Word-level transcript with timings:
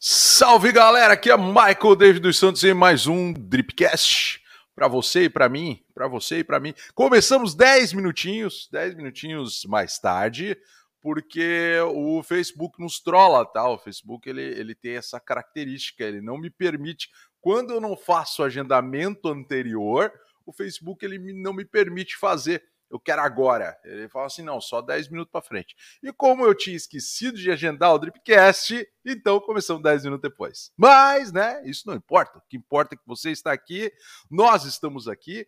Salve 0.00 0.70
galera, 0.70 1.14
aqui 1.14 1.28
é 1.28 1.36
Michael 1.36 1.96
David 1.96 2.20
dos 2.20 2.38
Santos 2.38 2.62
em 2.62 2.72
mais 2.72 3.08
um 3.08 3.32
Dripcast 3.32 4.40
para 4.72 4.86
você 4.86 5.24
e 5.24 5.28
para 5.28 5.48
mim, 5.48 5.84
para 5.92 6.06
você 6.06 6.38
e 6.38 6.44
para 6.44 6.60
mim. 6.60 6.72
Começamos 6.94 7.52
10 7.52 7.94
minutinhos, 7.94 8.68
10 8.70 8.94
minutinhos 8.94 9.64
mais 9.64 9.98
tarde, 9.98 10.56
porque 11.00 11.80
o 11.96 12.22
Facebook 12.22 12.80
nos 12.80 13.00
trola, 13.00 13.44
tá? 13.44 13.68
O 13.68 13.76
Facebook 13.76 14.30
ele, 14.30 14.40
ele 14.40 14.72
tem 14.72 14.94
essa 14.94 15.18
característica, 15.18 16.04
ele 16.04 16.20
não 16.20 16.38
me 16.38 16.48
permite 16.48 17.08
quando 17.40 17.72
eu 17.74 17.80
não 17.80 17.96
faço 17.96 18.44
agendamento 18.44 19.26
anterior, 19.26 20.12
o 20.46 20.52
Facebook 20.52 21.04
ele 21.04 21.18
não 21.42 21.52
me 21.52 21.64
permite 21.64 22.16
fazer 22.16 22.62
eu 22.90 22.98
quero 22.98 23.20
agora. 23.20 23.78
Ele 23.84 24.08
fala 24.08 24.26
assim: 24.26 24.42
não, 24.42 24.60
só 24.60 24.80
10 24.80 25.08
minutos 25.08 25.30
para 25.30 25.42
frente. 25.42 25.76
E 26.02 26.12
como 26.12 26.44
eu 26.44 26.54
tinha 26.54 26.76
esquecido 26.76 27.36
de 27.36 27.50
agendar 27.50 27.94
o 27.94 27.98
Dripcast, 27.98 28.86
então 29.12 29.40
começamos 29.40 29.82
10 29.82 30.04
minutos 30.04 30.22
depois. 30.22 30.72
Mas, 30.76 31.32
né, 31.32 31.62
isso 31.64 31.84
não 31.86 31.94
importa. 31.94 32.38
O 32.38 32.42
que 32.48 32.56
importa 32.56 32.94
é 32.94 32.98
que 32.98 33.06
você 33.06 33.30
está 33.30 33.52
aqui, 33.52 33.92
nós 34.30 34.64
estamos 34.64 35.08
aqui 35.08 35.46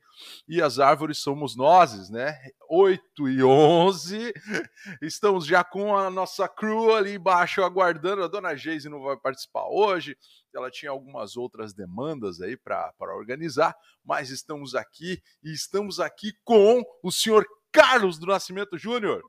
e 0.48 0.60
as 0.62 0.78
árvores 0.78 1.18
somos 1.18 1.56
nós, 1.56 2.10
né? 2.10 2.38
8 2.68 3.28
e 3.28 3.42
11. 3.42 4.32
Estamos 5.02 5.46
já 5.46 5.62
com 5.64 5.96
a 5.96 6.10
nossa 6.10 6.48
crew 6.48 6.94
ali 6.94 7.14
embaixo 7.14 7.62
aguardando. 7.62 8.22
A 8.22 8.28
dona 8.28 8.54
Geise 8.56 8.88
não 8.88 9.02
vai 9.02 9.16
participar 9.16 9.66
hoje 9.68 10.16
ela 10.56 10.70
tinha 10.70 10.90
algumas 10.90 11.36
outras 11.36 11.72
demandas 11.72 12.40
aí 12.40 12.56
para 12.56 12.92
organizar, 13.00 13.74
mas 14.04 14.30
estamos 14.30 14.74
aqui 14.74 15.22
e 15.42 15.52
estamos 15.52 16.00
aqui 16.00 16.32
com 16.44 16.82
o 17.02 17.12
senhor 17.12 17.46
Carlos 17.72 18.18
do 18.18 18.26
Nascimento 18.26 18.76
Júnior. 18.76 19.22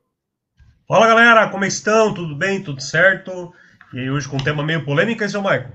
Fala 0.86 1.06
galera, 1.06 1.48
como 1.48 1.64
estão? 1.64 2.12
Tudo 2.12 2.34
bem? 2.34 2.62
Tudo 2.62 2.80
certo? 2.80 3.54
E 3.92 4.10
hoje 4.10 4.26
com 4.26 4.36
um 4.36 4.42
tema 4.42 4.62
meio 4.62 4.84
polêmico, 4.84 5.22
hein, 5.22 5.28
seu 5.28 5.42
Michael? 5.42 5.72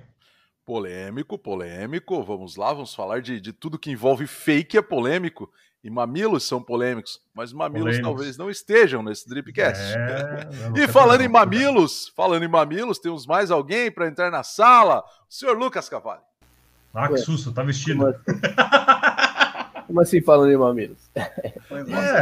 Polêmico, 0.66 1.38
polêmico. 1.38 2.24
Vamos 2.24 2.56
lá, 2.56 2.74
vamos 2.74 2.94
falar 2.96 3.22
de, 3.22 3.40
de 3.40 3.54
tudo 3.54 3.78
que 3.78 3.92
envolve 3.92 4.26
fake 4.26 4.78
é 4.78 4.82
polêmico. 4.82 5.52
E 5.84 5.90
mamilos 5.90 6.44
são 6.44 6.62
polêmicos, 6.62 7.22
mas 7.34 7.54
mamilos 7.54 7.98
Polêmicos. 7.98 8.10
talvez 8.10 8.38
não 8.38 8.50
estejam 8.50 9.04
nesse 9.04 9.30
Dripcast. 9.30 9.96
É, 9.96 10.50
e 10.84 10.88
falando 10.88 11.22
em 11.22 11.28
mamilos, 11.28 12.12
falando 12.16 12.44
em 12.44 12.48
mamilos, 12.48 12.98
temos 12.98 13.28
mais 13.28 13.52
alguém 13.52 13.92
para 13.92 14.08
entrar 14.08 14.32
na 14.32 14.44
sala? 14.44 15.04
O 15.30 15.34
senhor 15.34 15.56
Lucas 15.58 15.88
Cavalli. 15.88 16.22
Ah, 16.94 17.08
que 17.08 17.18
susto, 17.18 17.52
tá 17.52 17.62
vestido. 17.62 18.04
Como 19.88 20.02
assim, 20.02 20.22
falando 20.22 20.52
em 20.52 20.58
mamilos? 20.58 21.10
É, 21.16 21.54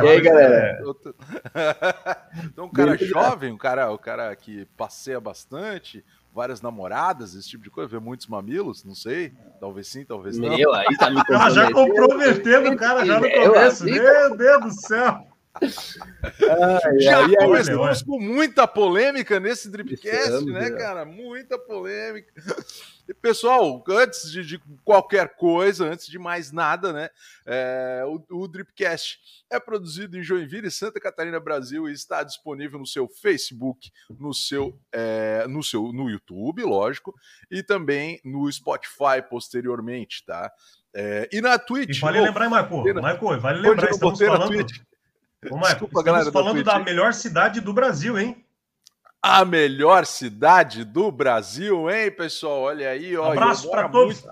e 0.04 0.08
aí, 0.08 0.22
galera? 0.22 0.80
É. 0.80 2.16
Então, 2.46 2.66
um 2.66 2.70
cara 2.70 2.96
jovem, 2.98 3.52
um 3.52 3.58
cara, 3.58 3.92
um 3.92 3.98
cara 3.98 4.36
que 4.36 4.66
passeia 4.78 5.20
bastante, 5.20 6.04
várias 6.34 6.62
namoradas, 6.62 7.34
esse 7.34 7.50
tipo 7.50 7.64
de 7.64 7.70
coisa, 7.70 7.90
ver 7.90 8.02
muitos 8.02 8.28
mamilos, 8.28 8.84
não 8.84 8.94
sei, 8.94 9.34
talvez 9.60 9.88
sim, 9.88 10.04
talvez 10.04 10.38
não. 10.38 10.56
Meu, 10.56 10.74
aí 10.74 10.96
tá 10.98 11.10
me 11.10 11.22
Ela 11.30 11.50
já 11.50 11.72
comprometendo 11.72 12.72
o 12.72 12.78
cara 12.78 13.06
já 13.06 13.20
no 13.20 13.30
começo, 13.32 13.86
meu 13.86 14.38
Deus 14.38 14.64
do 14.64 14.72
céu. 14.72 15.28
Ai, 15.62 17.00
já 17.00 17.20
ai, 17.20 17.36
começamos 17.36 18.04
com 18.04 18.20
muita 18.20 18.68
polêmica 18.68 19.40
nesse 19.40 19.72
Dripcast, 19.72 20.46
né, 20.46 20.72
cara? 20.72 21.06
Muita 21.06 21.58
polêmica. 21.58 22.34
E, 23.08 23.14
pessoal, 23.14 23.84
antes 23.88 24.32
de, 24.32 24.44
de, 24.44 24.60
qualquer 24.84 25.36
coisa, 25.36 25.86
antes 25.86 26.08
de 26.08 26.18
mais 26.18 26.52
nada, 26.52 26.92
né? 26.92 27.10
É, 27.46 28.04
o, 28.06 28.44
o 28.44 28.48
Dripcast 28.48 29.20
é 29.50 29.60
produzido 29.60 30.18
em 30.18 30.24
Joinville, 30.24 30.72
Santa 30.72 31.00
Catarina, 31.00 31.40
Brasil, 31.40 31.88
e 31.88 31.94
está 31.94 32.24
disponível 32.24 32.80
no 32.80 32.88
seu 32.88 33.08
Facebook, 33.08 33.92
no 34.20 34.34
seu, 34.34 34.80
é, 34.92 35.46
no 35.48 35.62
seu, 35.62 35.92
no 35.94 36.10
YouTube, 36.10 36.64
lógico, 36.64 37.14
e 37.52 37.62
também 37.62 38.20
no 38.24 38.52
Spotify 38.52 39.22
posteriormente, 39.30 40.26
tá? 40.26 40.52
É, 40.94 41.30
e 41.32 41.42
na 41.42 41.60
Twitch. 41.60 41.98
E 41.98 42.00
vale 42.00 42.22
lembrar, 42.22 42.50
Marco, 42.50 42.84
Marco, 43.02 43.38
vale 43.40 43.60
lembrar, 43.60 43.92
estamos 43.92 44.20
falando. 44.20 44.66
Ô, 45.52 45.58
Marco, 45.58 45.68
Desculpa, 45.68 46.00
estamos 46.00 46.04
galera, 46.04 46.32
falando 46.32 46.64
da 46.64 46.80
melhor 46.80 47.14
cidade 47.14 47.62
do 47.62 47.72
Brasil, 47.72 48.18
hein? 48.18 48.45
A 49.28 49.44
melhor 49.44 50.06
cidade 50.06 50.84
do 50.84 51.12
Brasil, 51.12 51.90
hein, 51.90 52.12
pessoal? 52.12 52.62
Olha 52.62 52.92
aí, 52.92 53.18
ó. 53.18 53.32
Abraço 53.32 53.72
para 53.72 53.90
todos 53.90 54.24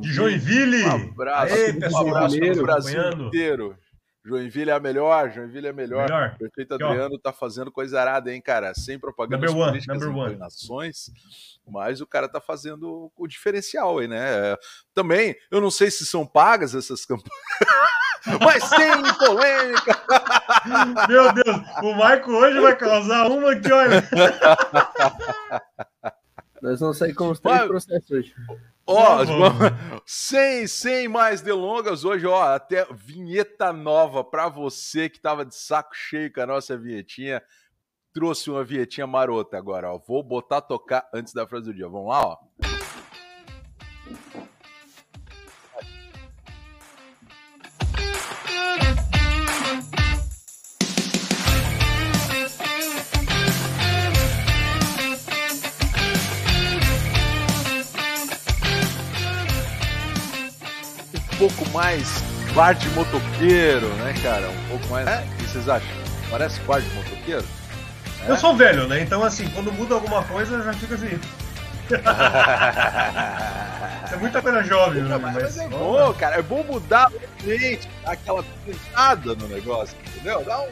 de 0.00 0.12
Joinville. 0.12 0.84
Um 0.84 0.90
abraço, 0.90 1.54
Aê, 1.54 1.72
pessoal, 1.72 2.04
um 2.04 2.08
abraço 2.10 2.38
para 2.38 2.52
o 2.52 2.62
Brasil 2.62 3.12
inteiro. 3.12 3.76
Joinville 4.24 4.70
é 4.70 4.74
a 4.74 4.80
melhor, 4.80 5.30
Joinville 5.32 5.66
é 5.66 5.70
a 5.70 5.72
melhor. 5.72 6.04
melhor. 6.08 6.32
O 6.34 6.38
prefeito 6.38 6.74
Adriano 6.74 7.18
tá 7.18 7.32
fazendo 7.32 7.72
coisa 7.72 8.00
arada, 8.00 8.32
hein, 8.32 8.40
cara? 8.40 8.72
Sem 8.74 8.98
propaganda 8.98 9.46
políticas 9.52 10.02
e 10.02 10.36
nações, 10.36 11.10
mas 11.66 12.00
o 12.00 12.06
cara 12.06 12.28
tá 12.28 12.40
fazendo 12.40 13.10
o 13.16 13.26
diferencial 13.26 13.98
aí, 13.98 14.06
né? 14.06 14.56
Também, 14.94 15.34
eu 15.50 15.60
não 15.60 15.70
sei 15.70 15.90
se 15.90 16.06
são 16.06 16.24
pagas 16.24 16.74
essas 16.74 17.04
campanhas. 17.04 17.30
mas 18.40 18.70
tem 18.70 19.02
polêmica. 19.18 20.02
Meu 21.08 21.32
Deus, 21.32 21.56
o 21.82 21.94
Marco 21.94 22.30
hoje 22.30 22.60
vai 22.60 22.76
causar 22.76 23.26
uma 23.26 23.56
que 23.56 23.72
olha. 23.72 24.08
Nós 26.62 26.78
vamos 26.78 26.96
sair 26.96 27.14
com 27.14 27.28
os 27.30 27.40
três 27.40 27.58
mas... 27.58 27.66
processos 27.66 28.10
hoje. 28.10 28.34
Ó, 28.86 29.18
sem, 30.04 30.66
sem 30.66 31.08
mais 31.08 31.40
delongas, 31.40 32.04
hoje, 32.04 32.26
ó, 32.26 32.54
até 32.54 32.86
vinheta 32.92 33.72
nova 33.72 34.24
para 34.24 34.48
você 34.48 35.08
que 35.08 35.20
tava 35.20 35.44
de 35.44 35.54
saco 35.54 35.94
cheio 35.94 36.32
com 36.32 36.40
a 36.40 36.46
nossa 36.46 36.76
vinhetinha. 36.76 37.42
Trouxe 38.12 38.50
uma 38.50 38.62
vinhetinha 38.62 39.06
marota 39.06 39.56
agora, 39.56 39.92
ó. 39.92 39.98
Vou 39.98 40.22
botar 40.22 40.60
tocar 40.60 41.08
antes 41.14 41.32
da 41.32 41.46
frase 41.46 41.66
do 41.66 41.74
dia. 41.74 41.88
Vamos 41.88 42.10
lá, 42.10 42.20
ó. 42.26 42.81
Pouco 61.48 61.68
mais 61.70 62.22
bar 62.54 62.72
de 62.72 62.88
motoqueiro, 62.90 63.88
né, 63.94 64.14
cara? 64.22 64.48
Um 64.48 64.68
pouco 64.68 64.86
mais. 64.88 65.08
É? 65.08 65.24
O 65.24 65.36
que 65.36 65.44
vocês 65.44 65.68
acham? 65.68 65.88
Parece 66.30 66.60
bar 66.60 66.80
de 66.80 66.88
motoqueiro? 66.94 67.44
É? 68.24 68.30
Eu 68.30 68.36
sou 68.36 68.54
velho, 68.54 68.86
né? 68.86 69.00
Então, 69.00 69.24
assim, 69.24 69.48
quando 69.48 69.72
muda 69.72 69.94
alguma 69.94 70.22
coisa, 70.22 70.62
já 70.62 70.72
fica 70.72 70.94
assim. 70.94 71.18
é 74.12 74.16
muita 74.18 74.40
coisa 74.40 74.62
jovem, 74.62 75.02
né? 75.02 75.18
Mas, 75.20 75.34
mas 75.34 75.58
é 75.58 75.68
bom, 75.68 76.14
cara. 76.14 76.36
É 76.36 76.42
bom 76.42 76.62
mudar 76.62 77.10
o 77.10 77.20
ambiente, 77.42 77.90
aquela 78.06 78.44
pintada 78.64 79.34
no 79.34 79.48
negócio, 79.48 79.96
entendeu? 80.14 80.44
Dá 80.44 80.60
um 80.60 80.70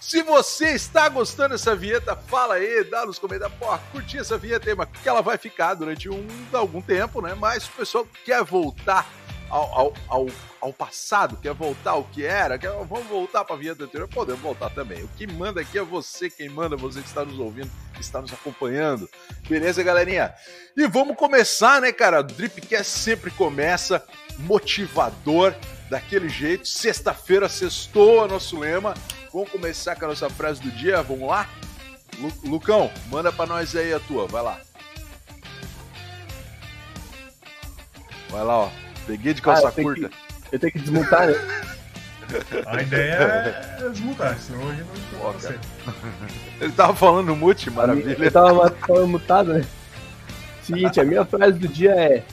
Se 0.00 0.22
você 0.22 0.70
está 0.70 1.08
gostando 1.08 1.50
dessa 1.50 1.76
vinheta, 1.76 2.16
fala 2.16 2.54
aí, 2.54 2.84
dá 2.84 3.04
nos 3.04 3.18
comentários. 3.18 3.58
Pô, 3.58 3.66
curti 3.92 4.16
essa 4.18 4.38
vinheta 4.38 4.70
aí, 4.70 4.74
mas 4.74 4.88
que 4.88 5.08
ela 5.08 5.20
vai 5.20 5.36
ficar 5.36 5.74
durante 5.74 6.08
um, 6.08 6.26
algum 6.52 6.80
tempo, 6.80 7.20
né? 7.20 7.34
Mas 7.34 7.66
o 7.66 7.72
pessoal 7.72 8.06
quer 8.24 8.42
voltar 8.42 9.06
ao, 9.50 9.78
ao, 9.78 9.94
ao, 10.08 10.26
ao, 10.60 10.72
passado, 10.72 11.36
quer 11.36 11.52
voltar 11.52 11.92
ao 11.92 12.04
que 12.04 12.24
era, 12.24 12.58
quer, 12.58 12.70
vamos 12.70 13.06
voltar 13.06 13.44
para 13.44 13.56
a 13.56 13.58
vinheta 13.58 13.84
anterior, 13.84 14.08
podemos 14.08 14.40
voltar 14.40 14.70
também. 14.70 15.02
O 15.02 15.08
que 15.08 15.26
manda 15.26 15.60
aqui 15.60 15.78
é 15.78 15.82
você, 15.82 16.30
quem 16.30 16.48
manda, 16.48 16.76
você 16.76 17.00
que 17.00 17.08
está 17.08 17.24
nos 17.24 17.38
ouvindo, 17.38 17.70
que 17.94 18.00
está 18.00 18.20
nos 18.20 18.32
acompanhando. 18.32 19.08
Beleza, 19.48 19.82
galerinha? 19.82 20.34
E 20.76 20.86
vamos 20.86 21.16
começar, 21.16 21.80
né, 21.80 21.92
cara? 21.92 22.20
O 22.20 22.22
Dripcast 22.22 22.98
sempre 22.98 23.30
começa 23.30 24.04
motivador 24.38 25.54
daquele 25.88 26.28
jeito. 26.28 26.68
Sexta-feira, 26.68 27.48
sextou 27.48 28.24
é 28.24 28.28
nosso 28.28 28.58
lema. 28.58 28.94
Vamos 29.32 29.50
começar 29.50 29.96
com 29.96 30.06
a 30.06 30.08
nossa 30.08 30.30
frase 30.30 30.60
do 30.60 30.70
dia, 30.70 31.02
vamos 31.02 31.28
lá? 31.28 31.48
Lu 32.18 32.32
Lucão, 32.44 32.90
manda 33.10 33.30
para 33.30 33.46
nós 33.46 33.76
aí 33.76 33.92
a 33.92 34.00
tua, 34.00 34.26
vai 34.26 34.42
lá. 34.42 34.60
Vai 38.30 38.44
lá, 38.44 38.58
ó. 38.58 38.70
Peguei 39.06 39.32
de 39.32 39.40
calça 39.40 39.68
ah, 39.68 39.72
eu 39.76 39.84
curta. 39.84 40.08
Que, 40.08 40.54
eu 40.56 40.58
tenho 40.58 40.72
que 40.72 40.78
desmontar, 40.78 41.28
né? 41.28 41.34
A 42.66 42.82
ideia 42.82 43.14
é 43.80 43.88
desmontar, 43.88 44.38
senão 44.38 44.64
hoje 44.64 44.82
não 44.82 45.18
Pô, 45.18 45.32
você. 45.32 45.58
Ele 46.60 46.72
tava 46.72 46.94
falando 46.94 47.34
mute, 47.34 47.70
maravilha. 47.70 48.12
Ele 48.12 48.30
tava 48.30 48.70
falando 48.70 49.08
mutado, 49.08 49.54
né? 49.54 49.64
Seguinte, 50.62 51.00
a 51.00 51.04
minha 51.04 51.24
frase 51.24 51.58
do 51.58 51.66
dia 51.66 51.92
é 51.92 52.24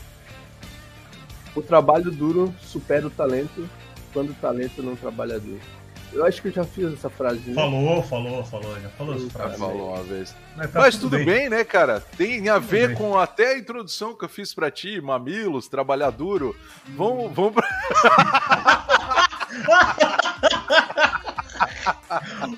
o 1.55 1.61
trabalho 1.61 2.11
duro 2.11 2.53
supera 2.61 3.07
o 3.07 3.09
talento 3.09 3.67
quando 4.13 4.31
o 4.31 4.35
talento 4.35 4.83
não 4.83 4.95
trabalha 4.95 5.39
duro. 5.39 5.59
Eu 6.13 6.25
acho 6.25 6.41
que 6.41 6.47
eu 6.47 6.51
já 6.51 6.63
fiz 6.63 6.93
essa 6.93 7.09
frase. 7.09 7.41
Né? 7.45 7.53
Falou, 7.53 8.01
falou, 8.01 8.43
falou, 8.45 8.79
já 8.79 8.89
falou 8.89 9.15
essa 9.15 9.29
frase. 9.29 9.57
Falou 9.57 9.93
uma 9.93 10.03
vez. 10.03 10.33
Mas, 10.55 10.71
tá 10.71 10.79
Mas 10.79 10.97
tudo, 10.97 11.17
bem. 11.17 11.25
bem. 11.25 11.49
né, 11.49 11.65
cara? 11.65 11.99
Tem 11.99 12.47
a 12.47 12.57
ver 12.57 12.89
tudo 12.89 12.97
com 12.99 13.11
bem. 13.11 13.21
até 13.21 13.53
a 13.53 13.57
introdução 13.57 14.15
que 14.15 14.23
eu 14.23 14.29
fiz 14.29 14.53
pra 14.53 14.71
ti, 14.71 15.01
mamilos, 15.01 15.67
trabalhar 15.67 16.11
duro. 16.11 16.55
Vamos, 16.95 17.33
vamos 17.33 17.53
pra... 17.53 17.67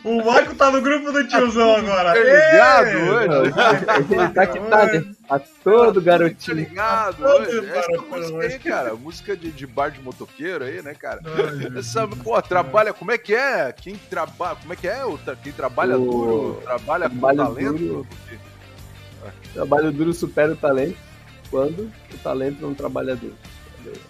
o 0.04 0.24
Marco 0.26 0.56
tá 0.56 0.72
no 0.72 0.82
grupo 0.82 1.12
do 1.12 1.28
tiozão 1.28 1.76
agora. 1.76 2.14
Tá 2.14 2.20
ligado 2.20 2.98
hoje? 2.98 4.14
Ele 4.14 4.30
tá 4.30 4.48
que 4.48 4.60
tá, 4.60 4.88
tá 5.28 5.46
todo 5.64 6.02
garotinho. 6.02 6.58
Tá 6.58 6.70
ligado 6.70 7.26
hoje? 7.26 7.70
Essa 7.70 8.02
música 8.02 8.40
aí, 8.40 8.60
cara, 8.60 8.96
música 8.96 9.38
de, 9.38 9.52
de 9.52 9.68
bar 9.68 9.90
de 9.90 10.02
motoqueiro 10.02 10.64
aí, 10.64 10.82
né, 10.82 10.94
cara? 10.94 11.22
Essa, 11.78 12.08
pô, 12.08 12.42
trabalha, 12.42 12.94
como 12.94 13.12
é 13.12 13.18
que 13.18 13.34
é? 13.34 13.72
Quem 13.72 13.96
trabalha, 13.96 14.56
como 14.56 14.74
é 14.74 14.76
que 14.76 14.88
é? 14.88 15.02
Quem 15.44 15.54
trabalha 15.54 15.98
o... 15.98 16.06
duro, 16.06 16.62
trabalha 16.64 17.10
com 17.10 17.20
talento? 17.20 17.78
Duro. 17.78 18.08
Trabalho 19.54 19.92
duro 19.92 20.14
supera 20.14 20.54
o 20.54 20.56
talento 20.56 20.98
quando 21.50 21.92
o 22.14 22.18
talento 22.24 22.62
não 22.62 22.74
trabalha 22.74 23.16
duro. 23.16 23.36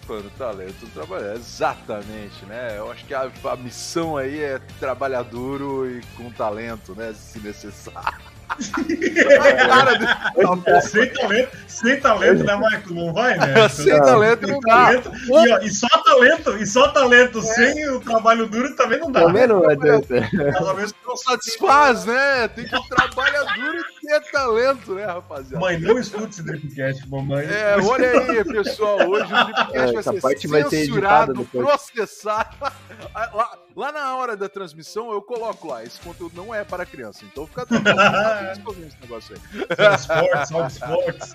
Quando 0.06 0.26
o 0.26 0.30
talento 0.30 0.86
trabalha. 0.92 1.34
Exatamente, 1.34 2.44
né? 2.46 2.74
Eu 2.78 2.90
acho 2.90 3.04
que 3.04 3.14
a, 3.14 3.30
a 3.44 3.56
missão 3.56 4.16
aí 4.16 4.42
é 4.42 4.60
trabalhar 4.78 5.22
duro 5.22 5.90
e 5.90 6.00
com 6.16 6.30
talento, 6.30 6.94
né? 6.94 7.12
Se 7.14 7.38
necessário. 7.38 8.38
cara, 9.66 10.80
sem 10.80 11.12
talento, 11.12 11.56
sem 11.66 12.00
talento, 12.00 12.44
né, 12.44 12.56
Marco? 12.56 12.94
Não 12.94 13.12
vai, 13.12 13.36
né? 13.38 13.68
sem 13.68 13.96
talento 14.00 14.46
não 14.46 14.60
dá. 14.60 14.94
E, 14.94 15.52
ó, 15.52 15.58
e, 15.58 15.70
só 15.70 15.88
talento, 16.04 16.56
e 16.56 16.66
só 16.66 16.88
talento 16.88 17.38
é. 17.38 17.42
sem 17.42 17.88
o 17.90 18.00
trabalho 18.00 18.48
duro 18.48 18.74
também 18.74 18.98
não 18.98 19.12
dá. 19.12 19.20
Também 19.20 19.46
não 19.46 19.68
adianta. 19.68 20.28
Pelo 20.30 20.74
menos 20.74 20.94
não 21.06 21.16
satisfaz, 21.16 22.04
né? 22.04 22.48
Tem 22.48 22.64
que 22.64 22.88
trabalhar 22.88 23.44
duro 23.54 23.78
e 23.78 23.97
ter 24.08 24.30
talento, 24.30 24.94
né, 24.94 25.04
rapaziada? 25.04 25.58
Mãe, 25.58 25.78
não 25.78 25.98
escute 25.98 26.30
esse 26.30 26.42
Dripcast, 26.42 27.08
mamãe. 27.08 27.44
É, 27.44 27.76
olha 27.82 28.10
aí, 28.10 28.44
pessoal. 28.44 29.08
Hoje 29.08 29.32
o 29.32 29.44
Dripcast 29.44 29.76
é, 29.76 30.20
vai 30.20 30.40
ser 30.40 30.70
censurado, 30.70 31.44
processado. 31.44 32.56
Lá, 33.14 33.58
lá 33.76 33.92
na 33.92 34.16
hora 34.16 34.36
da 34.36 34.48
transmissão 34.48 35.12
eu 35.12 35.22
coloco 35.22 35.68
lá. 35.68 35.84
Esse 35.84 36.00
conteúdo 36.00 36.34
não 36.36 36.54
é 36.54 36.64
para 36.64 36.84
criança, 36.84 37.24
então 37.24 37.46
fica 37.46 37.64
tranquilo 37.64 37.96
esse 38.86 38.96
negócio 39.00 39.34
aí. 39.34 39.94
Esportes, 39.94 40.76
esportes. 40.76 41.34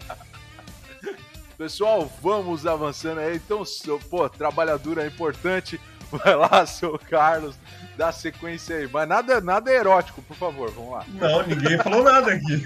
Pessoal, 1.58 2.12
vamos 2.22 2.66
avançando 2.66 3.20
aí. 3.20 3.38
Então, 3.38 3.64
pô, 4.10 4.28
trabalhador 4.28 4.98
é 4.98 5.08
importante. 5.08 5.80
Vai 6.24 6.36
lá, 6.36 6.64
seu 6.66 7.00
Carlos, 7.10 7.56
dá 7.98 8.12
sequência 8.12 8.76
aí. 8.76 8.90
Mas 8.92 9.08
nada, 9.08 9.42
nada 9.42 9.72
erótico, 9.72 10.22
por 10.22 10.38
favor, 10.38 10.70
vamos 10.72 10.92
lá. 10.92 11.04
Não, 11.08 11.48
ninguém 11.48 11.80
falou 11.80 12.04
nada 12.04 12.34
aqui. 12.34 12.64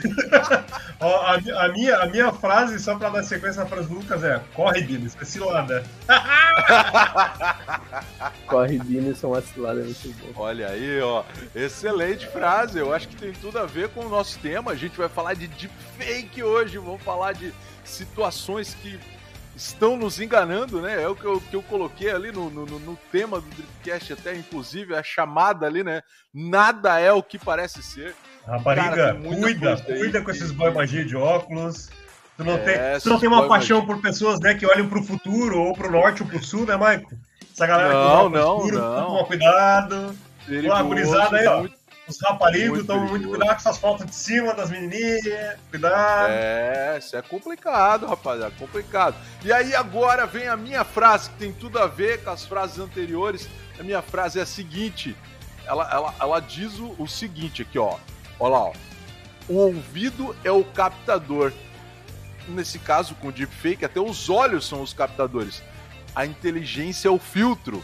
a, 1.00 1.66
a, 1.66 1.70
minha, 1.70 1.96
a 1.98 2.08
minha 2.08 2.34
frase, 2.34 2.78
só 2.80 2.98
para 2.98 3.10
dar 3.10 3.24
sequência 3.24 3.66
para 3.66 3.80
os 3.80 3.90
Lucas, 3.90 4.22
é: 4.24 4.42
corre, 4.54 4.82
Bino, 4.82 5.08
isso 5.08 5.18
é 5.22 5.26
cilada. 5.26 5.86
corre, 8.48 8.80
Bino, 8.80 9.12
isso 9.12 9.26
é 9.26 9.30
uma 9.30 9.42
cilada 9.42 9.82
muito 9.82 10.34
bom. 10.34 10.42
Olha 10.42 10.68
aí, 10.68 11.00
ó. 11.00 11.24
Excelente 11.56 12.28
frase. 12.28 12.80
Eu 12.80 12.94
acho 12.94 13.08
que 13.08 13.16
tem 13.16 13.32
tudo 13.32 13.60
a 13.60 13.66
ver 13.66 13.88
com 13.90 14.02
o 14.02 14.10
nosso 14.10 14.38
tema. 14.40 14.72
A 14.72 14.76
gente 14.76 14.98
vai 14.98 15.08
falar 15.08 15.36
de 15.36 15.48
deepfake 15.48 16.44
hoje. 16.44 16.78
Vamos 16.78 17.02
falar 17.02 17.34
de 17.34 17.54
situações 17.86 18.74
que 18.74 19.00
estão 19.58 19.98
nos 19.98 20.20
enganando, 20.20 20.80
né? 20.82 21.02
É 21.02 21.08
o 21.08 21.16
que 21.16 21.26
eu, 21.26 21.42
que 21.42 21.56
eu 21.56 21.64
coloquei 21.64 22.12
ali 22.12 22.32
no, 22.32 22.50
no, 22.50 22.66
no 22.66 22.96
tema 23.12 23.42
do 23.42 23.48
Dripcast, 23.48 24.14
até 24.14 24.36
inclusive 24.36 24.96
a 24.96 25.02
chamada 25.02 25.66
ali, 25.66 25.84
né? 25.84 26.02
Nada 26.34 27.00
é 27.00 27.12
o 27.12 27.24
que 27.24 27.40
parece 27.40 27.82
ser. 27.82 28.16
Rapariga, 28.46 28.96
Cara, 28.96 29.16
cuida, 29.16 29.78
cuida 29.78 30.22
com 30.22 30.32
esses 30.32 30.52
boy 30.52 30.72
magia 30.72 31.04
de 31.04 31.16
óculos. 31.16 31.90
Tu 32.38 32.44
não, 32.44 32.54
é, 32.54 32.58
tem, 32.58 33.00
tu 33.02 33.10
não 33.10 33.20
tem 33.20 33.28
uma 33.28 33.48
paixão 33.48 33.80
magia. 33.80 33.96
por 33.96 34.02
pessoas 34.02 34.40
né, 34.40 34.54
que 34.54 34.66
olham 34.66 34.88
para 34.88 35.00
o 35.00 35.04
futuro, 35.04 35.60
ou 35.60 35.74
para 35.74 35.88
o 35.88 35.92
norte 35.92 36.22
ou 36.22 36.30
para 36.30 36.38
o 36.38 36.44
sul, 36.44 36.66
né, 36.66 36.78
Maico? 36.78 37.12
Essa 37.52 37.66
galera 37.66 37.94
não, 37.94 38.00
que 38.00 38.08
olha 38.08 38.30
não, 38.30 38.60
futuro, 38.60 38.80
não. 38.80 39.06
toma 39.06 39.26
cuidado. 39.26 40.18
Perigoso, 40.46 41.36
aí, 41.36 41.48
ó. 41.48 41.60
Muito 41.60 41.77
os 42.08 42.22
rapazes 42.22 42.86
tomam 42.86 43.08
muito 43.08 43.28
cuidado 43.28 43.50
com 43.50 43.56
essas 43.56 43.78
fotos 43.78 44.06
de 44.06 44.16
cima 44.16 44.54
das 44.54 44.70
menininhas. 44.70 45.58
Cuidado. 45.70 46.30
É, 46.30 46.96
isso 47.00 47.16
é 47.18 47.22
complicado, 47.22 48.06
rapaziada. 48.06 48.54
É 48.56 48.60
complicado. 48.60 49.16
E 49.44 49.52
aí 49.52 49.76
agora 49.76 50.26
vem 50.26 50.48
a 50.48 50.56
minha 50.56 50.86
frase, 50.86 51.30
que 51.30 51.38
tem 51.38 51.52
tudo 51.52 51.80
a 51.80 51.88
ver 51.88 52.24
com 52.24 52.30
as 52.30 52.46
frases 52.46 52.80
anteriores. 52.80 53.50
A 53.78 53.84
minha 53.84 54.02
frase 54.02 54.40
é 54.40 54.44
a 54.44 54.46
seguinte. 54.46 55.16
Ela, 55.66 55.90
ela, 55.92 56.16
ela 56.20 56.40
diz 56.40 56.80
o, 56.80 56.96
o 56.98 57.08
seguinte 57.08 57.62
aqui, 57.62 57.78
ó. 57.78 57.98
Olha 58.40 58.54
lá, 58.54 58.60
ó. 58.60 58.74
O 59.50 59.56
ouvido 59.56 60.36
é 60.44 60.52
o 60.52 60.64
captador. 60.64 61.52
Nesse 62.48 62.80
caso, 62.80 63.16
com 63.16 63.28
o 63.28 63.32
deepfake, 63.32 63.84
até 63.84 64.00
os 64.00 64.30
olhos 64.30 64.66
são 64.66 64.82
os 64.82 64.94
captadores. 64.94 65.62
A 66.16 66.26
inteligência 66.26 67.10
é 67.10 67.12
o 67.12 67.20
filtro. 67.20 67.84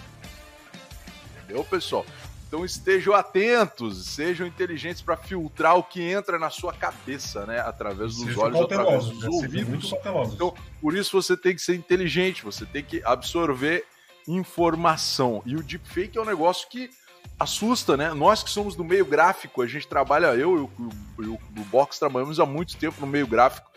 Entendeu, 1.43 1.63
pessoal? 1.65 2.05
Então 2.53 2.63
estejam 2.63 3.15
atentos, 3.15 4.05
sejam 4.05 4.45
inteligentes 4.45 5.01
para 5.01 5.17
filtrar 5.17 5.75
o 5.75 5.81
que 5.81 6.03
entra 6.03 6.37
na 6.37 6.51
sua 6.51 6.71
cabeça, 6.71 7.47
né? 7.47 7.59
Através 7.59 8.17
dos 8.17 8.37
olhos, 8.37 8.61
através 8.61 9.05
dos 9.05 9.23
né? 9.23 9.27
ouvidos. 9.31 9.91
Então, 10.31 10.53
por 10.79 10.95
isso 10.95 11.19
você 11.19 11.35
tem 11.35 11.55
que 11.55 11.61
ser 11.63 11.73
inteligente, 11.73 12.43
você 12.43 12.63
tem 12.63 12.83
que 12.83 13.01
absorver 13.03 13.83
informação. 14.27 15.41
E 15.47 15.55
o 15.55 15.63
deepfake 15.63 16.15
é 16.15 16.21
um 16.21 16.25
negócio 16.25 16.69
que 16.69 16.91
assusta, 17.39 17.97
né? 17.97 18.13
Nós 18.13 18.43
que 18.43 18.51
somos 18.51 18.75
do 18.75 18.83
meio 18.83 19.03
gráfico, 19.07 19.63
a 19.63 19.65
gente 19.65 19.87
trabalha, 19.87 20.27
eu 20.35 20.69
e 21.17 21.23
o 21.25 21.39
Box 21.71 21.97
trabalhamos 21.97 22.39
há 22.39 22.45
muito 22.45 22.77
tempo 22.77 23.01
no 23.01 23.07
meio 23.07 23.25
gráfico. 23.25 23.67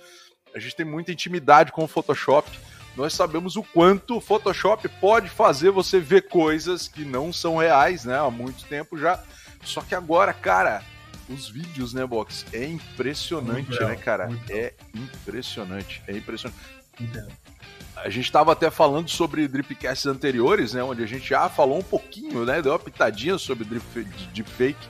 A 0.54 0.58
gente 0.58 0.76
tem 0.76 0.84
muita 0.84 1.10
intimidade 1.10 1.72
com 1.72 1.82
o 1.82 1.88
Photoshop 1.88 2.50
nós 2.96 3.12
sabemos 3.12 3.56
o 3.56 3.62
quanto 3.62 4.16
o 4.16 4.20
Photoshop 4.20 4.88
pode 4.88 5.28
fazer 5.28 5.70
você 5.70 6.00
ver 6.00 6.28
coisas 6.28 6.88
que 6.88 7.04
não 7.04 7.32
são 7.32 7.58
reais, 7.58 8.04
né? 8.04 8.18
Há 8.18 8.30
muito 8.30 8.64
tempo 8.64 8.96
já. 8.96 9.22
Só 9.62 9.82
que 9.82 9.94
agora, 9.94 10.32
cara, 10.32 10.82
os 11.28 11.48
vídeos, 11.48 11.92
né, 11.92 12.06
Box? 12.06 12.46
É 12.52 12.64
impressionante, 12.64 13.68
muito 13.68 13.84
né, 13.84 13.96
cara? 13.96 14.30
É 14.48 14.72
impressionante. 14.94 16.02
É 16.06 16.16
impressionante. 16.16 16.58
A 17.96 18.08
gente 18.08 18.24
estava 18.24 18.52
até 18.52 18.70
falando 18.70 19.08
sobre 19.08 19.46
dripcasts 19.46 20.06
anteriores, 20.06 20.72
né? 20.72 20.82
Onde 20.82 21.02
a 21.02 21.06
gente 21.06 21.28
já 21.28 21.48
falou 21.48 21.78
um 21.78 21.82
pouquinho, 21.82 22.44
né? 22.44 22.62
Deu 22.62 22.72
uma 22.72 22.78
pitadinha 22.78 23.36
sobre 23.36 23.66
deepfake, 24.32 24.88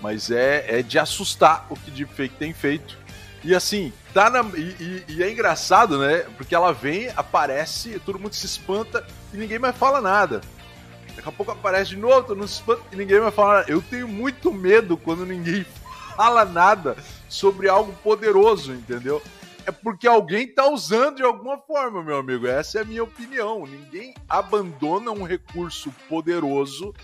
mas 0.00 0.30
é, 0.30 0.78
é 0.78 0.82
de 0.82 0.98
assustar 0.98 1.66
o 1.70 1.74
que 1.74 1.90
deepfake 1.90 2.34
tem 2.36 2.52
feito. 2.52 2.98
E 3.44 3.54
assim, 3.54 3.92
tá 4.12 4.28
na. 4.28 4.40
E, 4.56 4.76
e, 4.80 5.04
e, 5.08 5.22
é 5.22 5.30
engraçado, 5.30 5.98
né? 5.98 6.26
Porque 6.36 6.54
ela 6.54 6.72
vem, 6.72 7.08
aparece, 7.16 8.00
todo 8.04 8.18
mundo 8.18 8.34
se 8.34 8.46
espanta 8.46 9.06
e 9.32 9.36
ninguém 9.36 9.58
mais 9.58 9.76
fala 9.76 10.00
nada. 10.00 10.40
Daqui 11.14 11.28
a 11.28 11.32
pouco 11.32 11.52
aparece 11.52 11.90
de 11.90 11.96
novo, 11.96 12.26
todo 12.26 12.36
mundo 12.36 12.48
se 12.48 12.54
espanta 12.54 12.82
e 12.92 12.96
ninguém 12.96 13.20
mais 13.20 13.34
fala 13.34 13.58
nada. 13.58 13.70
Eu 13.70 13.82
tenho 13.82 14.08
muito 14.08 14.52
medo 14.52 14.96
quando 14.96 15.24
ninguém 15.24 15.64
fala 16.16 16.44
nada 16.44 16.96
sobre 17.28 17.68
algo 17.68 17.92
poderoso, 18.02 18.72
entendeu? 18.72 19.22
É 19.66 19.70
porque 19.70 20.06
alguém 20.08 20.46
tá 20.46 20.66
usando 20.66 21.16
de 21.16 21.22
alguma 21.22 21.58
forma, 21.58 22.02
meu 22.02 22.16
amigo. 22.16 22.46
Essa 22.46 22.78
é 22.78 22.82
a 22.82 22.84
minha 22.84 23.04
opinião. 23.04 23.66
Ninguém 23.66 24.14
abandona 24.28 25.10
um 25.10 25.24
recurso 25.24 25.92
poderoso 26.08 26.94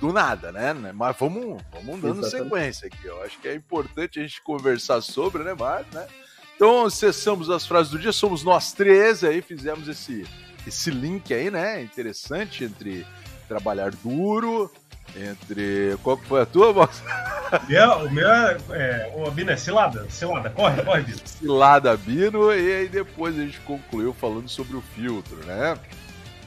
do 0.00 0.12
nada, 0.12 0.52
né? 0.52 0.72
Mas 0.94 1.16
vamos, 1.18 1.62
vamos 1.72 2.00
dando 2.00 2.20
Exatamente. 2.20 2.30
sequência 2.30 2.86
aqui. 2.86 3.06
Eu 3.06 3.22
acho 3.22 3.38
que 3.38 3.48
é 3.48 3.54
importante 3.54 4.18
a 4.18 4.22
gente 4.22 4.40
conversar 4.42 5.00
sobre, 5.00 5.42
né, 5.42 5.54
Mas, 5.58 5.86
né? 5.92 6.06
Então, 6.56 6.88
cessamos 6.90 7.50
as 7.50 7.66
frases 7.66 7.92
do 7.92 7.98
dia, 7.98 8.12
somos 8.12 8.42
nós 8.42 8.72
três 8.72 9.22
aí, 9.22 9.40
fizemos 9.40 9.86
esse, 9.86 10.26
esse 10.66 10.90
link 10.90 11.32
aí, 11.32 11.50
né? 11.50 11.82
Interessante 11.82 12.64
entre 12.64 13.06
trabalhar 13.46 13.92
duro, 13.92 14.70
entre. 15.16 15.96
Qual 16.02 16.16
que 16.16 16.26
foi 16.26 16.42
a 16.42 16.46
tua, 16.46 16.72
box? 16.72 17.02
o 18.04 18.10
meu 18.10 18.30
é, 18.30 18.58
é. 18.70 19.12
O 19.16 19.30
Bino 19.30 19.50
é 19.50 19.56
cilada, 19.56 20.04
cilada, 20.10 20.50
corre, 20.50 20.82
corre, 20.82 21.02
Bino. 21.02 21.18
Cilada 21.24 21.96
Bino, 21.96 22.52
e 22.52 22.72
aí 22.72 22.88
depois 22.88 23.38
a 23.38 23.42
gente 23.42 23.60
concluiu 23.60 24.12
falando 24.12 24.48
sobre 24.48 24.76
o 24.76 24.82
filtro, 24.82 25.36
né? 25.46 25.78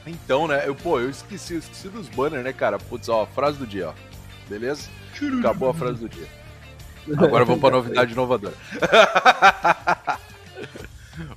Então, 0.06 0.48
né? 0.48 0.66
Eu, 0.66 0.74
pô, 0.74 0.98
eu 0.98 1.10
esqueci, 1.10 1.54
eu 1.54 1.58
esqueci 1.60 1.88
dos 1.88 2.08
banners, 2.08 2.44
né, 2.44 2.52
cara? 2.52 2.78
Putz, 2.78 3.08
ó, 3.08 3.26
frase 3.26 3.58
do 3.58 3.66
dia, 3.66 3.90
ó. 3.90 3.94
Beleza? 4.48 4.90
Acabou 5.38 5.70
a 5.70 5.74
frase 5.74 6.00
do 6.00 6.08
dia. 6.08 6.26
Agora 7.18 7.44
vamos 7.44 7.60
pra 7.60 7.70
novidade 7.70 8.12
inovadora. 8.12 8.54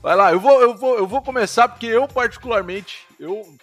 Vai 0.02 0.16
lá, 0.16 0.32
eu 0.32 0.40
vou, 0.40 0.62
eu, 0.62 0.76
vou, 0.76 0.98
eu 0.98 1.06
vou 1.08 1.22
começar 1.22 1.68
porque 1.68 1.86
eu, 1.86 2.08
particularmente, 2.08 3.06
eu 3.20 3.56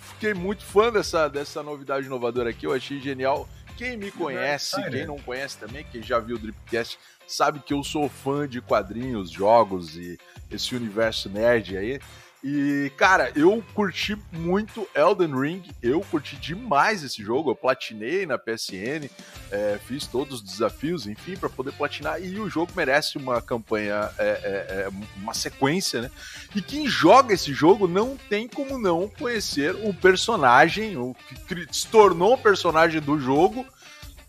fiquei 0.00 0.34
muito 0.34 0.64
fã 0.64 0.90
dessa, 0.90 1.28
dessa 1.28 1.62
novidade 1.62 2.06
inovadora 2.06 2.50
aqui, 2.50 2.66
eu 2.66 2.72
achei 2.72 3.00
genial. 3.00 3.48
Quem 3.76 3.96
me 3.96 4.10
conhece, 4.10 4.82
quem 4.90 5.06
não 5.06 5.18
conhece 5.18 5.58
também, 5.58 5.84
quem 5.84 6.02
já 6.02 6.18
viu 6.18 6.36
o 6.36 6.38
Dripcast, 6.38 6.98
sabe 7.26 7.60
que 7.60 7.72
eu 7.72 7.84
sou 7.84 8.08
fã 8.08 8.48
de 8.48 8.60
quadrinhos, 8.60 9.30
jogos 9.30 9.96
e 9.96 10.18
esse 10.50 10.74
universo 10.74 11.28
nerd 11.28 11.76
aí. 11.76 12.00
E, 12.42 12.92
cara, 12.96 13.32
eu 13.34 13.62
curti 13.74 14.16
muito 14.30 14.88
Elden 14.94 15.34
Ring, 15.34 15.62
eu 15.82 16.00
curti 16.02 16.36
demais 16.36 17.02
esse 17.02 17.20
jogo, 17.20 17.50
eu 17.50 17.56
platinei 17.56 18.26
na 18.26 18.38
PSN, 18.38 19.10
é, 19.50 19.78
fiz 19.84 20.06
todos 20.06 20.36
os 20.36 20.42
desafios, 20.42 21.08
enfim, 21.08 21.36
para 21.36 21.48
poder 21.48 21.72
platinar, 21.72 22.22
e 22.22 22.38
o 22.38 22.48
jogo 22.48 22.70
merece 22.76 23.18
uma 23.18 23.42
campanha, 23.42 24.08
é, 24.16 24.24
é, 24.24 24.86
é, 24.86 24.88
uma 25.16 25.34
sequência, 25.34 26.02
né? 26.02 26.10
E 26.54 26.62
quem 26.62 26.86
joga 26.86 27.34
esse 27.34 27.52
jogo 27.52 27.88
não 27.88 28.16
tem 28.16 28.46
como 28.46 28.78
não 28.78 29.08
conhecer 29.08 29.74
o 29.74 29.92
personagem, 29.92 30.96
o 30.96 31.16
que 31.48 31.66
se 31.72 31.88
tornou 31.88 32.34
o 32.34 32.38
personagem 32.38 33.00
do 33.00 33.18
jogo, 33.18 33.66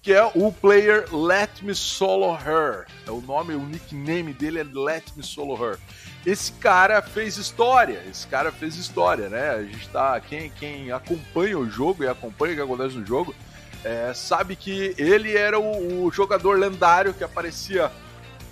que 0.01 0.13
é 0.13 0.24
o 0.34 0.51
player 0.51 1.13
Let 1.13 1.62
Me 1.62 1.75
Solo 1.75 2.34
Her. 2.34 2.88
É 3.06 3.12
o 3.12 3.22
nome, 3.22 3.54
o 3.54 3.60
nickname 3.60 4.34
dele 4.34 4.60
é 4.60 4.63
Let 4.63 5.04
Me 5.16 5.22
Solo 5.22 5.54
Her. 5.56 5.78
Esse 6.25 6.51
cara 6.53 7.01
fez 7.01 7.38
história, 7.38 8.03
esse 8.09 8.27
cara 8.27 8.51
fez 8.51 8.75
história, 8.75 9.29
né? 9.29 9.51
A 9.51 9.63
gente 9.63 9.88
tá. 9.89 10.19
Quem, 10.19 10.49
quem 10.49 10.91
acompanha 10.91 11.57
o 11.57 11.69
jogo 11.69 12.03
e 12.03 12.07
acompanha 12.07 12.53
o 12.53 12.55
que 12.57 12.61
acontece 12.61 12.97
no 12.97 13.05
jogo, 13.05 13.33
é, 13.83 14.13
sabe 14.13 14.55
que 14.55 14.93
ele 14.97 15.35
era 15.35 15.57
o, 15.57 16.05
o 16.05 16.11
jogador 16.11 16.59
lendário 16.59 17.13
que 17.13 17.23
aparecia 17.23 17.89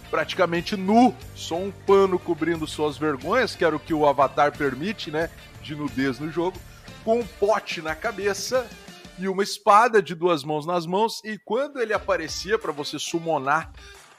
praticamente 0.09 0.77
nu, 0.77 1.13
só 1.36 1.55
um 1.55 1.71
pano 1.71 2.17
cobrindo 2.17 2.65
suas 2.65 2.97
vergonhas, 2.97 3.55
que 3.55 3.65
era 3.65 3.75
o 3.75 3.79
que 3.79 3.93
o 3.93 4.07
Avatar 4.07 4.57
permite, 4.57 5.12
né? 5.12 5.29
De 5.62 5.75
nudez 5.75 6.19
no 6.19 6.31
jogo, 6.31 6.57
com 7.03 7.19
um 7.19 7.27
pote 7.27 7.81
na 7.81 7.93
cabeça 7.93 8.65
e 9.19 9.27
uma 9.27 9.43
espada 9.43 10.01
de 10.01 10.15
duas 10.15 10.43
mãos 10.43 10.65
nas 10.65 10.86
mãos. 10.86 11.21
E 11.25 11.38
quando 11.38 11.79
ele 11.79 11.93
aparecia 11.93 12.57
para 12.57 12.71
você 12.71 12.97
summonar 12.97 13.71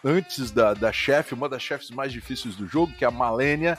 antes 0.04 0.50
da, 0.50 0.74
da 0.74 0.92
chefe, 0.92 1.34
uma 1.34 1.48
das 1.48 1.62
chefes 1.62 1.90
mais 1.90 2.12
difíceis 2.12 2.56
do 2.56 2.66
jogo, 2.66 2.92
que 2.92 3.04
é 3.04 3.08
a 3.08 3.10
Malenia, 3.10 3.78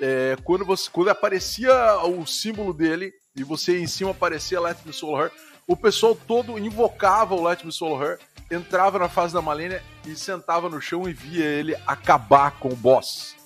é, 0.00 0.36
quando, 0.44 0.64
você, 0.64 0.88
quando 0.90 1.08
aparecia 1.08 1.72
o 2.04 2.26
símbolo 2.26 2.72
dele 2.72 3.12
e 3.36 3.44
você 3.44 3.78
em 3.78 3.86
cima 3.86 4.12
aparecia 4.12 4.60
Let 4.60 4.78
Me 4.84 4.92
Soul 4.92 5.30
o 5.66 5.76
pessoal 5.76 6.16
todo 6.16 6.58
invocava 6.58 7.34
o 7.34 7.46
Let 7.46 7.64
Me 7.64 7.70
Soul 7.70 8.18
entrava 8.50 8.98
na 8.98 9.08
fase 9.08 9.32
da 9.32 9.40
Malenia 9.40 9.82
e 10.04 10.16
sentava 10.16 10.68
no 10.68 10.80
chão 10.80 11.08
e 11.08 11.12
via 11.12 11.44
ele 11.44 11.76
acabar 11.86 12.50
com 12.52 12.70
o 12.70 12.76
boss. 12.76 13.36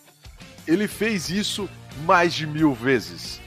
Ele 0.66 0.88
fez 0.88 1.28
isso 1.28 1.68
mais 2.06 2.32
de 2.32 2.46
mil 2.46 2.72
vezes. 2.72 3.40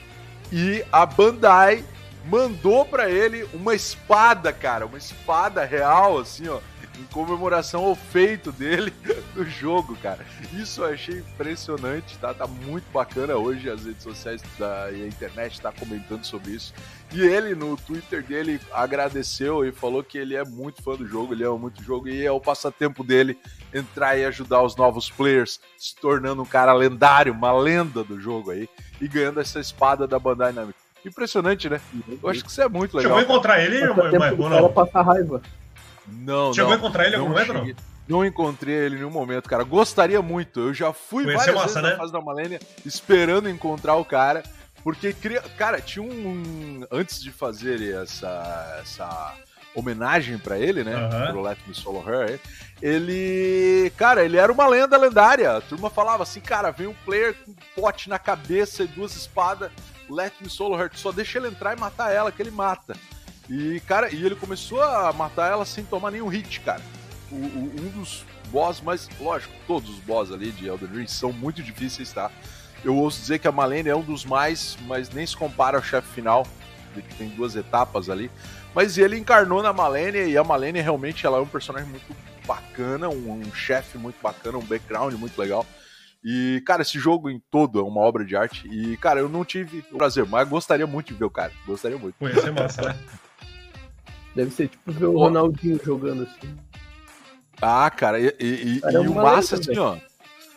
E 0.51 0.85
a 0.91 1.05
Bandai 1.05 1.83
mandou 2.25 2.85
para 2.85 3.09
ele 3.09 3.43
uma 3.53 3.73
espada, 3.73 4.53
cara, 4.53 4.85
uma 4.85 4.97
espada 4.97 5.65
real, 5.65 6.19
assim, 6.19 6.47
ó, 6.47 6.59
em 6.99 7.03
comemoração 7.13 7.85
ao 7.85 7.95
feito 7.95 8.51
dele 8.51 8.93
no 9.35 9.45
jogo, 9.45 9.95
cara. 9.97 10.25
Isso 10.53 10.81
eu 10.81 10.93
achei 10.93 11.19
impressionante, 11.19 12.17
tá? 12.17 12.33
Tá 12.33 12.47
muito 12.47 12.85
bacana 12.91 13.35
hoje 13.35 13.69
as 13.69 13.85
redes 13.85 14.03
sociais 14.03 14.41
da, 14.57 14.91
e 14.91 15.03
a 15.03 15.07
internet 15.07 15.61
tá 15.61 15.71
comentando 15.71 16.23
sobre 16.23 16.51
isso. 16.51 16.73
E 17.13 17.21
ele 17.21 17.55
no 17.55 17.77
Twitter 17.77 18.23
dele 18.23 18.59
agradeceu 18.71 19.65
e 19.65 19.71
falou 19.71 20.03
que 20.03 20.17
ele 20.17 20.35
é 20.35 20.43
muito 20.43 20.83
fã 20.83 20.95
do 20.95 21.07
jogo, 21.07 21.33
ele 21.33 21.43
ama 21.43 21.57
muito 21.57 21.79
o 21.79 21.83
jogo 21.83 22.09
e 22.09 22.25
é 22.25 22.31
o 22.31 22.39
passatempo 22.39 23.03
dele 23.03 23.37
entrar 23.73 24.17
e 24.17 24.25
ajudar 24.25 24.61
os 24.63 24.75
novos 24.75 25.09
players, 25.09 25.59
se 25.77 25.95
tornando 25.95 26.41
um 26.41 26.45
cara 26.45 26.73
lendário, 26.73 27.33
uma 27.33 27.51
lenda 27.51 28.03
do 28.03 28.19
jogo 28.19 28.51
aí 28.51 28.67
e 28.99 29.07
ganhando 29.07 29.39
essa 29.39 29.59
espada 29.59 30.07
da 30.07 30.19
Bandai 30.19 30.51
Namco. 30.51 30.73
Impressionante, 31.05 31.69
né? 31.69 31.79
Eu 32.21 32.29
acho 32.29 32.43
que 32.43 32.49
isso 32.49 32.61
é 32.61 32.67
muito 32.67 32.97
legal. 32.97 33.17
Chegou 33.17 33.17
a 33.17 33.23
encontrar 33.23 33.63
ele, 33.63 33.87
ou 33.87 34.49
não? 34.49 34.73
passar 34.73 35.01
raiva. 35.03 35.41
Não, 36.07 36.53
Chegou 36.53 36.69
não. 36.69 36.75
a 36.75 36.79
encontrar 36.79 37.05
ele 37.05 37.15
em 37.15 37.19
algum 37.19 37.29
momento, 37.31 37.53
não? 37.53 37.75
Não 38.07 38.25
encontrei 38.25 38.73
ele 38.73 38.95
em 38.95 38.99
nenhum 38.99 39.11
momento, 39.11 39.49
cara. 39.49 39.63
Gostaria 39.63 40.21
muito. 40.21 40.59
Eu 40.61 40.73
já 40.73 40.93
fui 40.93 41.25
Conhecer 41.25 41.51
várias 41.51 41.55
massa, 41.55 41.67
vezes 41.81 41.83
né? 41.83 41.91
na 41.91 41.97
fase 41.97 42.13
da 42.13 42.21
Malenia 42.21 42.59
esperando 42.85 43.49
encontrar 43.49 43.95
o 43.95 44.05
cara. 44.05 44.43
Porque, 44.83 45.11
cria- 45.11 45.41
cara, 45.57 45.81
tinha 45.81 46.03
um. 46.03 46.85
Antes 46.89 47.21
de 47.21 47.31
fazer 47.31 47.81
essa, 48.01 48.79
essa 48.81 49.33
homenagem 49.75 50.37
pra 50.37 50.57
ele, 50.57 50.85
né? 50.85 50.93
Aham. 50.95 51.31
Pro 51.31 51.41
Let 51.41 51.57
Me 51.67 51.75
Solo 51.75 52.01
Her, 52.09 52.39
ele. 52.81 53.91
Cara, 53.97 54.23
ele 54.23 54.37
era 54.37 54.51
uma 54.51 54.67
lenda 54.67 54.97
lendária. 54.97 55.57
A 55.57 55.61
turma 55.61 55.89
falava 55.89 56.23
assim, 56.23 56.39
cara, 56.39 56.71
vem 56.71 56.87
um 56.87 56.95
player 57.05 57.35
com 57.43 57.51
um 57.51 57.55
pote 57.75 58.07
na 58.07 58.17
cabeça 58.17 58.83
e 58.83 58.87
duas 58.87 59.15
espadas. 59.17 59.69
Let 60.09 60.33
Me 60.39 60.49
Solo 60.49 60.79
Her. 60.81 60.89
Só 60.93 61.11
deixa 61.11 61.37
ele 61.39 61.49
entrar 61.49 61.75
e 61.75 61.79
matar 61.79 62.13
ela, 62.13 62.31
que 62.31 62.41
ele 62.41 62.51
mata. 62.51 62.95
E, 63.49 63.79
cara, 63.81 64.13
e 64.13 64.25
ele 64.25 64.35
começou 64.35 64.81
a 64.81 65.11
matar 65.13 65.51
ela 65.51 65.65
sem 65.65 65.83
tomar 65.85 66.11
nenhum 66.11 66.27
hit, 66.27 66.59
cara. 66.61 66.81
O- 67.31 67.35
o- 67.35 67.73
um 67.79 67.89
dos 67.99 68.25
boss, 68.51 68.81
mas 68.81 69.09
lógico, 69.19 69.53
todos 69.65 69.89
os 69.89 69.99
boss 69.99 70.31
ali 70.31 70.51
de 70.51 70.67
Elden 70.67 70.89
Ring 70.89 71.07
são 71.07 71.31
muito 71.33 71.61
difíceis, 71.63 72.11
tá? 72.11 72.31
Eu 72.83 72.95
ouço 72.95 73.19
dizer 73.21 73.39
que 73.39 73.47
a 73.47 73.51
Malenia 73.51 73.91
é 73.93 73.95
um 73.95 74.01
dos 74.03 74.23
mais, 74.25 74.77
mas 74.85 75.09
nem 75.09 75.25
se 75.25 75.35
compara 75.35 75.77
ao 75.77 75.83
chefe 75.83 76.07
final, 76.13 76.45
que 76.93 77.15
tem 77.15 77.29
duas 77.29 77.55
etapas 77.55 78.09
ali. 78.09 78.29
Mas 78.73 78.97
ele 78.97 79.17
encarnou 79.17 79.61
na 79.63 79.73
Malenia 79.73 80.25
e 80.25 80.37
a 80.37 80.43
Malenia 80.43 80.81
realmente 80.83 81.25
ela 81.25 81.37
é 81.37 81.41
um 81.41 81.47
personagem 81.47 81.89
muito 81.89 82.05
bacana, 82.45 83.09
um, 83.09 83.31
um 83.33 83.53
chefe 83.53 83.97
muito 83.97 84.15
bacana, 84.21 84.57
um 84.57 84.63
background 84.65 85.13
muito 85.15 85.37
legal. 85.39 85.65
E, 86.23 86.61
cara, 86.65 86.81
esse 86.81 86.99
jogo 86.99 87.29
em 87.29 87.41
todo 87.51 87.79
é 87.79 87.83
uma 87.83 88.01
obra 88.01 88.23
de 88.25 88.35
arte. 88.35 88.67
E, 88.67 88.95
cara, 88.97 89.19
eu 89.19 89.29
não 89.29 89.43
tive 89.45 89.83
o 89.91 89.97
prazer, 89.97 90.25
mas 90.25 90.47
gostaria 90.47 90.87
muito 90.87 91.07
de 91.07 91.13
ver 91.13 91.25
o 91.25 91.29
cara. 91.29 91.51
Gostaria 91.65 91.97
muito. 91.97 92.15
Conhecer 92.17 92.51
massa, 92.51 92.81
né? 92.81 92.97
Deve 94.37 94.51
ser 94.51 94.67
tipo 94.67 94.91
ver 94.91 95.05
o 95.07 95.17
Ronaldinho 95.17 95.79
jogando 95.83 96.23
assim. 96.23 96.55
Ah, 97.61 97.89
cara, 97.89 98.19
e, 98.19 98.27
e- 98.39 98.79
Cara, 98.81 98.99
é 98.99 99.03
e 99.03 99.07
o 99.07 99.11
uma 99.11 99.23
massa, 99.23 99.55
lenda, 99.55 99.71
assim, 99.71 99.79
ó. 99.79 99.97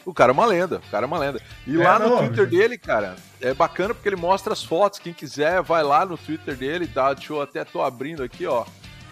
O 0.04 0.12
cara 0.12 0.32
é 0.32 0.34
uma 0.34 0.44
lenda, 0.46 0.76
o 0.86 0.90
cara 0.90 1.04
é 1.04 1.06
uma 1.06 1.18
lenda. 1.18 1.40
E 1.66 1.80
É, 1.80 1.82
lá 1.82 1.98
no 1.98 2.08
não, 2.10 2.18
Twitter 2.18 2.44
gente. 2.44 2.58
dele, 2.58 2.76
cara, 2.78 3.16
é 3.40 3.54
bacana 3.54 3.94
porque 3.94 4.08
ele 4.08 4.16
mostra 4.16 4.52
as 4.52 4.62
fotos. 4.62 4.98
Quem 4.98 5.12
quiser, 5.14 5.62
vai 5.62 5.82
lá 5.82 6.04
no 6.04 6.18
Twitter 6.18 6.54
dele, 6.56 6.86
tá? 6.86 7.12
Deixa 7.14 7.32
eu 7.32 7.40
até 7.40 7.64
tô 7.64 7.80
abrindo 7.82 8.22
aqui, 8.22 8.44
ó. 8.46 8.64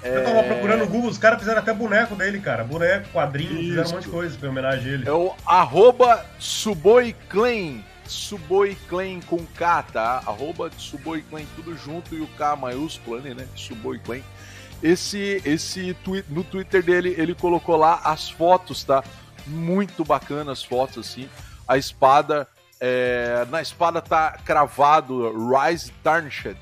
Eu 0.03 0.23
tava 0.25 0.43
procurando 0.45 0.81
no 0.81 0.87
Google, 0.87 1.11
os 1.11 1.19
caras 1.19 1.39
fizeram 1.41 1.61
até 1.61 1.73
boneco 1.73 2.15
dele, 2.15 2.41
cara. 2.41 2.63
Boneco, 2.63 3.09
quadrinho, 3.11 3.57
fizeram 3.57 3.89
um 3.89 3.93
monte 3.93 4.03
de 4.03 4.09
Isso. 4.09 4.11
coisa 4.11 4.39
pra 4.39 4.49
homenagem 4.51 4.91
a 4.91 4.95
ele. 4.95 5.09
É 5.09 5.13
o 5.13 5.33
arroba 5.47 6.25
Suboiclaim. 6.39 7.85
Suboiclaim 8.07 9.21
com 9.27 9.39
K, 9.45 9.83
tá? 9.85 10.23
Arroba 10.27 10.71
Suboiclaim, 10.79 11.47
tudo 11.57 11.77
junto 11.77 12.15
e 12.15 12.21
o 12.21 12.27
K 12.39 12.55
maiúsculo 12.57 13.21
né? 13.21 13.47
Suboiclaim. 13.55 14.23
Esse, 14.83 15.43
esse 15.45 15.97
no 16.29 16.45
Twitter 16.45 16.83
dele, 16.83 17.15
ele 17.19 17.35
colocou 17.35 17.77
lá 17.77 18.01
as 18.05 18.31
fotos, 18.31 18.85
tá? 18.85 19.03
Muito 19.47 20.05
bacana 20.05 20.53
as 20.53 20.63
fotos, 20.63 21.09
assim. 21.09 21.29
A 21.67 21.77
espada, 21.77 22.47
é, 22.81 23.45
na 23.51 23.61
espada 23.61 24.01
tá 24.01 24.39
cravado 24.45 25.33
Rise 25.49 25.91
Tarnished, 26.03 26.57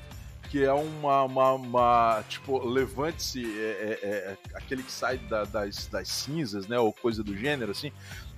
que 0.49 0.63
é 0.63 0.73
uma, 0.73 1.23
uma, 1.23 1.51
uma, 1.53 2.23
tipo, 2.27 2.65
levante-se, 2.65 3.43
é, 3.45 3.99
é, 4.01 4.07
é, 4.07 4.37
aquele 4.55 4.81
que 4.81 4.91
sai 4.91 5.17
da- 5.17 5.43
das, 5.43 5.87
das 5.87 6.07
cinzas, 6.07 6.67
né, 6.67 6.79
ou 6.79 6.91
coisa 6.93 7.23
do 7.23 7.35
gênero, 7.37 7.71
assim. 7.71 7.91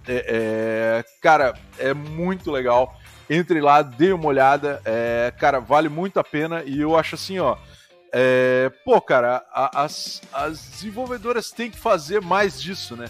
É, 0.07 0.25
é, 0.27 1.05
cara, 1.21 1.53
é 1.77 1.93
muito 1.93 2.51
legal. 2.51 2.99
Entre 3.29 3.61
lá, 3.61 3.81
dê 3.83 4.11
uma 4.11 4.25
olhada. 4.25 4.81
É, 4.83 5.31
cara, 5.37 5.59
vale 5.59 5.87
muito 5.87 6.19
a 6.19 6.23
pena. 6.23 6.63
E 6.65 6.81
eu 6.81 6.97
acho 6.97 7.13
assim, 7.15 7.37
ó. 7.37 7.57
É, 8.13 8.71
pô, 8.83 8.99
cara, 9.01 9.43
a- 9.51 9.83
as, 9.83 10.21
as 10.33 10.59
desenvolvedoras 10.61 11.51
têm 11.51 11.69
que 11.71 11.77
fazer 11.77 12.21
mais 12.21 12.61
disso, 12.61 12.95
né? 12.95 13.07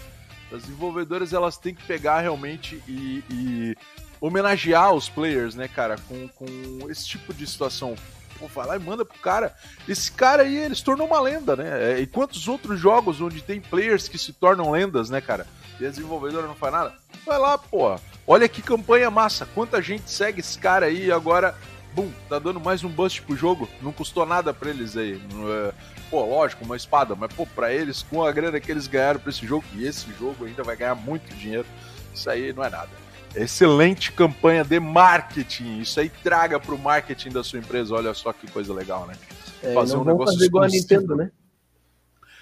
As 0.52 0.62
desenvolvedoras 0.62 1.32
elas 1.32 1.56
têm 1.56 1.74
que 1.74 1.82
pegar 1.84 2.20
realmente 2.20 2.82
e, 2.88 3.22
e 3.30 3.76
homenagear 4.20 4.92
os 4.92 5.08
players, 5.08 5.54
né, 5.54 5.68
cara, 5.68 5.96
com, 6.08 6.28
com 6.28 6.46
esse 6.90 7.06
tipo 7.06 7.32
de 7.32 7.46
situação. 7.46 7.94
Pô, 8.38 8.46
vai 8.48 8.66
lá 8.66 8.76
e 8.76 8.80
manda 8.80 9.04
pro 9.04 9.18
cara. 9.18 9.54
Esse 9.88 10.10
cara 10.10 10.42
aí, 10.42 10.56
ele 10.56 10.74
se 10.74 10.82
tornou 10.82 11.06
uma 11.06 11.20
lenda, 11.20 11.54
né? 11.54 11.92
É, 11.92 12.00
E 12.00 12.06
quantos 12.06 12.48
outros 12.48 12.80
jogos 12.80 13.20
onde 13.20 13.42
tem 13.42 13.60
players 13.60 14.08
que 14.08 14.18
se 14.18 14.32
tornam 14.32 14.70
lendas, 14.70 15.08
né, 15.10 15.20
cara? 15.20 15.46
E 15.78 15.86
a 15.86 15.90
desenvolvedora 15.90 16.46
não 16.46 16.54
faz 16.54 16.72
nada? 16.72 16.94
Vai 17.26 17.38
lá, 17.38 17.56
pô. 17.58 17.98
Olha 18.26 18.48
que 18.48 18.62
campanha 18.62 19.10
massa. 19.10 19.46
Quanta 19.54 19.80
gente 19.82 20.10
segue 20.10 20.40
esse 20.40 20.58
cara 20.58 20.86
aí 20.86 21.06
e 21.06 21.12
agora, 21.12 21.54
bum, 21.94 22.10
tá 22.28 22.38
dando 22.38 22.60
mais 22.60 22.82
um 22.84 22.88
boost 22.88 23.22
pro 23.22 23.36
jogo. 23.36 23.68
Não 23.82 23.92
custou 23.92 24.24
nada 24.26 24.52
pra 24.54 24.70
eles 24.70 24.96
aí. 24.96 25.20
É- 25.68 25.72
Pô, 26.10 26.24
lógico, 26.24 26.64
uma 26.64 26.76
espada, 26.76 27.14
mas 27.14 27.32
pô, 27.32 27.46
pra 27.46 27.72
eles, 27.72 28.02
com 28.02 28.24
a 28.24 28.32
grana 28.32 28.58
que 28.58 28.68
eles 28.68 28.88
ganharam 28.88 29.20
pra 29.20 29.30
esse 29.30 29.46
jogo, 29.46 29.64
e 29.74 29.86
esse 29.86 30.06
jogo 30.18 30.44
ainda 30.44 30.64
vai 30.64 30.74
ganhar 30.76 30.96
muito 30.96 31.32
dinheiro, 31.36 31.64
isso 32.12 32.28
aí 32.28 32.52
não 32.52 32.64
é 32.64 32.68
nada. 32.70 32.88
Excelente 33.32 34.10
campanha 34.10 34.64
de 34.64 34.80
marketing. 34.80 35.78
Isso 35.78 36.00
aí 36.00 36.08
traga 36.10 36.58
pro 36.58 36.76
marketing 36.76 37.28
da 37.28 37.44
sua 37.44 37.60
empresa. 37.60 37.94
Olha 37.94 38.12
só 38.12 38.32
que 38.32 38.50
coisa 38.50 38.74
legal, 38.74 39.06
né? 39.06 39.14
É, 39.62 39.72
Fazer 39.72 39.94
não 39.94 40.02
um 40.02 40.04
negócio 40.04 40.32
fazer 40.34 40.46
igual 40.46 40.64
a. 40.64 40.66
Nintendo, 40.66 41.14
né? 41.14 41.30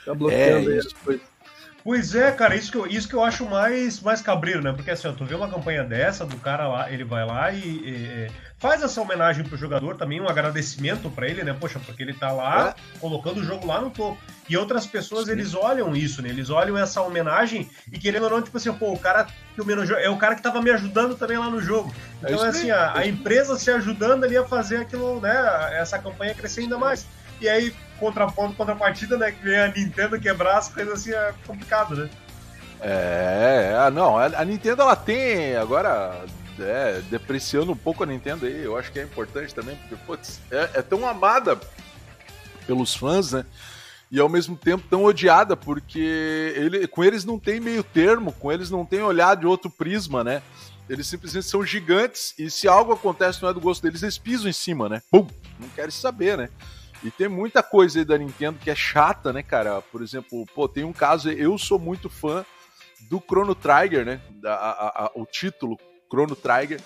Tá 0.06 0.12
É, 0.12 0.14
bloqueando 0.14 0.70
aí 0.70 0.78
isso. 0.78 0.86
as 0.86 0.92
coisas. 0.94 1.22
Pois 1.84 2.14
é, 2.14 2.32
cara, 2.32 2.56
isso 2.56 2.72
que 2.72 2.78
eu, 2.78 2.86
isso 2.86 3.06
que 3.08 3.14
eu 3.14 3.22
acho 3.22 3.44
mais, 3.46 4.00
mais 4.00 4.22
cabreiro, 4.22 4.62
né? 4.62 4.72
Porque 4.72 4.90
assim, 4.90 5.08
ó, 5.08 5.12
tu 5.12 5.26
vê 5.26 5.34
uma 5.34 5.48
campanha 5.48 5.84
dessa, 5.84 6.24
do 6.24 6.36
cara 6.38 6.66
lá, 6.66 6.90
ele 6.90 7.04
vai 7.04 7.24
lá 7.26 7.52
e, 7.52 7.58
e- 7.60 8.26
e 8.26 8.30
faz 8.58 8.82
essa 8.82 9.00
homenagem 9.00 9.44
pro 9.44 9.56
jogador 9.56 9.96
também, 9.96 10.20
um 10.20 10.28
agradecimento 10.28 11.08
pra 11.10 11.28
ele, 11.28 11.44
né? 11.44 11.56
Poxa, 11.58 11.80
porque 11.84 12.02
ele 12.02 12.12
tá 12.12 12.32
lá 12.32 12.74
colocando 13.00 13.38
o 13.38 13.44
jogo 13.44 13.66
lá 13.66 13.80
no 13.80 13.90
topo. 13.90 14.18
E 14.48 14.56
outras 14.56 14.86
pessoas, 14.86 15.26
Sim. 15.26 15.32
eles 15.32 15.54
olham 15.54 15.94
isso, 15.94 16.20
né? 16.20 16.28
Eles 16.28 16.50
olham 16.50 16.76
essa 16.76 17.00
homenagem 17.00 17.70
e 17.92 17.98
querendo 17.98 18.24
ou 18.24 18.30
não, 18.30 18.42
tipo 18.42 18.56
assim, 18.56 18.72
pô, 18.72 18.92
o 18.92 18.98
cara 18.98 19.28
que 19.54 19.60
homenageou 19.60 19.98
é 19.98 20.10
o 20.10 20.16
cara 20.16 20.34
que 20.34 20.42
tava 20.42 20.60
me 20.60 20.70
ajudando 20.70 21.14
também 21.14 21.38
lá 21.38 21.48
no 21.48 21.60
jogo. 21.60 21.94
É 22.22 22.32
Então, 22.32 22.36
isso 22.36 22.44
assim, 22.46 22.70
a, 22.70 22.98
a 22.98 23.06
empresa 23.06 23.56
se 23.56 23.70
ajudando 23.70 24.24
ali 24.24 24.36
a 24.36 24.44
fazer 24.44 24.78
aquilo, 24.78 25.20
né? 25.20 25.34
Essa 25.78 25.98
campanha 25.98 26.34
crescer 26.34 26.62
ainda 26.62 26.78
mais. 26.78 27.06
E 27.40 27.48
aí, 27.48 27.72
contraponto, 28.00 28.56
contrapartida, 28.56 29.16
né? 29.16 29.30
Que 29.30 29.44
vem 29.44 29.58
a 29.58 29.68
Nintendo 29.68 30.18
quebrar 30.18 30.58
as 30.58 30.68
coisas 30.68 30.94
assim, 30.94 31.12
é 31.12 31.32
complicado, 31.46 31.94
né? 31.94 32.10
É, 32.80 33.72
é, 33.74 33.90
não, 33.90 34.16
a, 34.16 34.26
a 34.26 34.44
Nintendo 34.44 34.82
ela 34.82 34.96
tem 34.96 35.56
agora 35.56 36.24
é, 36.60 37.00
depreciando 37.10 37.72
um 37.72 37.76
pouco 37.76 38.02
a 38.02 38.06
Nintendo 38.06 38.46
aí, 38.46 38.62
eu 38.62 38.76
acho 38.76 38.92
que 38.92 38.98
é 38.98 39.02
importante 39.02 39.54
também, 39.54 39.76
porque 39.76 39.96
putz, 40.06 40.40
é, 40.50 40.70
é 40.74 40.82
tão 40.82 41.06
amada 41.06 41.58
pelos 42.66 42.94
fãs, 42.94 43.32
né? 43.32 43.44
e 44.10 44.18
ao 44.18 44.28
mesmo 44.28 44.56
tempo 44.56 44.86
tão 44.88 45.04
odiada, 45.04 45.56
porque 45.56 46.54
ele, 46.56 46.86
com 46.88 47.04
eles 47.04 47.24
não 47.24 47.38
tem 47.38 47.60
meio 47.60 47.82
termo, 47.82 48.32
com 48.32 48.50
eles 48.50 48.70
não 48.70 48.84
tem 48.84 49.02
olhar 49.02 49.36
de 49.36 49.46
outro 49.46 49.70
prisma, 49.70 50.24
né? 50.24 50.42
Eles 50.88 51.06
simplesmente 51.06 51.44
são 51.44 51.62
gigantes 51.62 52.34
e 52.38 52.50
se 52.50 52.66
algo 52.66 52.92
acontece 52.92 53.42
não 53.42 53.50
é 53.50 53.52
do 53.52 53.60
gosto 53.60 53.82
deles, 53.82 54.02
eles 54.02 54.16
pisam 54.16 54.48
em 54.48 54.52
cima, 54.52 54.88
né? 54.88 55.02
Pum! 55.10 55.26
Não 55.58 55.68
querem 55.68 55.90
saber, 55.90 56.38
né? 56.38 56.48
E 57.04 57.10
tem 57.10 57.28
muita 57.28 57.62
coisa 57.62 57.98
aí 57.98 58.04
da 58.04 58.16
Nintendo 58.16 58.58
que 58.58 58.70
é 58.70 58.74
chata, 58.74 59.32
né, 59.32 59.42
cara? 59.42 59.82
Por 59.82 60.02
exemplo, 60.02 60.44
pô, 60.54 60.66
tem 60.66 60.84
um 60.84 60.92
caso, 60.92 61.30
eu 61.30 61.58
sou 61.58 61.78
muito 61.78 62.08
fã 62.08 62.44
do 63.02 63.20
Chrono 63.20 63.54
Trigger, 63.54 64.04
né? 64.04 64.20
A, 64.44 65.04
a, 65.04 65.10
o 65.14 65.26
título 65.26 65.78
Chrono 66.08 66.34
Trigger. 66.34 66.80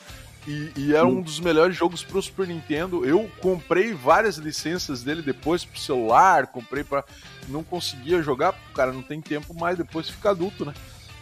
E, 0.47 0.71
e 0.77 0.95
era 0.95 1.07
um 1.07 1.23
dos 1.23 1.39
melhores 1.39 1.77
jogos 1.77 2.03
pro 2.03 2.21
Super 2.21 2.49
Nintendo. 2.49 3.07
Eu 3.07 3.31
comprei 3.41 3.95
várias 3.95 4.39
licenças 4.39 5.01
dele 5.03 5.23
depois 5.23 5.65
pro 5.65 5.79
celular, 5.79 6.49
comprei 6.49 6.83
para 6.83 7.05
Não 7.49 7.63
conseguia 7.63 8.21
jogar, 8.23 8.53
porque 8.53 8.73
o 8.73 8.75
cara 8.75 8.93
não 8.93 9.03
tem 9.03 9.21
tempo 9.21 9.55
mais, 9.55 9.79
depois 9.79 10.11
fica 10.11 10.31
adulto, 10.31 10.65
né? 10.65 10.75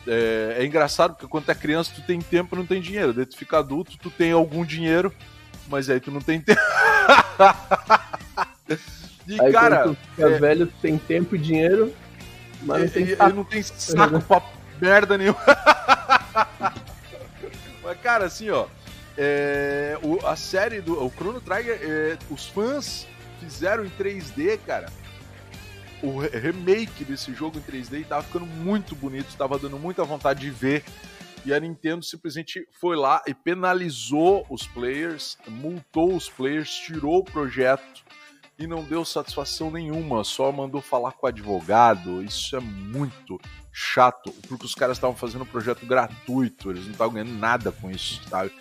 É, 0.07 0.57
é, 0.61 0.65
engraçado 0.65 1.13
porque 1.13 1.27
quando 1.27 1.51
é 1.51 1.55
criança 1.55 1.93
tu 1.95 2.01
tem 2.01 2.19
tempo 2.21 2.55
e 2.55 2.59
não 2.59 2.65
tem 2.65 2.81
dinheiro. 2.81 3.13
Daí 3.13 3.27
tu 3.27 3.37
fica 3.37 3.59
adulto, 3.59 3.99
tu 3.99 4.11
tem 4.11 4.33
algum 4.33 4.65
dinheiro, 4.65 5.15
mas 5.69 5.91
aí 5.91 6.01
tu 6.01 6.11
não 6.11 6.23
tem 6.23 6.41
tempo. 6.41 6.61
e 9.29 9.39
aí, 9.39 9.53
cara. 9.53 9.83
Quando 9.83 9.97
tu 9.97 10.09
fica 10.15 10.29
é... 10.29 10.39
velho, 10.39 10.67
tu 10.67 10.73
tem 10.81 10.97
tempo 10.97 11.37
e 11.37 11.39
dinheiro, 11.39 11.95
mas 12.63 12.85
não 12.85 12.89
tem 12.89 13.05
e, 13.05 13.17
saco. 13.17 13.37
não 13.37 13.45
tem 13.45 13.63
saco 13.63 14.23
pra 14.23 14.43
merda 14.81 15.19
nenhuma. 15.19 15.39
cara, 18.03 18.27
assim, 18.27 18.51
ó. 18.51 18.67
É, 19.17 19.99
o, 20.03 20.25
a 20.27 20.37
série 20.37 20.81
do 20.81 21.03
o 21.05 21.11
Chrono 21.11 21.41
Trigger, 21.41 21.79
é, 21.83 22.19
os 22.31 22.47
fãs 22.47 23.07
fizeram 23.39 23.85
em 23.85 23.91
3D, 23.91 24.59
cara. 24.65 24.91
O 26.03 26.19
remake 26.19 27.05
desse 27.05 27.35
jogo 27.35 27.59
em 27.59 27.63
3D 27.63 28.07
tava 28.07 28.23
ficando 28.23 28.47
muito 28.47 28.95
bonito, 28.95 29.29
estava 29.29 29.59
dando 29.59 29.79
muita 29.79 30.03
vontade 30.05 30.41
de 30.41 30.51
ver. 30.51 30.83
E 31.45 31.53
a 31.53 31.61
Nintendo 31.61 32.05
simplesmente 32.05 32.67
foi 32.79 32.97
lá 32.97 33.23
e 33.27 33.35
penalizou 33.35 34.47
os 34.49 34.67
players, 34.67 35.39
multou 35.49 36.15
os 36.15 36.29
players, 36.29 36.71
tirou 36.71 37.19
o 37.19 37.25
projeto 37.25 38.05
e 38.59 38.67
não 38.67 38.85
deu 38.85 39.05
satisfação 39.07 39.71
nenhuma, 39.71 40.23
só 40.23 40.53
mandou 40.53 40.83
falar 40.83 41.13
com 41.13 41.27
o 41.27 41.29
advogado. 41.29 42.23
Isso 42.23 42.57
é 42.57 42.61
muito 42.61 43.41
chato, 43.73 44.33
porque 44.49 44.67
os 44.67 44.75
caras 44.75 44.97
estavam 44.97 45.17
fazendo 45.17 45.43
um 45.43 45.47
projeto 45.47 45.87
gratuito, 45.87 46.71
eles 46.71 46.85
não 46.85 46.93
estavam 46.93 47.15
ganhando 47.15 47.39
nada 47.39 47.71
com 47.73 47.91
isso, 47.91 48.21
sabe? 48.29 48.53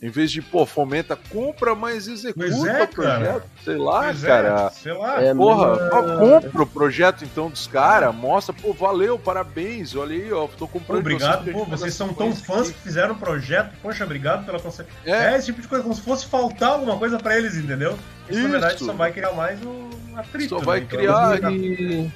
Em 0.00 0.10
vez 0.10 0.30
de, 0.30 0.40
pô, 0.40 0.64
fomenta, 0.64 1.16
compra, 1.16 1.74
mas 1.74 2.06
executa 2.06 2.46
é, 2.46 2.84
o 2.84 2.88
projeto. 2.88 2.96
Cara. 2.96 3.44
Sei 3.64 3.76
lá, 3.76 4.04
pois 4.04 4.24
é, 4.24 4.26
cara. 4.28 4.48
É, 4.48 4.70
sei 4.70 4.92
lá. 4.92 5.22
É, 5.22 5.34
Porra, 5.34 5.90
compra 5.90 6.62
o 6.62 6.66
projeto 6.66 7.24
então 7.24 7.50
dos 7.50 7.66
caras, 7.66 8.14
mostra, 8.14 8.54
pô, 8.54 8.72
valeu, 8.72 9.18
parabéns, 9.18 9.96
olha 9.96 10.14
aí, 10.14 10.32
ó, 10.32 10.46
tô 10.46 10.68
comprando. 10.68 11.00
Obrigado, 11.00 11.42
vocês, 11.42 11.56
pô, 11.56 11.64
vocês 11.64 11.94
são 11.94 12.14
tão 12.14 12.32
fãs 12.32 12.70
que 12.70 12.78
fizeram 12.78 13.14
o 13.14 13.18
projeto, 13.18 13.74
poxa, 13.82 14.04
obrigado 14.04 14.46
pela 14.46 14.60
conselho. 14.60 14.88
É. 15.04 15.32
é. 15.32 15.36
esse 15.36 15.46
tipo 15.46 15.60
de 15.60 15.66
coisa, 15.66 15.82
como 15.82 15.94
se 15.94 16.02
fosse 16.02 16.26
faltar 16.26 16.70
alguma 16.70 16.96
coisa 16.96 17.18
pra 17.18 17.36
eles, 17.36 17.56
entendeu? 17.56 17.98
Isso, 18.28 18.38
Isso. 18.38 18.42
na 18.42 18.48
verdade, 18.50 18.84
só 18.84 18.92
vai 18.92 19.12
criar 19.12 19.32
mais 19.32 19.60
um 19.64 19.90
atrito. 20.16 20.50
Só 20.50 20.60
vai 20.60 20.78
né? 20.78 20.86
Então, 20.86 20.98
criar. 20.98 21.52
E... 21.52 22.12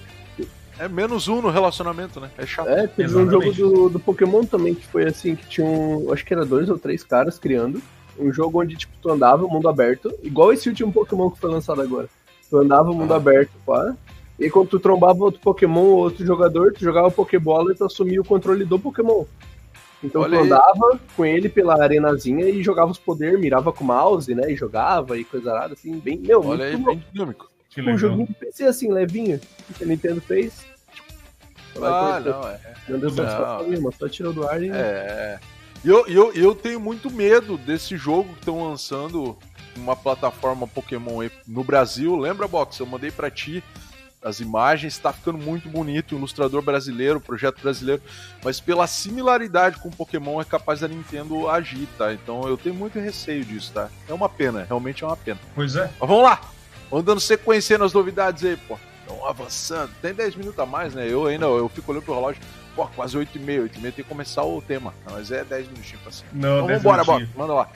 É 0.79 0.89
menos 0.89 1.29
um 1.29 1.41
no 1.43 1.51
relacionamento, 1.51 2.21
né? 2.21 2.31
É 2.37 2.47
chato. 2.47 2.69
É, 2.69 2.87
teve 2.87 3.05
Exatamente. 3.05 3.37
um 3.37 3.53
jogo 3.53 3.75
do, 3.75 3.89
do 3.91 4.01
Pokémon 4.01 4.45
também 4.45 4.75
que 4.75 4.87
foi 4.87 5.05
assim, 5.05 5.37
que 5.37 5.47
tinha 5.47 5.67
um. 5.67 6.13
Acho 6.13 6.25
que 6.25 6.33
era 6.33 6.45
dois 6.45 6.69
ou 6.69 6.79
três 6.79 7.05
caras 7.05 7.39
criando. 7.39 7.81
Um 8.19 8.33
jogo 8.33 8.61
onde, 8.61 8.77
tipo, 8.77 8.93
tu 9.01 9.11
andava, 9.11 9.47
mundo 9.47 9.69
aberto, 9.69 10.13
igual 10.23 10.53
esse 10.53 10.69
último 10.69 10.93
Pokémon 10.93 11.31
que 11.31 11.39
foi 11.39 11.51
lançado 11.51 11.81
agora. 11.81 12.09
Tu 12.49 12.57
andava, 12.59 12.93
mundo 12.93 13.13
ah. 13.13 13.17
aberto, 13.17 13.53
pá. 13.65 13.95
E 14.39 14.51
quando 14.51 14.69
tu 14.69 14.81
trombava 14.81 15.23
outro 15.25 15.41
Pokémon 15.41 15.85
ou 15.85 15.99
outro 15.99 16.27
jogador, 16.27 16.73
tu 16.73 16.81
jogava 16.81 17.11
Pokébola 17.11 17.73
e 17.73 17.77
tu 17.77 17.85
assumia 17.85 18.21
o 18.21 18.25
controle 18.25 18.65
do 18.65 18.79
Pokémon. 18.79 19.25
Então 20.03 20.23
Olha 20.23 20.39
tu 20.39 20.45
andava 20.45 20.93
aí. 20.93 21.01
com 21.17 21.25
ele 21.25 21.49
pela 21.49 21.81
arenazinha 21.81 22.49
e 22.49 22.63
jogava 22.63 22.91
os 22.91 22.99
poderes, 22.99 23.39
mirava 23.39 23.73
com 23.73 23.85
o 23.85 23.87
mouse, 23.87 24.35
né? 24.35 24.51
E 24.51 24.57
jogava 24.57 25.17
e 25.17 25.25
coisa 25.25 25.53
nada, 25.55 25.75
assim, 25.75 25.99
bem. 25.99 26.19
Meu, 26.19 26.45
Olha 26.45 26.65
aí, 26.65 26.77
bem 26.77 27.05
dinâmico. 27.13 27.52
Tipo, 27.75 27.91
um 27.91 27.97
joguinho 27.97 28.27
de 28.27 28.35
PC 28.35 28.65
assim, 28.65 28.93
levinho, 28.93 29.41
que 29.77 29.83
a 29.83 29.87
Nintendo 29.87 30.21
fez. 30.21 30.67
Ah, 31.77 32.21
não, 32.21 32.49
é. 32.49 32.61
Não 32.87 32.99
deu 32.99 33.11
certo 33.11 33.93
só 33.99 34.09
tirou 34.09 34.33
do 34.33 34.47
ar 34.47 34.63
e. 34.63 34.71
É. 34.71 35.39
E 35.83 35.89
eu, 35.89 36.07
eu, 36.07 36.33
eu 36.35 36.55
tenho 36.55 36.79
muito 36.79 37.11
medo 37.11 37.57
desse 37.57 37.97
jogo 37.97 38.29
que 38.35 38.41
estão 38.41 38.63
lançando 38.63 39.37
uma 39.75 39.97
plataforma 39.97 40.67
Pokémon 40.69 41.27
no 41.47 41.65
Brasil. 41.65 42.15
Lembra, 42.15 42.47
Box? 42.47 42.79
Eu 42.79 42.87
mandei 42.87 43.11
para 43.11 43.31
ti 43.31 43.65
as 44.23 44.39
imagens, 44.39 44.93
está 44.93 45.13
ficando 45.13 45.39
muito 45.39 45.69
bonito, 45.69 46.15
ilustrador 46.15 46.63
brasileiro, 46.63 47.21
projeto 47.21 47.61
brasileiro, 47.61 48.01
mas 48.45 48.61
pela 48.61 48.87
similaridade 48.87 49.79
com 49.79 49.91
Pokémon 49.91 50.41
é 50.41 50.45
capaz 50.45 50.79
da 50.81 50.87
Nintendo 50.87 51.49
agir, 51.49 51.89
tá? 51.99 52.13
Então 52.13 52.47
eu 52.47 52.57
tenho 52.57 52.75
muito 52.75 53.01
receio 53.01 53.45
disso, 53.45 53.73
tá? 53.73 53.89
É 54.09 54.15
uma 54.15 54.29
pena, 54.29 54.63
realmente 54.63 55.03
é 55.03 55.07
uma 55.07 55.17
pena. 55.17 55.41
Pois 55.55 55.75
é. 55.75 55.91
Mas 55.99 56.09
vamos 56.09 56.23
lá, 56.23 56.41
vamos 56.93 57.07
dando 57.07 57.21
sequência 57.21 57.79
nas 57.79 57.93
novidades 57.93 58.45
aí, 58.45 58.57
pô. 58.57 58.79
Estão 59.01 59.27
avançando, 59.27 59.91
tem 60.01 60.15
10 60.15 60.37
minutos 60.37 60.61
a 60.61 60.67
mais, 60.67 60.95
né? 60.95 61.11
Eu 61.11 61.27
ainda, 61.27 61.47
eu 61.47 61.69
fico 61.69 61.91
olhando 61.91 62.05
pro 62.05 62.15
relógio, 62.15 62.41
pô, 62.77 62.87
quase 62.87 63.17
8 63.17 63.37
e 63.37 63.41
meia, 63.41 63.63
8 63.63 63.79
e 63.79 63.81
meia 63.81 63.93
tem 63.93 64.05
que 64.05 64.09
começar 64.09 64.45
o 64.45 64.61
tema, 64.63 64.95
mas 65.11 65.33
é 65.33 65.43
10 65.43 65.69
minutinhos 65.69 66.03
pra 66.03 66.13
cima. 66.13 66.31
Não, 66.33 66.65
então, 66.65 66.79
vambora, 66.79 67.05
bora, 67.05 67.29
manda 67.35 67.55
lá. 67.55 67.69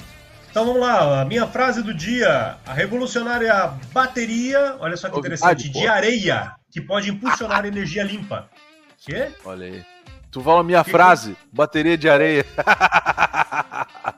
Então 0.51 0.65
vamos 0.65 0.81
lá, 0.81 1.23
a 1.23 1.25
minha 1.25 1.47
frase 1.47 1.83
do 1.83 1.93
dia. 1.93 2.57
A 2.65 2.73
revolucionária 2.73 3.75
bateria, 3.93 4.77
olha 4.79 4.97
só 4.97 5.09
que 5.11 5.19
interessante, 5.19 5.69
de 5.69 5.87
areia, 5.87 6.53
que 6.71 6.81
pode 6.81 7.11
impulsionar 7.11 7.67
energia 7.67 8.03
limpa. 8.03 8.49
Quê? 8.99 9.29
Olha 9.45 9.67
aí. 9.67 9.85
Tu 10.31 10.41
fala 10.41 10.61
a 10.61 10.65
minha 10.65 10.85
que 10.85 10.91
frase, 10.91 11.33
que... 11.33 11.57
bateria 11.57 11.99
de 11.99 12.09
areia. 12.09 12.45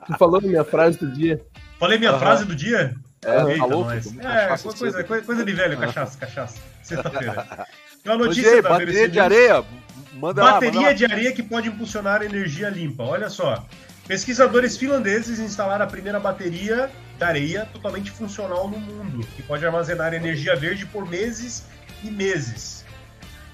tu 0.05 0.17
falou 0.17 0.37
a 0.37 0.41
minha 0.41 0.63
frase 0.63 0.99
do 0.99 1.11
dia. 1.11 1.41
Falei 1.77 1.97
minha 1.97 2.13
uhum. 2.13 2.19
frase 2.19 2.45
do 2.45 2.55
dia? 2.55 2.93
É, 3.25 3.51
Eita, 3.51 3.57
falou, 3.57 3.85
mas... 3.85 4.07
é 4.07 4.47
coisa, 4.57 5.03
coisa, 5.03 5.23
coisa, 5.25 5.45
de 5.45 5.51
velho, 5.51 5.77
cachaça, 5.77 6.17
cachaça. 6.17 6.59
Sexta-feira. 6.81 7.67
Então 8.01 8.13
a 8.13 8.17
notícia 8.17 8.53
aí, 8.53 8.61
bateria 8.61 9.09
de 9.09 9.19
areia, 9.19 9.65
manda 10.13 10.41
Bateria 10.41 10.79
lá, 10.79 10.85
manda 10.87 10.95
de 10.95 11.03
areia 11.03 11.33
que 11.33 11.43
pode 11.43 11.67
impulsionar 11.67 12.21
energia 12.21 12.69
limpa. 12.69 13.03
Olha 13.03 13.29
só. 13.29 13.65
Pesquisadores 14.07 14.77
finlandeses 14.77 15.37
instalaram 15.37 15.83
a 15.83 15.87
primeira 15.87 16.17
bateria 16.17 16.89
de 17.17 17.23
areia 17.23 17.67
totalmente 17.73 18.09
funcional 18.09 18.69
no 18.69 18.79
mundo, 18.79 19.27
que 19.35 19.43
pode 19.43 19.65
armazenar 19.65 20.13
energia 20.13 20.55
verde 20.55 20.85
por 20.85 21.05
meses 21.05 21.65
e 22.01 22.09
meses. 22.09 22.85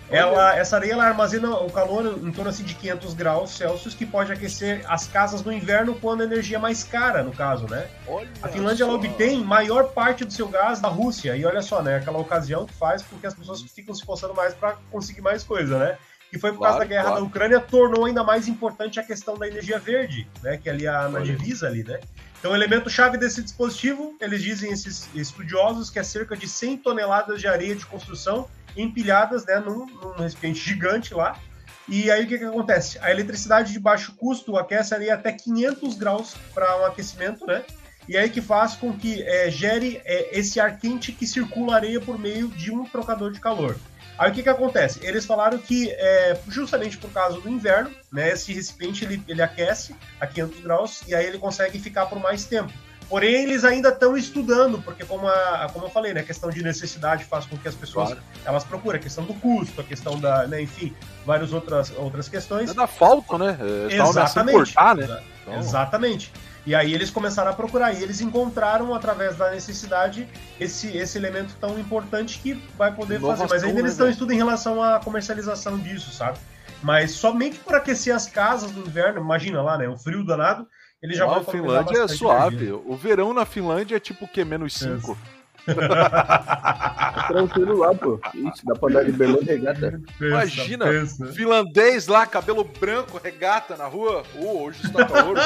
Ela, 0.09 0.55
essa 0.55 0.75
areia 0.75 0.93
ela 0.93 1.05
armazena 1.05 1.49
o 1.51 1.71
calor 1.71 2.05
em 2.05 2.31
torno 2.31 2.49
assim, 2.49 2.63
de 2.63 2.75
500 2.75 3.13
graus 3.15 3.51
Celsius, 3.51 3.95
que 3.95 4.05
pode 4.05 4.31
aquecer 4.31 4.83
as 4.87 5.07
casas 5.07 5.43
no 5.43 5.51
inverno 5.51 5.95
quando 5.95 6.21
a 6.21 6.25
energia 6.25 6.57
é 6.57 6.59
mais 6.59 6.83
cara, 6.83 7.23
no 7.23 7.31
caso, 7.31 7.67
né? 7.67 7.87
Olha 8.07 8.29
a 8.41 8.47
Finlândia 8.47 8.83
ela 8.83 8.93
obtém 8.93 9.43
maior 9.43 9.89
parte 9.89 10.23
do 10.23 10.31
seu 10.31 10.47
gás 10.47 10.79
da 10.79 10.87
Rússia, 10.87 11.35
e 11.35 11.43
olha 11.45 11.61
só, 11.61 11.81
né? 11.81 11.97
Aquela 11.97 12.19
ocasião 12.19 12.65
que 12.65 12.73
faz 12.73 13.01
porque 13.01 13.25
as 13.25 13.33
pessoas 13.33 13.61
ficam 13.61 13.95
se 13.95 14.01
esforçando 14.01 14.35
mais 14.35 14.53
para 14.53 14.77
conseguir 14.91 15.21
mais 15.21 15.43
coisa, 15.43 15.77
né? 15.79 15.97
que 16.35 16.39
foi 16.39 16.51
por 16.51 16.57
claro, 16.57 16.73
causa 16.73 16.85
da 16.85 16.89
guerra 16.89 17.07
claro. 17.09 17.21
da 17.21 17.27
Ucrânia, 17.27 17.59
tornou 17.59 18.05
ainda 18.05 18.23
mais 18.23 18.47
importante 18.47 18.99
a 18.99 19.03
questão 19.03 19.37
da 19.37 19.47
energia 19.47 19.79
verde, 19.79 20.27
né? 20.43 20.57
Que 20.57 20.69
é 20.69 20.71
ali 20.73 20.87
a, 20.87 21.07
na 21.07 21.19
divisa 21.19 21.67
ali, 21.67 21.83
né? 21.83 21.99
Então, 22.37 22.51
o 22.51 22.55
elemento 22.55 22.89
chave 22.89 23.17
desse 23.17 23.41
dispositivo, 23.41 24.15
eles 24.19 24.41
dizem 24.41 24.71
esses 24.71 25.09
estudiosos 25.15 25.89
que 25.89 25.97
é 25.97 26.03
cerca 26.03 26.35
de 26.35 26.47
100 26.47 26.77
toneladas 26.77 27.39
de 27.39 27.47
areia 27.47 27.75
de 27.75 27.85
construção 27.85 28.47
empilhadas, 28.75 29.45
né, 29.45 29.59
num, 29.59 29.85
num 29.85 30.13
recipiente 30.13 30.59
gigante 30.59 31.13
lá. 31.13 31.39
E 31.87 32.09
aí 32.09 32.25
o 32.25 32.27
que, 32.27 32.37
que 32.37 32.43
acontece? 32.43 32.97
A 32.99 33.11
eletricidade 33.11 33.71
de 33.71 33.79
baixo 33.79 34.15
custo 34.15 34.57
aquece 34.57 34.93
ali 34.93 35.09
até 35.09 35.31
500 35.31 35.95
graus 35.95 36.35
para 36.53 36.81
um 36.81 36.85
aquecimento, 36.85 37.45
né? 37.45 37.63
E 38.07 38.17
aí 38.17 38.29
que 38.29 38.41
faz 38.41 38.75
com 38.75 38.93
que 38.93 39.21
é, 39.23 39.49
gere 39.49 40.01
é, 40.05 40.37
esse 40.37 40.59
ar 40.59 40.77
quente 40.77 41.11
que 41.11 41.25
circula 41.25 41.75
areia 41.75 41.99
por 41.99 42.19
meio 42.19 42.47
de 42.47 42.71
um 42.71 42.85
trocador 42.85 43.31
de 43.31 43.39
calor. 43.39 43.75
Aí 44.17 44.31
o 44.31 44.33
que 44.33 44.43
que 44.43 44.49
acontece? 44.49 44.99
Eles 45.05 45.25
falaram 45.25 45.57
que 45.57 45.89
é, 45.91 46.37
justamente 46.47 46.97
por 46.97 47.11
causa 47.11 47.39
do 47.39 47.49
inverno, 47.49 47.91
né, 48.11 48.31
esse 48.31 48.53
recipiente 48.53 49.03
ele, 49.03 49.21
ele 49.27 49.41
aquece 49.41 49.95
a 50.19 50.27
500 50.27 50.59
graus 50.61 51.01
e 51.07 51.13
aí 51.13 51.25
ele 51.25 51.37
consegue 51.37 51.79
ficar 51.79 52.05
por 52.05 52.19
mais 52.19 52.45
tempo. 52.45 52.71
Porém, 53.07 53.43
eles 53.43 53.63
ainda 53.63 53.89
estão 53.89 54.17
estudando, 54.17 54.81
porque 54.81 55.05
como, 55.05 55.27
a, 55.27 55.69
como 55.71 55.85
eu 55.85 55.89
falei, 55.89 56.13
né, 56.13 56.21
a 56.21 56.23
questão 56.23 56.49
de 56.49 56.63
necessidade 56.63 57.23
faz 57.23 57.45
com 57.45 57.57
que 57.57 57.67
as 57.67 57.75
pessoas 57.75 58.09
claro. 58.09 58.23
elas 58.43 58.63
procuram 58.63 58.97
a 58.97 59.01
questão 59.01 59.23
do 59.25 59.33
custo, 59.35 59.79
a 59.79 59.83
questão 59.83 60.19
da, 60.19 60.47
né, 60.47 60.61
enfim, 60.61 60.95
várias 61.25 61.53
outras, 61.53 61.93
outras 61.97 62.27
questões. 62.27 62.71
É 62.71 62.73
da 62.73 62.87
falta, 62.87 63.37
né? 63.37 63.57
É, 63.89 63.95
Exatamente. 63.95 64.71
Importar, 64.71 64.95
né? 64.95 65.23
Então... 65.41 65.59
Exatamente. 65.59 66.31
E 66.65 66.73
aí 66.73 66.93
eles 66.93 67.11
começaram 67.11 67.51
a 67.51 67.53
procurar 67.53 67.93
e 67.93 68.01
eles 68.01 68.21
encontraram 68.21 68.93
através 68.95 69.35
da 69.35 69.51
necessidade 69.51 70.27
esse, 70.59 70.97
esse 70.97 71.15
elemento 71.15 71.55
tão 71.61 71.77
importante 71.77 72.39
que 72.39 72.53
vai 72.75 72.91
poder 72.91 73.21
fazer. 73.21 73.47
Mas 73.47 73.63
ainda 73.63 73.79
eles 73.79 73.91
estão 73.91 74.07
em 74.07 74.11
estudo 74.11 74.33
em 74.33 74.37
relação 74.37 74.81
à 74.81 74.99
comercialização 74.99 75.77
disso, 75.77 76.11
sabe? 76.11 76.39
Mas 76.81 77.11
somente 77.11 77.59
por 77.59 77.75
aquecer 77.75 78.15
as 78.15 78.25
casas 78.25 78.71
no 78.71 78.81
inverno, 78.81 79.21
imagina 79.21 79.61
lá, 79.61 79.77
né? 79.77 79.87
O 79.87 79.95
frio 79.95 80.25
danado, 80.25 80.67
ele 81.05 81.13
já 81.13 81.25
vai 81.25 81.39
A 81.39 81.43
Finlândia 81.43 82.03
é 82.03 82.07
suave. 82.07 82.71
O 82.71 82.95
verão 82.95 83.33
na 83.33 83.45
Finlândia 83.45 83.95
é 83.95 83.99
tipo 83.99 84.25
o 84.25 84.27
quê? 84.27 84.43
Menos 84.43 84.73
5? 84.73 85.17
Tá 85.65 87.25
tranquilo 87.27 87.77
lá, 87.77 87.93
pô. 87.95 88.19
Isso, 88.33 88.65
dá 88.65 88.75
pra 88.75 88.89
andar 88.89 89.05
de 89.05 89.11
bermuda 89.11 89.51
regata. 89.51 89.99
Imagina, 90.21 90.85
finlandês 91.33 92.07
lá, 92.07 92.25
cabelo 92.25 92.63
branco, 92.63 93.19
regata 93.23 93.75
na 93.75 93.85
rua. 93.85 94.23
Uh, 94.35 94.63
hoje 94.63 94.85
está 94.85 95.05
calor, 95.05 95.37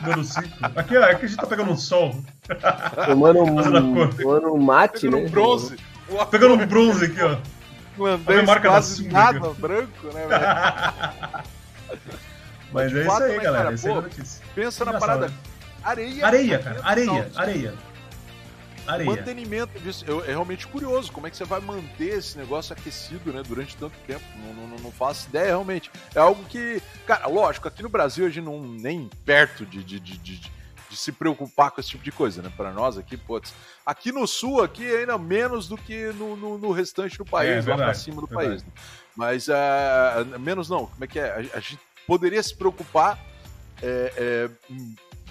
Dando 0.00 0.24
cinco. 0.24 0.48
Aqui, 0.76 0.96
ó, 0.96 1.02
aqui 1.04 1.24
a 1.24 1.28
gente 1.28 1.38
tá 1.38 1.46
pegando 1.46 1.70
um 1.70 1.76
sol. 1.76 2.14
Tomando 3.06 3.42
um, 3.42 4.10
tomando 4.10 4.52
um 4.54 4.58
mate, 4.58 5.02
pegando 5.02 5.16
né? 5.16 5.26
Um 5.26 5.30
bronze. 5.30 5.76
Pegando 6.30 6.54
um 6.54 6.66
bronze 6.66 7.04
aqui, 7.06 7.22
ó. 7.22 7.36
Finlandês 7.94 8.44
marca 8.44 8.68
quase 8.68 9.08
nada 9.08 9.50
branco, 9.54 10.06
né, 10.12 10.26
velho? 10.28 11.57
Mas 12.82 12.94
é 12.94 13.02
isso 13.02 13.22
aí, 13.22 13.36
né, 13.36 13.42
galera. 13.42 13.76
Cara, 13.76 14.02
pô, 14.02 14.08
é 14.08 14.24
pensa 14.54 14.84
na 14.84 14.98
parada. 14.98 15.32
Areia. 15.82 16.26
Areia, 16.26 16.58
cara. 16.58 16.80
Areia, 16.82 17.30
areia. 17.36 17.74
Areia. 18.86 19.10
Mantenimento 19.10 19.78
disso. 19.80 20.02
Eu, 20.06 20.24
é 20.24 20.28
realmente 20.28 20.66
curioso 20.66 21.12
como 21.12 21.26
é 21.26 21.30
que 21.30 21.36
você 21.36 21.44
vai 21.44 21.60
manter 21.60 22.18
esse 22.18 22.38
negócio 22.38 22.72
aquecido, 22.72 23.32
né, 23.32 23.42
durante 23.46 23.76
tanto 23.76 23.94
tempo. 24.06 24.24
Não, 24.42 24.66
não, 24.66 24.78
não 24.78 24.90
faço 24.90 25.28
ideia, 25.28 25.48
realmente. 25.48 25.90
É 26.14 26.20
algo 26.20 26.42
que. 26.44 26.80
Cara, 27.06 27.26
lógico, 27.26 27.68
aqui 27.68 27.82
no 27.82 27.88
Brasil 27.90 28.26
a 28.26 28.30
gente 28.30 28.44
não 28.44 28.62
nem 28.62 29.10
perto 29.26 29.66
de, 29.66 29.84
de, 29.84 30.00
de, 30.00 30.16
de, 30.16 30.40
de 30.90 30.96
se 30.96 31.12
preocupar 31.12 31.70
com 31.70 31.80
esse 31.80 31.90
tipo 31.90 32.02
de 32.02 32.10
coisa, 32.10 32.40
né? 32.40 32.50
Para 32.56 32.72
nós 32.72 32.96
aqui, 32.96 33.16
putz. 33.16 33.52
Aqui 33.84 34.10
no 34.10 34.26
sul, 34.26 34.62
aqui 34.62 34.86
ainda 34.86 35.18
menos 35.18 35.68
do 35.68 35.76
que 35.76 36.06
no, 36.14 36.34
no, 36.34 36.58
no 36.58 36.72
restante 36.72 37.18
do 37.18 37.26
país, 37.26 37.66
é, 37.66 37.70
lá 37.70 37.76
pra 37.76 37.94
cima 37.94 38.22
do 38.22 38.26
verdade. 38.26 38.48
país. 38.48 38.64
Né? 38.64 38.70
Mas 39.14 39.48
uh, 39.48 40.38
menos 40.38 40.70
não, 40.70 40.86
como 40.86 41.04
é 41.04 41.06
que 41.06 41.18
é? 41.18 41.30
A, 41.52 41.58
a 41.58 41.60
gente 41.60 41.80
poderia 42.08 42.42
se 42.42 42.56
preocupar. 42.56 43.22
É, 43.82 44.12
é, 44.16 44.50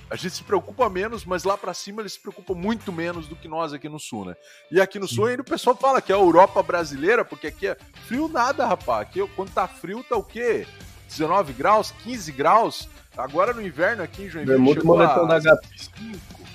a 0.09 0.15
gente 0.15 0.35
se 0.35 0.43
preocupa 0.43 0.87
menos, 0.87 1.25
mas 1.25 1.43
lá 1.43 1.57
para 1.57 1.73
cima 1.73 2.01
eles 2.01 2.13
se 2.13 2.19
preocupam 2.19 2.53
muito 2.53 2.93
menos 2.93 3.27
do 3.27 3.35
que 3.35 3.47
nós 3.47 3.73
aqui 3.73 3.89
no 3.89 3.99
sul, 3.99 4.25
né? 4.25 4.35
E 4.71 4.79
aqui 4.79 4.99
no 4.99 5.07
sul 5.07 5.25
ainda 5.25 5.41
o 5.41 5.45
pessoal 5.45 5.75
fala 5.75 6.01
que 6.01 6.13
é 6.13 6.15
a 6.15 6.19
Europa 6.19 6.61
brasileira, 6.63 7.25
porque 7.25 7.47
aqui 7.47 7.67
é 7.67 7.75
frio 8.05 8.29
nada, 8.29 8.65
rapaz. 8.65 9.01
Aqui 9.01 9.27
quando 9.35 9.51
tá 9.51 9.67
frio 9.67 10.05
tá 10.07 10.15
o 10.15 10.23
quê? 10.23 10.65
19 11.09 11.51
graus, 11.53 11.91
15 12.03 12.31
graus. 12.31 12.87
Agora 13.17 13.51
no 13.51 13.61
inverno 13.61 14.03
aqui 14.03 14.23
em 14.23 14.29
Joinville 14.29 14.59
muito 14.59 14.81
chegou 14.81 15.01
a 15.01 15.39
da 15.39 15.59
5. 15.75 16.46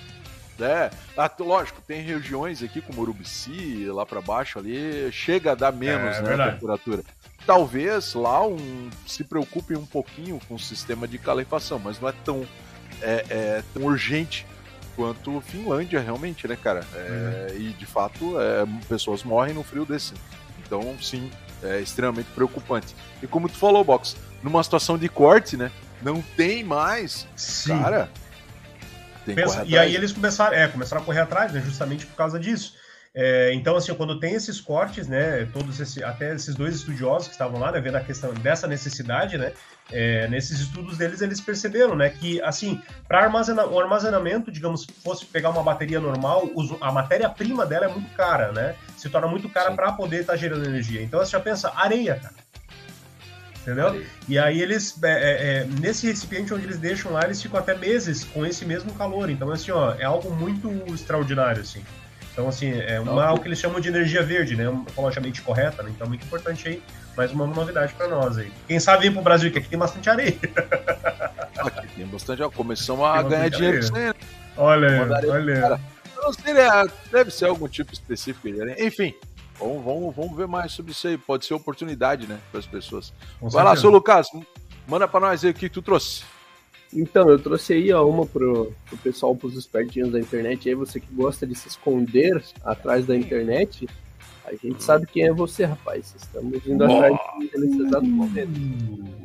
É, 0.64 0.90
lógico, 1.40 1.80
tem 1.82 2.02
regiões 2.02 2.62
aqui 2.62 2.80
como 2.80 3.02
Urubici, 3.02 3.86
lá 3.86 4.06
para 4.06 4.20
baixo 4.20 4.58
ali, 4.58 5.10
chega 5.12 5.52
a 5.52 5.54
dar 5.54 5.72
menos, 5.72 6.16
é, 6.16 6.22
né, 6.22 6.44
a 6.44 6.52
temperatura. 6.52 7.02
Talvez 7.44 8.14
lá 8.14 8.46
um, 8.46 8.88
se 9.06 9.24
preocupe 9.24 9.74
um 9.76 9.86
pouquinho 9.86 10.40
com 10.46 10.54
o 10.54 10.58
sistema 10.58 11.08
de 11.08 11.18
calefação, 11.18 11.78
mas 11.78 12.00
não 12.00 12.08
é 12.08 12.14
tão 12.24 12.46
é, 13.00 13.24
é 13.28 13.62
tão 13.74 13.84
urgente 13.84 14.46
quanto 14.94 15.40
Finlândia, 15.40 16.00
realmente, 16.00 16.46
né, 16.46 16.56
cara? 16.56 16.84
É, 16.94 17.48
uhum. 17.50 17.60
E 17.60 17.68
de 17.72 17.86
fato, 17.86 18.40
é, 18.40 18.64
pessoas 18.88 19.24
morrem 19.24 19.54
no 19.54 19.62
frio 19.62 19.84
desse. 19.84 20.14
Então, 20.64 20.96
sim, 21.00 21.30
é 21.62 21.80
extremamente 21.80 22.28
preocupante. 22.34 22.94
E 23.22 23.26
como 23.26 23.48
tu 23.48 23.56
falou, 23.56 23.82
Box, 23.82 24.16
numa 24.42 24.62
situação 24.62 24.98
de 24.98 25.08
corte, 25.08 25.56
né? 25.56 25.70
Não 26.02 26.22
tem 26.36 26.64
mais. 26.64 27.26
Sim. 27.36 27.78
Cara. 27.78 28.10
Pensa, 29.24 29.64
e 29.66 29.76
aí 29.76 29.94
eles 29.94 30.12
começaram, 30.12 30.56
é, 30.56 30.68
começaram 30.68 31.02
a 31.02 31.04
correr 31.04 31.20
atrás, 31.20 31.52
né? 31.52 31.60
Justamente 31.64 32.06
por 32.06 32.16
causa 32.16 32.38
disso. 32.38 32.74
É, 33.14 33.52
então, 33.52 33.76
assim, 33.76 33.94
quando 33.94 34.18
tem 34.18 34.32
esses 34.32 34.58
cortes, 34.58 35.06
né, 35.06 35.46
todos 35.52 35.78
esse, 35.78 36.02
até 36.02 36.34
esses 36.34 36.54
dois 36.54 36.76
estudiosos 36.76 37.28
que 37.28 37.34
estavam 37.34 37.60
lá, 37.60 37.70
né, 37.70 37.78
vendo 37.78 37.96
a 37.96 38.00
questão 38.00 38.32
dessa 38.32 38.66
necessidade, 38.66 39.36
né, 39.36 39.52
é, 39.90 40.26
nesses 40.28 40.60
estudos 40.60 40.96
deles 40.96 41.20
eles 41.20 41.38
perceberam, 41.38 41.94
né, 41.94 42.08
que 42.08 42.40
assim, 42.40 42.80
para 43.06 43.22
armazena, 43.22 43.66
o 43.66 43.78
armazenamento, 43.78 44.50
digamos, 44.50 44.86
fosse 45.04 45.26
pegar 45.26 45.50
uma 45.50 45.62
bateria 45.62 46.00
normal, 46.00 46.48
a 46.80 46.90
matéria-prima 46.90 47.66
dela 47.66 47.84
é 47.84 47.88
muito 47.88 48.08
cara, 48.16 48.50
né, 48.50 48.76
se 48.96 49.10
torna 49.10 49.28
muito 49.28 49.46
cara 49.50 49.72
para 49.72 49.92
poder 49.92 50.20
estar 50.20 50.32
tá 50.32 50.38
gerando 50.38 50.64
energia. 50.64 51.02
Então, 51.02 51.20
você 51.20 51.32
já 51.32 51.40
pensa, 51.40 51.70
areia, 51.76 52.14
cara. 52.14 52.34
Entendeu? 53.62 54.04
E 54.28 54.38
aí 54.38 54.60
eles, 54.60 55.00
é, 55.02 55.10
é, 55.10 55.58
é, 55.60 55.64
nesse 55.80 56.06
recipiente 56.06 56.52
onde 56.52 56.64
eles 56.64 56.78
deixam 56.78 57.12
lá, 57.12 57.22
eles 57.24 57.40
ficam 57.40 57.60
até 57.60 57.76
meses 57.76 58.24
com 58.24 58.44
esse 58.44 58.64
mesmo 58.64 58.92
calor. 58.94 59.30
Então, 59.30 59.50
assim, 59.50 59.70
ó, 59.70 59.94
é 59.94 60.04
algo 60.04 60.30
muito 60.30 60.68
extraordinário, 60.92 61.62
assim. 61.62 61.82
Então, 62.32 62.48
assim, 62.48 62.72
é 62.72 62.98
uma, 62.98 63.24
algo 63.24 63.40
que 63.40 63.48
eles 63.48 63.58
chamam 63.58 63.78
de 63.78 63.88
energia 63.88 64.22
verde, 64.22 64.56
né? 64.56 64.64
Ecologicamente 64.88 65.42
correta, 65.42 65.82
né? 65.82 65.92
Então, 65.94 66.08
muito 66.08 66.24
importante 66.24 66.66
aí. 66.66 66.82
Mais 67.16 67.30
uma 67.30 67.46
novidade 67.46 67.92
para 67.94 68.08
nós 68.08 68.38
aí. 68.38 68.50
Quem 68.66 68.80
sabe 68.80 69.02
vir 69.02 69.12
pro 69.12 69.22
Brasil, 69.22 69.52
que 69.52 69.58
aqui 69.58 69.68
tem 69.68 69.78
bastante 69.78 70.10
areia. 70.10 70.36
Aqui 71.54 71.86
tem 71.94 72.06
bastante, 72.06 72.42
ó, 72.42 72.50
começamos 72.50 73.04
a 73.04 73.22
ganhar 73.22 73.48
dinheiro 73.50 73.78
com 73.78 73.84
isso 73.84 73.94
aí. 73.94 74.06
Né? 74.06 74.14
Olha, 74.56 75.08
olha. 75.28 75.80
Não 76.16 76.54
né? 76.54 76.90
deve 77.12 77.30
ser 77.30 77.44
algum 77.44 77.68
tipo 77.68 77.92
específico 77.92 78.50
de 78.50 78.60
areia. 78.60 78.86
Enfim, 78.86 79.14
vamos, 79.62 79.84
vamos, 79.84 80.16
vamos 80.16 80.36
ver 80.36 80.46
mais 80.46 80.72
sobre 80.72 80.92
isso 80.92 81.06
aí. 81.06 81.16
Pode 81.16 81.46
ser 81.46 81.54
oportunidade, 81.54 82.26
né, 82.26 82.38
para 82.50 82.60
as 82.60 82.66
pessoas. 82.66 83.12
Com 83.38 83.48
Vai 83.48 83.50
certeza. 83.50 83.64
lá, 83.64 83.76
seu 83.76 83.90
Lucas, 83.90 84.28
manda 84.86 85.06
para 85.06 85.20
nós 85.20 85.44
aí 85.44 85.50
o 85.50 85.54
que 85.54 85.68
tu 85.68 85.80
trouxe. 85.80 86.24
Então, 86.92 87.28
eu 87.30 87.38
trouxe 87.38 87.72
aí 87.72 87.92
ó, 87.92 88.06
uma 88.06 88.26
pro, 88.26 88.72
pro 88.86 88.98
pessoal, 88.98 89.34
pros 89.34 89.56
espertinhos 89.56 90.12
da 90.12 90.20
internet, 90.20 90.68
aí 90.68 90.74
você 90.74 91.00
que 91.00 91.12
gosta 91.14 91.46
de 91.46 91.54
se 91.54 91.68
esconder 91.68 92.44
atrás 92.62 93.06
da 93.06 93.16
internet, 93.16 93.88
a 94.44 94.52
gente 94.54 94.82
sabe 94.82 95.06
quem 95.06 95.24
é 95.24 95.32
você, 95.32 95.64
rapaz. 95.64 96.14
Estamos 96.16 96.66
indo 96.66 96.84
atrás 96.84 97.14
de 97.14 97.48
você 97.48 97.58
nesse 97.58 97.82
exato 97.82 98.06
momento. 98.06 98.60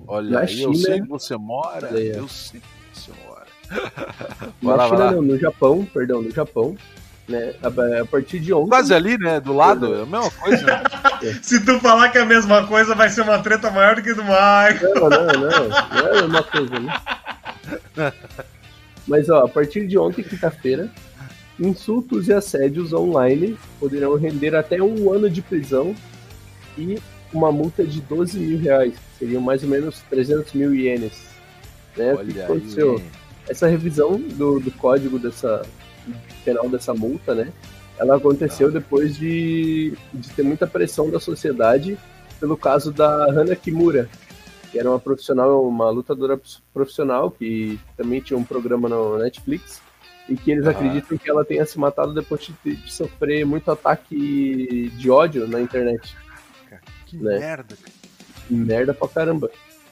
Olha, 0.08 0.30
Na 0.30 0.48
China, 0.48 0.64
eu 0.64 0.76
sei 0.76 1.02
que 1.02 1.08
você 1.08 1.36
mora, 1.36 2.00
é. 2.00 2.18
eu 2.18 2.28
sei 2.30 2.62
que 2.62 3.00
você 3.00 3.12
mora. 3.28 3.48
Na 4.62 4.76
lá, 4.76 4.88
China 4.88 5.12
não, 5.12 5.22
no 5.22 5.38
Japão, 5.38 5.86
perdão, 5.86 6.22
no 6.22 6.32
Japão, 6.32 6.78
né? 7.28 7.54
A, 7.62 8.02
a, 8.02 8.06
partir 8.06 8.40
de 8.40 8.54
ontem. 8.54 8.70
Quase 8.70 8.94
ali, 8.94 9.18
né? 9.18 9.40
Do 9.40 9.54
lado, 9.54 9.94
é 9.94 10.02
a 10.02 10.06
mesma 10.06 10.32
coisa. 10.32 10.66
Né? 10.66 10.84
Se 11.42 11.64
tu 11.64 11.80
falar 11.80 12.10
que 12.10 12.18
é 12.18 12.22
a 12.22 12.26
mesma 12.26 12.66
coisa, 12.66 12.96
vai 12.96 13.10
ser 13.10 13.22
uma 13.22 13.40
treta 13.40 13.70
maior 13.70 13.96
do 13.96 14.02
que 14.02 14.14
do 14.14 14.24
Michael. 14.24 14.94
Não, 14.96 15.10
não, 15.10 15.26
não. 15.26 15.70
Não 15.70 16.08
é 16.08 16.12
a 16.12 16.22
mesma 16.22 16.44
coisa, 16.44 16.80
né? 16.80 18.14
Mas 19.08 19.30
ó, 19.30 19.46
a 19.46 19.48
partir 19.48 19.88
de 19.88 19.98
ontem, 19.98 20.24
quinta-feira, 20.24 20.90
insultos 21.60 22.28
e 22.28 22.34
assédios 22.34 22.94
online 22.94 23.58
poderão 23.80 24.16
render 24.16 24.56
até 24.56 24.82
um 24.82 25.12
ano 25.12 25.30
de 25.30 25.42
prisão 25.42 25.96
e 26.78 27.00
uma 27.34 27.52
multa 27.52 27.84
de 27.84 28.02
12 28.02 28.40
mil 28.40 28.60
reais, 28.60 28.94
seriam 29.18 29.42
mais 29.42 29.64
ou 29.64 29.70
menos 29.70 30.02
300 30.10 30.54
mil 30.54 30.74
ienes. 30.74 31.28
Né? 31.96 32.14
o 32.14 32.26
que 32.26 32.42
aconteceu? 32.42 32.98
Aí, 32.98 33.04
Essa 33.50 33.68
revisão 33.68 34.20
do, 34.20 34.60
do 34.60 34.72
código 34.72 35.18
dessa 35.18 35.66
penal 36.44 36.70
dessa 36.70 36.94
multa, 36.94 37.34
né? 37.34 37.52
Ela 37.98 38.18
aconteceu 38.18 38.72
depois 38.72 39.16
de, 39.18 39.94
de 40.14 40.30
ter 40.30 40.44
muita 40.44 40.68
pressão 40.68 41.10
da 41.10 41.20
sociedade 41.20 41.98
pelo 42.40 42.56
caso 42.56 42.92
da 42.92 43.26
Hana 43.26 43.56
Kimura, 43.56 44.08
que 44.72 44.80
era 44.80 44.90
uma 44.90 45.00
profissional, 45.00 45.68
uma 45.68 45.90
lutadora 45.90 46.40
profissional, 46.74 47.32
que 47.32 47.80
também 47.96 48.22
tinha 48.22 48.38
um 48.38 48.44
programa 48.44 48.88
no 48.88 49.18
Netflix, 49.18 49.82
e 50.30 50.36
que 50.36 50.52
eles 50.52 50.68
ah. 50.68 50.72
acreditam 50.72 51.18
que 51.18 51.30
ela 51.30 51.46
tenha 51.46 51.66
se 51.66 51.80
matado 51.80 52.14
depois 52.14 52.42
de, 52.42 52.76
de, 52.76 52.92
sofrer 52.92 53.46
muito 53.46 53.72
ataque 53.72 54.92
de 54.96 55.10
ódio 55.10 55.48
na 55.48 55.62
internet. 55.62 56.16
Que 57.06 57.18
né? 57.18 57.40
merda. 57.40 57.76
Merda 58.50 58.94
pra 58.94 59.08
caramba. 59.08 59.50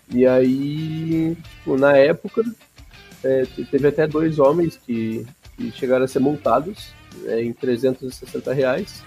E 0.09 0.25
aí, 0.27 1.35
tipo, 1.35 1.77
na 1.77 1.97
época, 1.97 2.43
é, 3.23 3.45
teve 3.71 3.87
até 3.87 4.05
dois 4.05 4.37
homens 4.37 4.77
que, 4.77 5.25
que 5.55 5.71
chegaram 5.71 6.05
a 6.05 6.07
ser 6.07 6.19
multados 6.19 6.93
é, 7.25 7.41
em 7.41 7.53
360 7.53 8.53
reais 8.53 9.03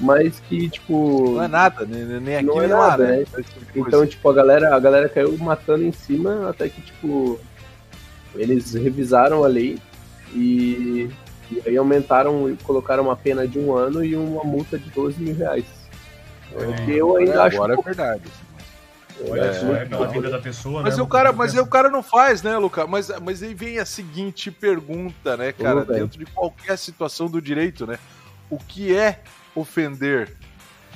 mas 0.00 0.40
que, 0.40 0.68
tipo. 0.68 1.32
Não 1.32 1.42
é 1.42 1.48
nada, 1.48 1.84
nem 1.84 2.36
aqui 2.36 2.46
não 2.46 2.60
é 2.60 2.66
nada, 2.66 3.04
lá, 3.04 3.10
né? 3.10 3.18
né? 3.18 3.44
Então, 3.76 4.06
tipo, 4.06 4.28
a 4.28 4.32
galera, 4.32 4.74
a 4.74 4.80
galera 4.80 5.08
caiu 5.08 5.36
matando 5.36 5.84
em 5.84 5.92
cima 5.92 6.48
até 6.48 6.68
que, 6.68 6.80
tipo, 6.80 7.38
eles 8.34 8.72
revisaram 8.72 9.44
a 9.44 9.46
lei 9.46 9.78
e, 10.32 11.10
e 11.50 11.62
aí 11.66 11.76
aumentaram 11.76 12.50
e 12.50 12.56
colocaram 12.56 13.04
uma 13.04 13.16
pena 13.16 13.46
de 13.46 13.58
um 13.58 13.76
ano 13.76 14.02
e 14.02 14.16
uma 14.16 14.42
multa 14.42 14.78
de 14.78 14.88
12 14.90 15.20
mil 15.20 15.34
reais. 15.34 15.66
É, 16.56 16.84
que 16.84 16.96
eu 16.96 17.16
ainda 17.16 17.44
agora 17.44 17.46
acho. 17.46 17.56
Agora 17.56 17.74
é 17.74 17.82
verdade. 17.82 18.22
Olha 19.28 19.40
é, 19.42 19.52
só, 19.52 19.74
é 19.74 19.84
pela 19.84 20.06
vida 20.08 20.30
da 20.30 20.38
pessoa, 20.38 20.82
mas 20.82 20.96
né? 20.96 21.02
O 21.02 21.06
cara, 21.06 21.32
mas 21.32 21.54
o 21.54 21.66
cara 21.66 21.90
não 21.90 22.02
faz, 22.02 22.42
né, 22.42 22.56
Lucas? 22.56 22.88
Mas, 22.88 23.10
mas 23.20 23.42
aí 23.42 23.54
vem 23.54 23.78
a 23.78 23.84
seguinte 23.84 24.50
pergunta, 24.50 25.36
né, 25.36 25.52
cara? 25.52 25.84
dentro 25.84 26.18
de 26.18 26.26
qualquer 26.26 26.78
situação 26.78 27.28
do 27.28 27.40
direito, 27.40 27.86
né? 27.86 27.98
O 28.48 28.58
que 28.58 28.96
é 28.96 29.20
ofender. 29.54 30.32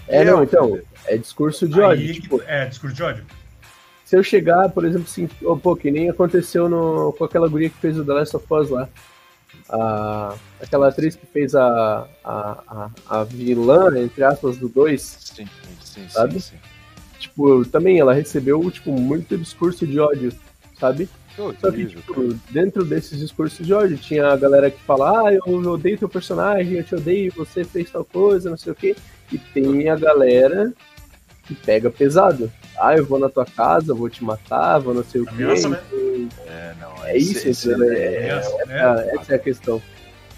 É, 0.08 0.22
é 0.22 0.24
não, 0.24 0.42
então, 0.42 0.66
ofender. 0.66 0.84
então, 0.92 1.14
é 1.14 1.16
discurso 1.16 1.68
de 1.68 1.80
ódio. 1.80 2.06
Aí, 2.06 2.20
tipo, 2.20 2.42
é, 2.46 2.66
discurso 2.66 2.96
de 2.96 3.02
ódio. 3.02 3.24
Se 4.04 4.16
eu 4.16 4.22
chegar, 4.22 4.68
por 4.70 4.84
exemplo, 4.84 5.06
assim, 5.08 5.28
oh, 5.42 5.56
pô, 5.56 5.74
que 5.74 5.90
nem 5.90 6.08
aconteceu 6.08 6.68
no, 6.68 7.12
com 7.14 7.24
aquela 7.24 7.48
guria 7.48 7.70
que 7.70 7.78
fez 7.78 7.98
o 7.98 8.04
The 8.04 8.12
Last 8.12 8.36
of 8.36 8.46
Us 8.50 8.70
lá. 8.70 8.88
A, 9.68 10.34
aquela 10.60 10.88
atriz 10.88 11.16
que 11.16 11.26
fez 11.26 11.54
a, 11.54 12.06
a, 12.22 12.62
a, 12.68 12.90
a 13.08 13.24
vilã, 13.24 13.98
entre 13.98 14.22
aspas, 14.22 14.56
do 14.56 14.68
2. 14.68 15.00
Sim, 15.02 15.48
sim, 15.82 16.08
sabe? 16.08 16.34
Sim, 16.34 16.40
sim. 16.40 16.73
Tipo, 17.24 17.64
também 17.64 17.98
ela 17.98 18.12
recebeu, 18.12 18.70
tipo, 18.70 18.92
muito 18.92 19.36
discurso 19.36 19.86
de 19.86 19.98
ódio 19.98 20.32
sabe? 20.78 21.08
Só 21.36 21.70
que, 21.70 21.86
tipo, 21.86 22.34
dentro 22.50 22.84
desses 22.84 23.18
discursos 23.18 23.66
de 23.66 23.72
ódio, 23.74 23.96
tinha 23.96 24.28
a 24.28 24.36
galera 24.36 24.70
que 24.70 24.80
fala, 24.82 25.28
ah, 25.28 25.34
eu 25.34 25.42
odeio 25.68 25.98
teu 25.98 26.08
personagem, 26.08 26.74
eu 26.74 26.84
te 26.84 26.94
odeio, 26.94 27.32
você 27.36 27.64
fez 27.64 27.90
tal 27.90 28.04
coisa, 28.04 28.50
não 28.50 28.56
sei 28.56 28.72
o 28.72 28.76
quê. 28.76 28.94
E 29.32 29.38
tem 29.38 29.88
a 29.88 29.96
galera 29.96 30.72
que 31.44 31.54
pega 31.54 31.90
pesado. 31.90 32.52
Ah, 32.78 32.96
eu 32.96 33.04
vou 33.04 33.18
na 33.18 33.28
tua 33.28 33.44
casa, 33.44 33.94
vou 33.94 34.08
te 34.08 34.22
matar, 34.22 34.78
vou 34.78 34.94
não 34.94 35.02
sei 35.02 35.22
o 35.22 35.26
quê. 35.26 35.42
Ameaça, 35.42 35.68
né? 35.68 35.80
É, 36.46 36.74
não, 36.80 37.04
é 37.04 37.16
isso, 37.16 37.48
esse, 37.48 37.72
é, 37.72 37.76
é, 37.76 38.42
é, 38.68 39.14
essa 39.16 39.32
é 39.32 39.36
a 39.36 39.38
questão. 39.38 39.82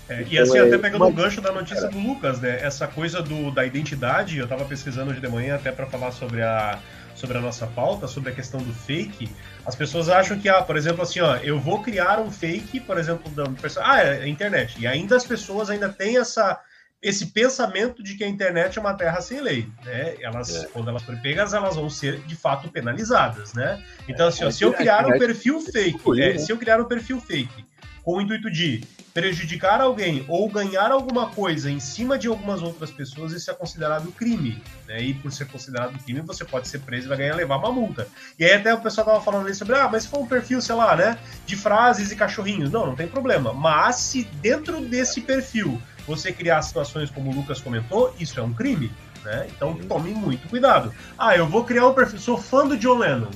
É, 0.09 0.25
e 0.29 0.39
assim, 0.39 0.53
então, 0.53 0.67
até 0.69 0.79
pegando 0.79 1.05
o 1.05 1.13
gancho 1.13 1.41
da 1.41 1.51
notícia 1.53 1.89
do 1.89 1.99
Lucas, 1.99 2.41
né? 2.41 2.61
Essa 2.63 2.87
coisa 2.87 3.21
do, 3.21 3.51
da 3.51 3.65
identidade, 3.65 4.39
eu 4.39 4.47
tava 4.47 4.65
pesquisando 4.65 5.11
hoje 5.11 5.21
de 5.21 5.29
manhã 5.29 5.57
até 5.57 5.73
para 5.73 5.87
falar 5.87 6.13
sobre 6.13 6.43
a, 6.43 6.79
sobre 7.15 7.39
a 7.39 7.41
nossa 7.41 7.67
pauta, 7.67 8.07
sobre 8.07 8.31
a 8.31 8.35
questão 8.35 8.61
do 8.61 8.73
fake. 8.73 9.29
As 9.65 9.75
pessoas 9.75 10.09
acham 10.09 10.39
que, 10.39 10.49
ah, 10.49 10.63
por 10.63 10.77
exemplo, 10.77 11.03
assim, 11.03 11.21
ó, 11.21 11.37
eu 11.37 11.59
vou 11.59 11.83
criar 11.83 12.21
um 12.21 12.31
fake, 12.31 12.79
por 12.81 12.99
exemplo, 12.99 13.29
da 13.33 13.45
ah, 13.83 14.01
é 14.01 14.23
a 14.23 14.29
internet. 14.29 14.81
E 14.81 14.87
ainda 14.87 15.17
as 15.17 15.25
pessoas 15.25 15.71
ainda 15.71 15.89
têm 15.89 16.19
essa, 16.19 16.61
esse 17.03 17.27
pensamento 17.27 18.01
de 18.01 18.15
que 18.15 18.23
a 18.23 18.29
internet 18.29 18.79
é 18.79 18.81
uma 18.81 18.95
terra 18.95 19.21
sem 19.21 19.41
lei, 19.41 19.69
né? 19.85 20.15
Elas, 20.21 20.55
é. 20.55 20.67
quando 20.69 20.89
elas 20.89 21.03
forem 21.03 21.21
pegas, 21.21 21.53
elas 21.53 21.75
vão 21.75 21.91
ser 21.91 22.21
de 22.21 22.37
fato 22.37 22.69
penalizadas, 22.71 23.55
né? 23.55 23.83
Então, 24.07 24.29
assim, 24.29 24.45
ó, 24.45 24.53
se 24.53 24.63
eu 24.63 24.73
criar 24.73 25.05
um 25.05 25.19
perfil 25.19 25.61
fake, 25.61 26.21
é, 26.21 26.39
se 26.39 26.53
eu 26.53 26.57
criar 26.57 26.81
um 26.81 26.85
perfil 26.85 27.21
fake 27.21 27.65
com 28.07 28.19
o 28.19 28.21
intuito 28.21 28.49
de 28.49 28.85
prejudicar 29.13 29.81
alguém 29.81 30.25
ou 30.29 30.49
ganhar 30.49 30.93
alguma 30.93 31.29
coisa 31.29 31.69
em 31.69 31.81
cima 31.81 32.17
de 32.17 32.29
algumas 32.29 32.63
outras 32.63 32.89
pessoas, 32.89 33.33
isso 33.33 33.51
é 33.51 33.55
considerado 33.55 34.13
crime. 34.13 34.63
Né? 34.87 35.03
E 35.03 35.15
por 35.15 35.33
ser 35.33 35.49
considerado 35.49 35.99
crime, 36.05 36.21
você 36.21 36.45
pode 36.45 36.69
ser 36.69 36.79
preso 36.79 37.07
e 37.07 37.09
vai 37.09 37.19
ganhar 37.19 37.35
levar 37.35 37.57
uma 37.57 37.73
multa. 37.73 38.07
E 38.39 38.45
aí 38.45 38.53
até 38.53 38.73
o 38.73 38.81
pessoal 38.81 39.05
tava 39.05 39.21
falando 39.21 39.47
ali 39.47 39.57
sobre, 39.57 39.75
ah, 39.75 39.89
mas 39.91 40.05
se 40.05 40.09
for 40.09 40.21
um 40.21 40.27
perfil, 40.27 40.63
sei 40.63 40.77
lá, 40.77 40.95
né, 40.95 41.19
de 41.45 41.57
frases 41.57 42.13
e 42.13 42.17
cachorrinhos, 42.17 42.71
não, 42.71 42.87
não 42.87 42.95
tem 42.95 43.09
problema. 43.09 43.53
Mas 43.53 43.97
se 43.97 44.23
dentro 44.41 44.81
desse 44.83 45.21
perfil 45.21 45.83
você 46.07 46.31
criar 46.31 46.63
situações 46.63 47.11
como 47.11 47.33
o 47.33 47.35
Lucas 47.35 47.61
comentou, 47.61 48.15
isso 48.21 48.39
é 48.39 48.43
um 48.45 48.53
crime. 48.53 48.93
Né? 49.25 49.49
Então 49.51 49.75
tome 49.75 50.13
muito 50.13 50.49
cuidado. 50.49 50.95
Ah, 51.19 51.37
eu 51.37 51.49
vou 51.49 51.65
criar 51.65 51.89
um 51.89 51.93
perfil, 51.93 52.21
sou 52.21 52.39
fã 52.39 52.65
do 52.65 52.77
John 52.77 52.99
Lennon. 52.99 53.31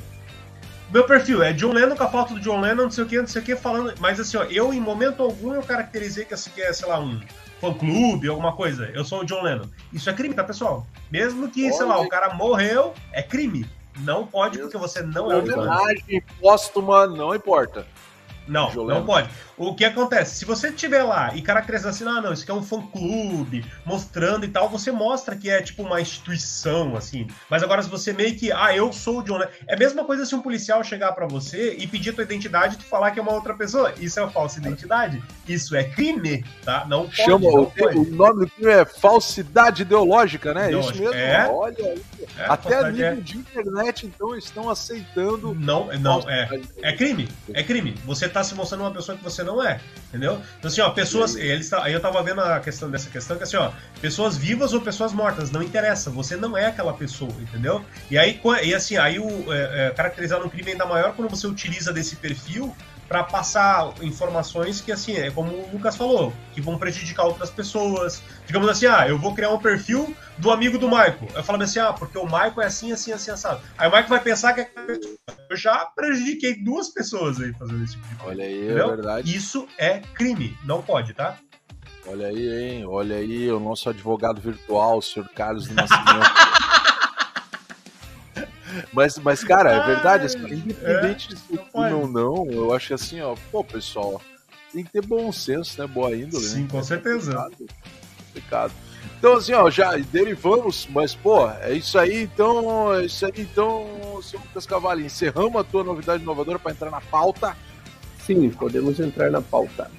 Meu 0.91 1.05
perfil 1.05 1.43
é 1.43 1.53
John 1.53 1.73
Lennon 1.73 1.95
com 1.95 2.03
a 2.03 2.09
foto 2.09 2.35
do 2.35 2.41
John 2.41 2.61
Lennon, 2.61 2.85
não 2.85 2.91
sei 2.91 3.05
o 3.05 3.07
que, 3.07 3.19
não 3.19 3.27
sei 3.27 3.41
o 3.41 3.45
que, 3.45 3.55
falando. 3.55 3.95
Mas 4.01 4.19
assim, 4.19 4.37
ó, 4.37 4.45
eu 4.45 4.75
em 4.75 4.81
momento 4.81 5.23
algum 5.23 5.55
eu 5.55 5.63
caracterizei 5.63 6.25
que, 6.25 6.35
assim, 6.35 6.51
que 6.51 6.61
é, 6.61 6.73
sei 6.73 6.89
lá, 6.89 6.99
um 6.99 7.21
fã-clube, 7.61 8.27
alguma 8.29 8.53
coisa. 8.53 8.91
Eu 8.93 9.05
sou 9.05 9.21
o 9.21 9.25
John 9.25 9.43
Lennon. 9.43 9.67
Isso 9.93 10.11
é 10.11 10.13
crime, 10.13 10.35
tá, 10.35 10.43
pessoal? 10.43 10.85
Mesmo 11.11 11.49
que, 11.49 11.67
Olha. 11.67 11.73
sei 11.75 11.87
lá, 11.87 12.01
o 12.01 12.09
cara 12.09 12.35
morreu, 12.35 12.93
é 13.13 13.23
crime. 13.23 13.67
Não 14.01 14.27
pode, 14.27 14.59
porque 14.59 14.79
você 14.79 15.03
não 15.03 15.31
é 15.31 15.37
o 15.37 15.39
Homenagem 15.41 16.23
póstuma 16.41 17.07
não 17.07 17.35
importa. 17.35 17.87
Não, 18.49 18.73
não 18.73 19.05
pode. 19.05 19.29
O 19.61 19.75
que 19.75 19.85
acontece? 19.85 20.37
Se 20.37 20.47
você 20.47 20.69
estiver 20.69 21.03
lá 21.03 21.37
e 21.37 21.43
caracterizar 21.43 21.91
assim, 21.91 22.09
ah, 22.09 22.23
não, 22.23 22.33
isso 22.33 22.45
aqui 22.45 22.51
é 22.51 22.55
um 22.55 22.63
fã-clube, 22.63 23.63
mostrando 23.85 24.47
e 24.47 24.49
tal, 24.49 24.71
você 24.71 24.91
mostra 24.91 25.37
que 25.37 25.51
é 25.51 25.61
tipo 25.61 25.83
uma 25.83 26.01
instituição, 26.01 26.97
assim. 26.97 27.27
Mas 27.51 27.63
agora, 27.63 27.83
se 27.83 27.91
você 27.91 28.11
meio 28.11 28.35
que, 28.35 28.51
ah, 28.51 28.75
eu 28.75 28.91
sou 28.91 29.19
o 29.19 29.23
John. 29.23 29.39
É 29.69 29.75
a 29.75 29.77
mesma 29.77 30.03
coisa 30.03 30.25
se 30.25 30.35
um 30.35 30.41
policial 30.41 30.83
chegar 30.83 31.13
para 31.13 31.27
você 31.27 31.75
e 31.79 31.87
pedir 31.87 32.15
tua 32.15 32.25
identidade 32.25 32.77
e 32.77 32.79
tu 32.79 32.85
falar 32.87 33.11
que 33.11 33.19
é 33.19 33.23
uma 33.23 33.35
outra 33.35 33.53
pessoa. 33.53 33.93
Isso 34.01 34.19
é 34.19 34.23
uma 34.23 34.31
falsa 34.31 34.59
identidade. 34.59 35.23
Isso 35.47 35.77
é 35.77 35.85
crime, 35.85 36.43
tá? 36.65 36.87
Não 36.89 37.05
pode. 37.05 37.17
Chama, 37.17 37.41
não 37.41 37.63
o, 37.65 37.71
pode. 37.71 37.99
o 37.99 38.05
nome 38.15 38.47
do 38.47 38.51
crime 38.51 38.73
é 38.73 38.87
falsidade 38.87 39.83
ideológica, 39.83 40.55
né? 40.55 40.69
Ideológica. 40.69 41.05
Isso 41.05 41.13
mesmo. 41.13 41.21
É. 41.21 41.49
Olha 41.51 41.85
aí. 41.85 42.03
É, 42.39 42.45
Até 42.47 42.91
nível 42.91 43.07
é. 43.07 43.15
de 43.17 43.37
internet, 43.37 44.07
então, 44.07 44.35
estão 44.35 44.71
aceitando. 44.71 45.55
Não, 45.55 45.89
não, 45.99 46.21
é. 46.31 46.49
É 46.81 46.97
crime. 46.97 47.29
É 47.53 47.63
crime. 47.63 47.95
Você 48.07 48.27
tá 48.27 48.43
se 48.43 48.55
mostrando 48.55 48.83
uma 48.83 48.91
pessoa 48.91 49.19
que 49.19 49.23
você 49.23 49.43
não 49.43 49.50
é. 49.63 49.81
Entendeu? 50.11 50.43
Então, 50.59 50.69
assim, 50.69 50.81
ó, 50.81 50.91
pessoas. 50.91 51.37
Eles, 51.37 51.73
aí 51.73 51.93
eu 51.93 52.01
tava 52.01 52.21
vendo 52.23 52.41
a 52.41 52.59
questão 52.59 52.91
dessa 52.91 53.09
questão, 53.09 53.37
que 53.37 53.45
assim, 53.45 53.57
ó, 53.57 53.71
pessoas 54.01 54.37
vivas 54.37 54.73
ou 54.73 54.81
pessoas 54.81 55.13
mortas, 55.13 55.53
não 55.53 55.63
interessa. 55.63 56.11
Você 56.11 56.37
não 56.37 56.57
é 56.57 56.67
aquela 56.67 56.93
pessoa, 56.93 57.33
entendeu? 57.41 57.85
E 58.11 58.19
aí, 58.19 58.41
e 58.65 58.75
assim, 58.75 58.97
aí 58.97 59.21
o 59.21 59.53
é, 59.53 59.87
é, 59.87 59.91
caracterizar 59.91 60.45
um 60.45 60.49
crime 60.49 60.73
ainda 60.73 60.85
maior 60.85 61.15
quando 61.15 61.31
você 61.31 61.47
utiliza 61.47 61.93
desse 61.93 62.17
perfil 62.17 62.75
para 63.11 63.25
passar 63.25 63.93
informações 64.03 64.81
que, 64.81 64.93
assim, 64.93 65.17
é 65.17 65.33
como 65.33 65.51
o 65.51 65.73
Lucas 65.73 65.97
falou, 65.97 66.33
que 66.55 66.61
vão 66.61 66.79
prejudicar 66.79 67.25
outras 67.25 67.51
pessoas. 67.51 68.23
Digamos 68.47 68.69
assim, 68.69 68.87
ah, 68.87 69.09
eu 69.09 69.19
vou 69.19 69.35
criar 69.35 69.51
um 69.51 69.59
perfil 69.59 70.15
do 70.39 70.49
amigo 70.49 70.79
do 70.79 70.87
Michael. 70.87 71.27
Eu 71.35 71.43
falo 71.43 71.61
assim, 71.61 71.81
ah, 71.81 71.93
porque 71.93 72.17
o 72.17 72.25
Michael 72.25 72.63
é 72.63 72.67
assim, 72.67 72.93
assim, 72.93 73.11
assim, 73.11 73.33
assado. 73.33 73.61
Aí 73.77 73.89
o 73.89 73.91
Michael 73.91 74.09
vai 74.09 74.21
pensar 74.21 74.53
que 74.53 74.61
é 74.61 74.71
eu 75.51 75.57
já 75.57 75.87
prejudiquei 75.87 76.63
duas 76.63 76.91
pessoas 76.91 77.41
aí 77.41 77.53
fazendo 77.55 77.83
esse 77.83 77.95
tipo 77.95 78.07
de 78.07 78.15
coisa. 78.15 78.31
Olha 78.31 78.45
aí, 78.45 78.61
é 78.61 78.65
entendeu? 78.67 78.85
é 78.85 78.89
verdade. 78.95 79.37
Isso 79.37 79.67
é 79.77 79.99
crime, 80.15 80.57
não 80.63 80.81
pode, 80.81 81.13
tá? 81.13 81.37
Olha 82.07 82.29
aí, 82.29 82.49
hein? 82.49 82.87
Olha 82.87 83.17
aí, 83.17 83.51
o 83.51 83.59
nosso 83.59 83.91
advogado 83.91 84.41
virtual, 84.41 84.99
o 84.99 85.03
senhor 85.03 85.29
Carlos 85.31 85.67
do 85.67 85.75
Nascimento. 85.75 86.31
Mas, 88.93 89.19
mas 89.19 89.45
cara, 89.45 89.73
é 89.73 89.87
verdade, 89.87 90.27
assim, 90.27 90.39
independente 90.39 91.27
é, 91.27 91.35
de 91.35 91.37
ser 91.37 91.95
ou 91.95 92.09
não, 92.09 92.47
eu 92.51 92.75
acho 92.75 92.89
que 92.89 92.95
assim, 92.95 93.21
ó, 93.21 93.35
pô, 93.51 93.65
pessoal, 93.65 94.21
tem 94.73 94.85
que 94.85 94.91
ter 94.91 95.05
bom 95.05 95.31
senso, 95.33 95.81
né? 95.81 95.87
Boa 95.87 96.15
índole. 96.15 96.45
Sim, 96.45 96.63
né? 96.63 96.69
com 96.71 96.83
certeza. 96.83 97.35
Complicado. 97.35 97.69
complicado. 98.27 98.73
Então, 99.19 99.35
assim, 99.35 99.53
ó, 99.53 99.71
já 99.71 99.97
derivamos, 99.97 100.89
mas, 100.91 101.15
pô, 101.15 101.49
é 101.49 101.75
isso 101.75 101.99
aí, 101.99 102.23
então, 102.23 102.95
é 102.95 103.05
isso 103.05 103.27
aí, 103.27 103.33
então, 103.37 104.19
seu 104.23 104.41
Lucas 104.41 104.65
Cavalli, 104.65 105.05
encerramos 105.05 105.57
a 105.57 105.65
tua 105.65 105.85
novidade 105.85 106.23
inovadora 106.23 106.59
para 106.59 106.73
entrar 106.73 106.91
na 106.91 107.03
pauta? 107.03 107.55
Sim, 108.25 108.49
podemos 108.51 108.99
entrar 108.99 109.31
na 109.31 109.43
pauta. 109.43 109.91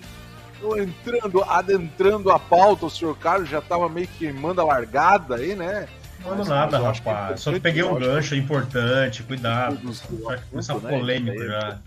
Então, 0.57 0.77
entrando, 0.77 1.43
adentrando 1.43 2.31
a 2.31 2.39
pauta, 2.39 2.87
o 2.87 2.89
senhor 2.89 3.15
Carlos 3.17 3.49
já 3.49 3.59
estava 3.59 3.87
meio 3.89 4.07
que 4.07 4.31
manda 4.31 4.63
largada 4.63 5.35
aí, 5.35 5.55
né? 5.55 5.87
Mano 6.23 6.45
nada, 6.45 6.77
é 6.77 6.81
rapaz. 6.81 7.41
Só 7.41 7.59
peguei 7.59 7.83
um 7.83 7.99
gancho 7.99 8.35
importante, 8.35 9.23
cuidado. 9.23 9.79
Vai 10.23 10.39
começar 10.49 10.75
né? 10.79 10.89
polêmico 10.89 11.43
já. 11.43 11.79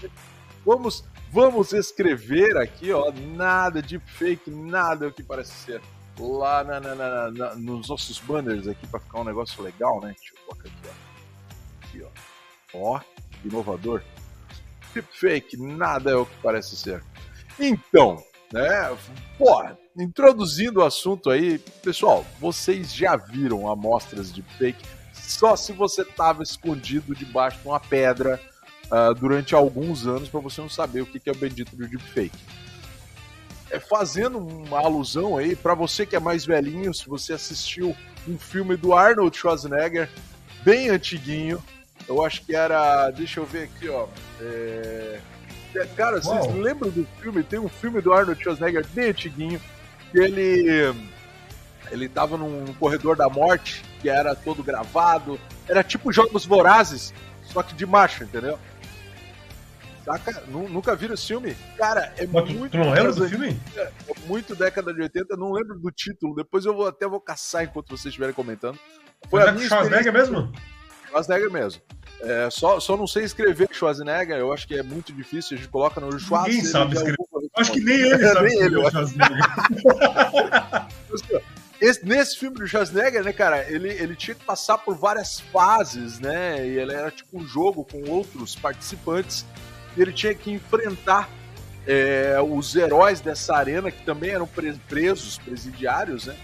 Vamos, 0.64 1.04
vamos 1.30 1.72
escrever 1.72 2.56
aqui, 2.56 2.92
ó, 2.92 3.12
nada 3.12 3.82
de 3.82 3.98
fake, 3.98 4.50
nada 4.50 5.08
o 5.08 5.12
que 5.12 5.22
parece 5.22 5.52
ser. 5.52 5.80
Lá 6.18 6.62
na, 6.64 6.80
na, 6.80 6.94
na, 6.94 7.30
na, 7.30 7.54
nos 7.56 7.88
nossos 7.88 8.18
banners 8.20 8.68
aqui 8.68 8.86
para 8.86 9.00
ficar 9.00 9.20
um 9.20 9.24
negócio 9.24 9.62
legal, 9.62 10.00
né? 10.00 10.14
Deixa 10.16 10.32
eu 10.32 10.40
colocar 10.46 10.68
aqui, 10.68 10.86
ó. 10.86 11.86
Aqui, 11.86 12.02
ó. 12.72 12.94
Ó, 12.96 13.00
inovador. 13.44 14.02
Deepfake, 14.94 15.56
nada 15.56 16.12
é 16.12 16.14
o 16.14 16.24
que 16.24 16.36
parece 16.40 16.76
ser. 16.76 17.02
Então, 17.58 18.22
né? 18.54 18.96
Pô, 19.36 19.64
introduzindo 19.98 20.78
o 20.78 20.84
assunto 20.84 21.28
aí, 21.28 21.58
pessoal, 21.82 22.24
vocês 22.38 22.94
já 22.94 23.16
viram 23.16 23.68
amostras 23.68 24.32
de 24.32 24.42
fake 24.42 24.86
só 25.12 25.56
se 25.56 25.72
você 25.72 26.02
estava 26.02 26.44
escondido 26.44 27.16
debaixo 27.16 27.58
de 27.58 27.66
uma 27.66 27.80
pedra 27.80 28.40
uh, 28.84 29.12
durante 29.14 29.56
alguns 29.56 30.06
anos 30.06 30.28
para 30.28 30.38
você 30.38 30.60
não 30.60 30.68
saber 30.68 31.00
o 31.00 31.06
que 31.06 31.28
é 31.28 31.32
o 31.32 31.36
bendito 31.36 31.74
do 31.74 31.88
deepfake. 31.88 32.38
É, 33.70 33.80
fazendo 33.80 34.38
uma 34.38 34.78
alusão 34.78 35.36
aí, 35.36 35.56
para 35.56 35.74
você 35.74 36.06
que 36.06 36.14
é 36.14 36.20
mais 36.20 36.46
velhinho, 36.46 36.94
se 36.94 37.08
você 37.08 37.32
assistiu 37.32 37.96
um 38.28 38.38
filme 38.38 38.76
do 38.76 38.94
Arnold 38.94 39.36
Schwarzenegger, 39.36 40.08
bem 40.62 40.90
antiguinho, 40.90 41.60
eu 42.06 42.22
acho 42.24 42.44
que 42.44 42.54
era. 42.54 43.10
Deixa 43.10 43.40
eu 43.40 43.46
ver 43.46 43.64
aqui, 43.64 43.88
ó. 43.88 44.06
É 44.40 45.18
é, 45.74 45.86
cara, 45.96 46.20
vocês 46.20 46.54
lembram 46.54 46.90
do 46.90 47.06
filme? 47.20 47.42
Tem 47.42 47.58
um 47.58 47.68
filme 47.68 48.00
do 48.00 48.12
Arnold 48.12 48.42
Schwarzenegger 48.42 48.86
bem 48.88 49.10
antiguinho, 49.10 49.60
que 50.10 50.18
ele 50.18 50.94
ele 51.90 52.08
tava 52.08 52.36
num 52.36 52.72
corredor 52.74 53.16
da 53.16 53.28
morte, 53.28 53.84
que 54.00 54.08
era 54.08 54.34
todo 54.34 54.62
gravado, 54.62 55.38
era 55.68 55.82
tipo 55.82 56.12
Jogos 56.12 56.44
Vorazes, 56.44 57.12
só 57.42 57.62
que 57.62 57.74
de 57.74 57.86
macho, 57.86 58.24
entendeu? 58.24 58.58
Saca? 60.04 60.42
Nunca 60.48 60.94
viram 60.94 61.14
esse 61.14 61.26
filme? 61.26 61.56
Cara, 61.78 62.12
é 62.18 62.26
Mas 62.26 62.50
muito. 62.50 62.72
Tu 62.72 62.78
não 62.78 62.90
lembra 62.90 63.12
do 63.12 63.28
filme? 63.28 63.58
É 63.74 63.90
muito 64.26 64.54
década 64.54 64.92
de 64.92 65.00
80, 65.00 65.34
não 65.36 65.50
lembro 65.50 65.78
do 65.78 65.90
título. 65.90 66.34
Depois 66.34 66.66
eu 66.66 66.74
vou 66.74 66.86
até 66.86 67.08
vou 67.08 67.20
caçar 67.20 67.64
enquanto 67.64 67.88
vocês 67.88 68.06
estiverem 68.06 68.34
comentando. 68.34 68.78
Foi 69.30 69.40
Mas 69.40 69.48
a 69.48 69.52
é 69.52 69.54
minha 69.54 69.68
Schwarzenegger 69.68 70.12
mesmo? 70.12 70.52
Schwarzenegger 71.08 71.50
mesmo. 71.50 71.80
É, 72.24 72.48
só, 72.50 72.80
só 72.80 72.96
não 72.96 73.06
sei 73.06 73.24
escrever 73.24 73.68
Schwarzenegger, 73.70 74.36
eu 74.36 74.52
acho 74.52 74.66
que 74.66 74.74
é 74.74 74.82
muito 74.82 75.12
difícil. 75.12 75.56
A 75.56 75.60
gente 75.60 75.68
coloca 75.68 76.00
no 76.00 76.18
Schwarzenegger. 76.18 76.56
Ninguém 76.56 76.72
sabe 76.72 76.94
escrever. 76.94 77.16
Acho 77.56 77.72
que 77.72 77.80
nem 77.80 77.94
ele 77.96 78.18
sabe 78.32 78.48
nem 78.48 78.62
ele, 78.62 78.90
Schwarzenegger. 78.90 79.38
Esse, 81.80 82.06
nesse 82.06 82.38
filme 82.38 82.56
do 82.56 82.66
Schwarzenegger, 82.66 83.22
né, 83.24 83.32
cara, 83.32 83.70
ele, 83.70 83.90
ele 83.90 84.16
tinha 84.16 84.34
que 84.34 84.44
passar 84.44 84.78
por 84.78 84.96
várias 84.96 85.40
fases, 85.40 86.18
né? 86.18 86.66
E 86.66 86.78
ele 86.78 86.94
era 86.94 87.10
tipo 87.10 87.38
um 87.38 87.46
jogo 87.46 87.84
com 87.84 88.08
outros 88.08 88.54
participantes. 88.54 89.44
E 89.96 90.00
ele 90.00 90.12
tinha 90.12 90.34
que 90.34 90.50
enfrentar 90.50 91.28
é, 91.86 92.36
os 92.40 92.74
heróis 92.74 93.20
dessa 93.20 93.54
arena, 93.54 93.90
que 93.90 94.02
também 94.02 94.30
eram 94.30 94.48
presos, 94.88 95.38
presidiários, 95.38 96.26
né? 96.26 96.36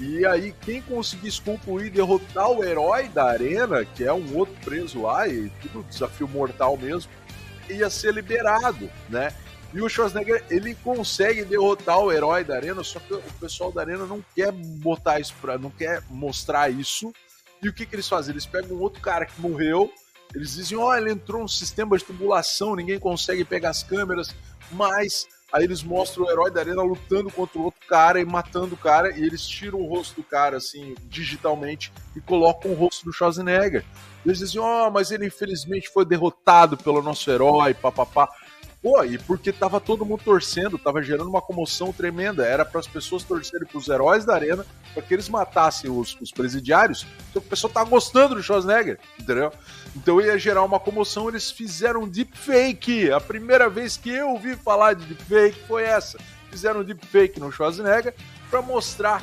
E 0.00 0.24
aí, 0.24 0.54
quem 0.62 0.80
conseguisse 0.80 1.42
concluir 1.42 1.88
e 1.88 1.90
derrotar 1.90 2.50
o 2.50 2.64
herói 2.64 3.08
da 3.08 3.26
arena, 3.26 3.84
que 3.84 4.02
é 4.02 4.12
um 4.12 4.34
outro 4.34 4.54
preso 4.64 5.02
lá, 5.02 5.28
e 5.28 5.50
tudo 5.60 5.84
desafio 5.84 6.26
mortal 6.26 6.74
mesmo, 6.78 7.12
ia 7.68 7.90
ser 7.90 8.14
liberado, 8.14 8.90
né? 9.10 9.34
E 9.74 9.82
o 9.82 9.88
Schwarzenegger, 9.88 10.42
ele 10.50 10.74
consegue 10.76 11.44
derrotar 11.44 11.98
o 11.98 12.10
herói 12.10 12.42
da 12.42 12.56
arena, 12.56 12.82
só 12.82 12.98
que 12.98 13.12
o 13.12 13.22
pessoal 13.38 13.70
da 13.70 13.82
arena 13.82 14.06
não 14.06 14.24
quer 14.34 14.50
botar 14.50 15.20
isso 15.20 15.34
pra, 15.38 15.58
não 15.58 15.70
quer 15.70 16.02
mostrar 16.08 16.70
isso. 16.70 17.12
E 17.62 17.68
o 17.68 17.72
que, 17.72 17.84
que 17.84 17.94
eles 17.94 18.08
fazem? 18.08 18.32
Eles 18.32 18.46
pegam 18.46 18.78
um 18.78 18.80
outro 18.80 19.02
cara 19.02 19.26
que 19.26 19.38
morreu, 19.38 19.92
eles 20.34 20.54
dizem, 20.54 20.78
ó, 20.78 20.88
oh, 20.88 20.94
ele 20.94 21.12
entrou 21.12 21.42
no 21.42 21.48
sistema 21.48 21.96
de 21.98 22.04
tubulação, 22.04 22.74
ninguém 22.74 22.98
consegue 22.98 23.44
pegar 23.44 23.70
as 23.70 23.82
câmeras, 23.82 24.34
mas 24.72 25.26
aí 25.52 25.64
eles 25.64 25.82
mostram 25.82 26.24
o 26.24 26.30
herói 26.30 26.50
da 26.50 26.60
arena 26.60 26.82
lutando 26.82 27.30
contra 27.30 27.58
o 27.58 27.64
outro 27.64 27.80
cara 27.86 28.20
e 28.20 28.24
matando 28.24 28.74
o 28.74 28.78
cara, 28.78 29.16
e 29.16 29.22
eles 29.22 29.46
tiram 29.46 29.80
o 29.80 29.86
rosto 29.86 30.16
do 30.16 30.22
cara, 30.22 30.56
assim, 30.56 30.94
digitalmente, 31.04 31.92
e 32.16 32.20
colocam 32.20 32.70
o 32.70 32.74
rosto 32.74 33.04
do 33.04 33.12
Schwarzenegger. 33.12 33.84
Eles 34.24 34.38
dizem, 34.38 34.60
ó, 34.60 34.88
oh, 34.88 34.90
mas 34.90 35.10
ele 35.10 35.26
infelizmente 35.26 35.88
foi 35.88 36.04
derrotado 36.04 36.76
pelo 36.76 37.02
nosso 37.02 37.30
herói, 37.30 37.72
papapá. 37.72 38.28
Pô, 38.82 39.04
e 39.04 39.18
porque 39.18 39.52
tava 39.52 39.78
todo 39.78 40.06
mundo 40.06 40.22
torcendo, 40.24 40.78
tava 40.78 41.02
gerando 41.02 41.28
uma 41.28 41.42
comoção 41.42 41.92
tremenda. 41.92 42.46
Era 42.46 42.64
para 42.64 42.80
as 42.80 42.86
pessoas 42.86 43.22
torcerem 43.22 43.66
pros 43.66 43.88
heróis 43.88 44.24
da 44.24 44.34
arena, 44.34 44.64
para 44.94 45.02
que 45.02 45.12
eles 45.12 45.28
matassem 45.28 45.90
os, 45.90 46.16
os 46.18 46.30
presidiários, 46.30 47.04
porque 47.24 47.38
o 47.38 47.42
pessoal 47.42 47.70
tava 47.70 47.90
gostando 47.90 48.36
do 48.36 48.42
Schwarzenegger, 48.42 48.98
entendeu? 49.18 49.52
Então 49.94 50.18
ia 50.18 50.38
gerar 50.38 50.62
uma 50.62 50.80
comoção, 50.80 51.28
eles 51.28 51.50
fizeram 51.50 52.04
um 52.04 52.08
deepfake. 52.08 53.10
A 53.10 53.20
primeira 53.20 53.68
vez 53.68 53.98
que 53.98 54.08
eu 54.08 54.30
ouvi 54.30 54.56
falar 54.56 54.94
de 54.94 55.04
deepfake 55.04 55.60
foi 55.68 55.82
essa. 55.82 56.18
Fizeram 56.50 56.80
um 56.80 56.84
deepfake 56.84 57.38
no 57.38 57.52
Schwarzenegger 57.52 58.14
para 58.48 58.62
mostrar 58.62 59.22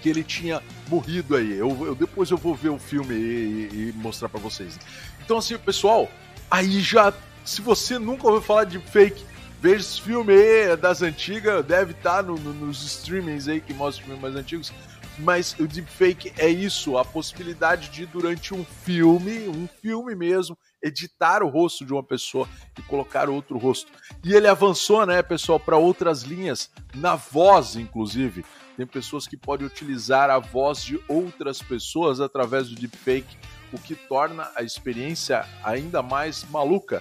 que 0.00 0.08
ele 0.08 0.24
tinha 0.24 0.62
morrido 0.88 1.36
aí. 1.36 1.52
Eu, 1.52 1.86
eu, 1.86 1.94
depois 1.94 2.30
eu 2.30 2.38
vou 2.38 2.54
ver 2.54 2.70
o 2.70 2.78
filme 2.78 3.14
e, 3.14 3.90
e 3.90 3.92
mostrar 3.96 4.30
para 4.30 4.40
vocês. 4.40 4.78
Então 5.22 5.36
assim, 5.36 5.58
pessoal, 5.58 6.10
aí 6.50 6.80
já 6.80 7.12
se 7.44 7.60
você 7.60 7.98
nunca 7.98 8.26
ouviu 8.26 8.42
falar 8.42 8.64
de 8.64 8.78
fake, 8.78 9.24
veja 9.60 9.76
esse 9.76 10.00
filme 10.00 10.32
aí 10.32 10.76
das 10.76 11.02
antigas, 11.02 11.64
deve 11.64 11.92
estar 11.92 12.16
tá 12.16 12.22
no, 12.22 12.36
no, 12.36 12.54
nos 12.54 12.82
streamings 12.82 13.48
aí 13.48 13.60
que 13.60 13.74
mostram 13.74 14.06
filmes 14.06 14.22
mais 14.22 14.36
antigos. 14.36 14.72
Mas 15.16 15.54
o 15.60 15.66
deepfake 15.68 16.32
é 16.36 16.48
isso, 16.48 16.98
a 16.98 17.04
possibilidade 17.04 17.88
de 17.90 18.04
durante 18.04 18.52
um 18.52 18.64
filme, 18.64 19.48
um 19.48 19.68
filme 19.80 20.12
mesmo, 20.14 20.58
editar 20.82 21.40
o 21.42 21.48
rosto 21.48 21.84
de 21.84 21.92
uma 21.92 22.02
pessoa 22.02 22.48
e 22.76 22.82
colocar 22.82 23.28
outro 23.28 23.56
rosto. 23.56 23.92
E 24.24 24.34
ele 24.34 24.48
avançou, 24.48 25.06
né, 25.06 25.22
pessoal, 25.22 25.60
para 25.60 25.76
outras 25.76 26.22
linhas, 26.22 26.68
na 26.92 27.14
voz, 27.14 27.76
inclusive. 27.76 28.44
Tem 28.76 28.84
pessoas 28.84 29.28
que 29.28 29.36
podem 29.36 29.64
utilizar 29.64 30.30
a 30.30 30.40
voz 30.40 30.82
de 30.82 31.00
outras 31.06 31.62
pessoas 31.62 32.20
através 32.20 32.68
do 32.68 32.74
deepfake, 32.74 33.38
o 33.72 33.78
que 33.78 33.94
torna 33.94 34.50
a 34.56 34.64
experiência 34.64 35.46
ainda 35.62 36.02
mais 36.02 36.44
maluca 36.50 37.00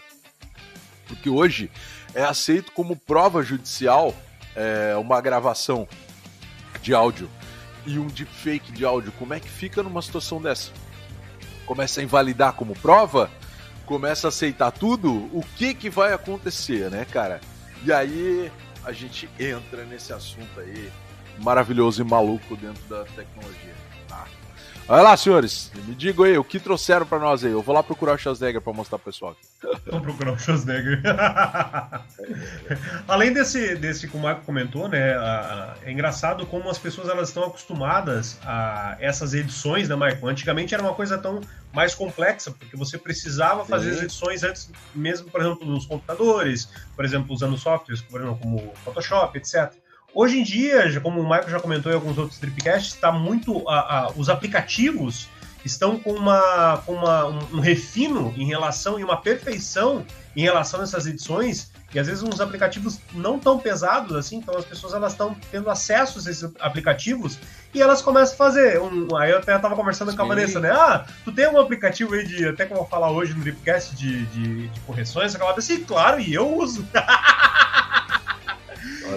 porque 1.08 1.30
hoje 1.30 1.70
é 2.14 2.24
aceito 2.24 2.72
como 2.72 2.96
prova 2.96 3.44
judicial 3.44 4.16
é, 4.56 4.96
uma 4.98 5.20
gravação 5.22 5.88
de 6.82 6.94
áudio 6.94 7.30
e 7.86 7.98
um 8.00 8.08
deepfake 8.08 8.72
de 8.72 8.86
áudio. 8.86 9.12
Como 9.14 9.34
é 9.34 9.40
que 9.40 9.50
fica 9.50 9.82
numa 9.84 10.02
situação 10.02 10.42
dessa? 10.42 10.72
Começa 11.66 12.02
a 12.02 12.04
invalidar 12.04 12.54
como 12.54 12.74
prova? 12.76 13.30
Começa 13.86 14.28
a 14.28 14.30
aceitar 14.30 14.72
tudo? 14.72 15.12
O 15.34 15.44
que 15.56 15.74
que 15.74 15.90
vai 15.90 16.14
acontecer, 16.14 16.90
né, 16.90 17.06
cara? 17.06 17.42
E 17.84 17.92
aí 17.92 18.52
a 18.84 18.92
gente 18.92 19.30
entra 19.40 19.84
nesse 19.86 20.14
assunto 20.14 20.60
aí 20.60 20.92
maravilhoso 21.40 22.02
e 22.02 22.06
maluco 22.06 22.56
dentro 22.56 22.84
da 22.88 23.04
tecnologia. 23.06 23.83
Olha 24.86 25.02
lá, 25.02 25.16
senhores, 25.16 25.72
me 25.88 25.96
digam 25.96 26.26
aí, 26.26 26.38
o 26.38 26.44
que 26.44 26.60
trouxeram 26.60 27.06
para 27.06 27.18
nós 27.18 27.44
aí? 27.44 27.52
Eu 27.52 27.62
vou 27.62 27.74
lá 27.74 27.82
procurar 27.82 28.16
o 28.16 28.18
Schwarzenegger 28.18 28.60
para 28.60 28.74
mostrar 28.74 29.00
pro 29.00 29.12
pessoal 29.12 29.32
aqui. 29.32 29.80
Vamos 29.86 30.04
procurar 30.04 30.34
o 30.34 30.38
Schwarzenegger. 30.38 31.02
Além 33.08 33.32
desse, 33.32 33.76
desse 33.76 34.10
que 34.10 34.18
o 34.18 34.20
Marco 34.20 34.46
comentou, 34.46 34.90
né, 34.90 35.14
é 35.84 35.92
engraçado 35.92 36.46
como 36.46 36.70
as 36.70 36.78
pessoas 36.78 37.08
elas 37.08 37.30
estão 37.30 37.46
acostumadas 37.46 38.38
a 38.44 38.98
essas 39.00 39.34
edições, 39.34 39.88
né, 39.88 39.96
Marco? 39.96 40.28
Antigamente 40.28 40.74
era 40.74 40.84
uma 40.84 40.94
coisa 40.94 41.18
tão 41.18 41.40
mais 41.74 41.96
complexa, 41.96 42.52
porque 42.52 42.76
você 42.76 42.98
precisava 42.98 43.66
fazer 43.66 43.92
Sim. 43.92 43.98
as 43.98 44.04
edições 44.04 44.44
antes, 44.44 44.70
mesmo, 44.94 45.32
por 45.32 45.40
exemplo, 45.40 45.66
nos 45.66 45.86
computadores, 45.86 46.70
por 46.94 47.06
exemplo, 47.06 47.34
usando 47.34 47.58
softwares, 47.58 48.02
como 48.02 48.74
Photoshop, 48.84 49.38
etc. 49.38 49.74
Hoje 50.16 50.40
em 50.40 50.44
dia, 50.44 51.00
como 51.02 51.20
o 51.20 51.24
Michael 51.24 51.50
já 51.50 51.60
comentou 51.60 51.92
em 51.92 51.96
alguns 51.96 52.18
outros 52.18 52.40
tripcasts, 52.40 52.94
está 52.94 53.12
muito. 53.12 53.68
A, 53.68 53.80
a, 53.80 54.12
os 54.12 54.30
aplicativos 54.30 55.28
estão 55.66 55.98
com, 55.98 56.14
uma, 56.14 56.78
com 56.86 56.94
uma, 56.94 57.26
um, 57.26 57.40
um, 57.54 57.60
refino 57.60 58.32
em 58.38 58.46
relação 58.46 59.00
e 59.00 59.04
uma 59.04 59.18
perfeição 59.18 60.06
em 60.36 60.42
relação 60.42 60.82
a 60.82 60.84
essas 60.84 61.08
edições. 61.08 61.72
E 61.94 62.00
às 62.00 62.08
vezes 62.08 62.24
uns 62.24 62.42
aplicativos 62.42 63.00
não 63.14 63.40
tão 63.40 63.60
pesados 63.60 64.16
assim, 64.16 64.38
então 64.38 64.58
as 64.58 64.66
pessoas 64.66 64.94
elas 64.94 65.12
estão 65.12 65.36
tendo 65.52 65.70
acesso 65.70 66.18
a 66.18 66.32
esses 66.32 66.44
aplicativos 66.60 67.38
e 67.72 67.82
elas 67.82 68.02
começam 68.02 68.34
a 68.34 68.38
fazer. 68.38 68.82
Um, 68.82 69.16
aí 69.16 69.32
eu 69.32 69.38
até 69.38 69.56
estava 69.56 69.76
conversando 69.76 70.12
Sim. 70.12 70.18
com 70.18 70.24
a 70.24 70.28
Vanessa, 70.28 70.60
né? 70.60 70.72
Ah, 70.72 71.06
tu 71.24 71.32
tem 71.32 71.48
um 71.48 71.60
aplicativo 71.60 72.16
aí 72.16 72.26
de. 72.26 72.48
Até 72.48 72.66
que 72.66 72.74
eu 72.74 72.78
vou 72.78 72.88
falar 72.88 73.12
hoje 73.12 73.34
no 73.34 73.42
Dripcast 73.42 73.96
de, 73.96 74.26
de, 74.28 74.68
de 74.68 74.80
correções, 74.82 75.36
ela 75.36 75.54
disse, 75.54 75.74
assim, 75.74 75.84
claro, 75.84 76.20
e 76.20 76.34
eu 76.34 76.56
uso. 76.56 76.86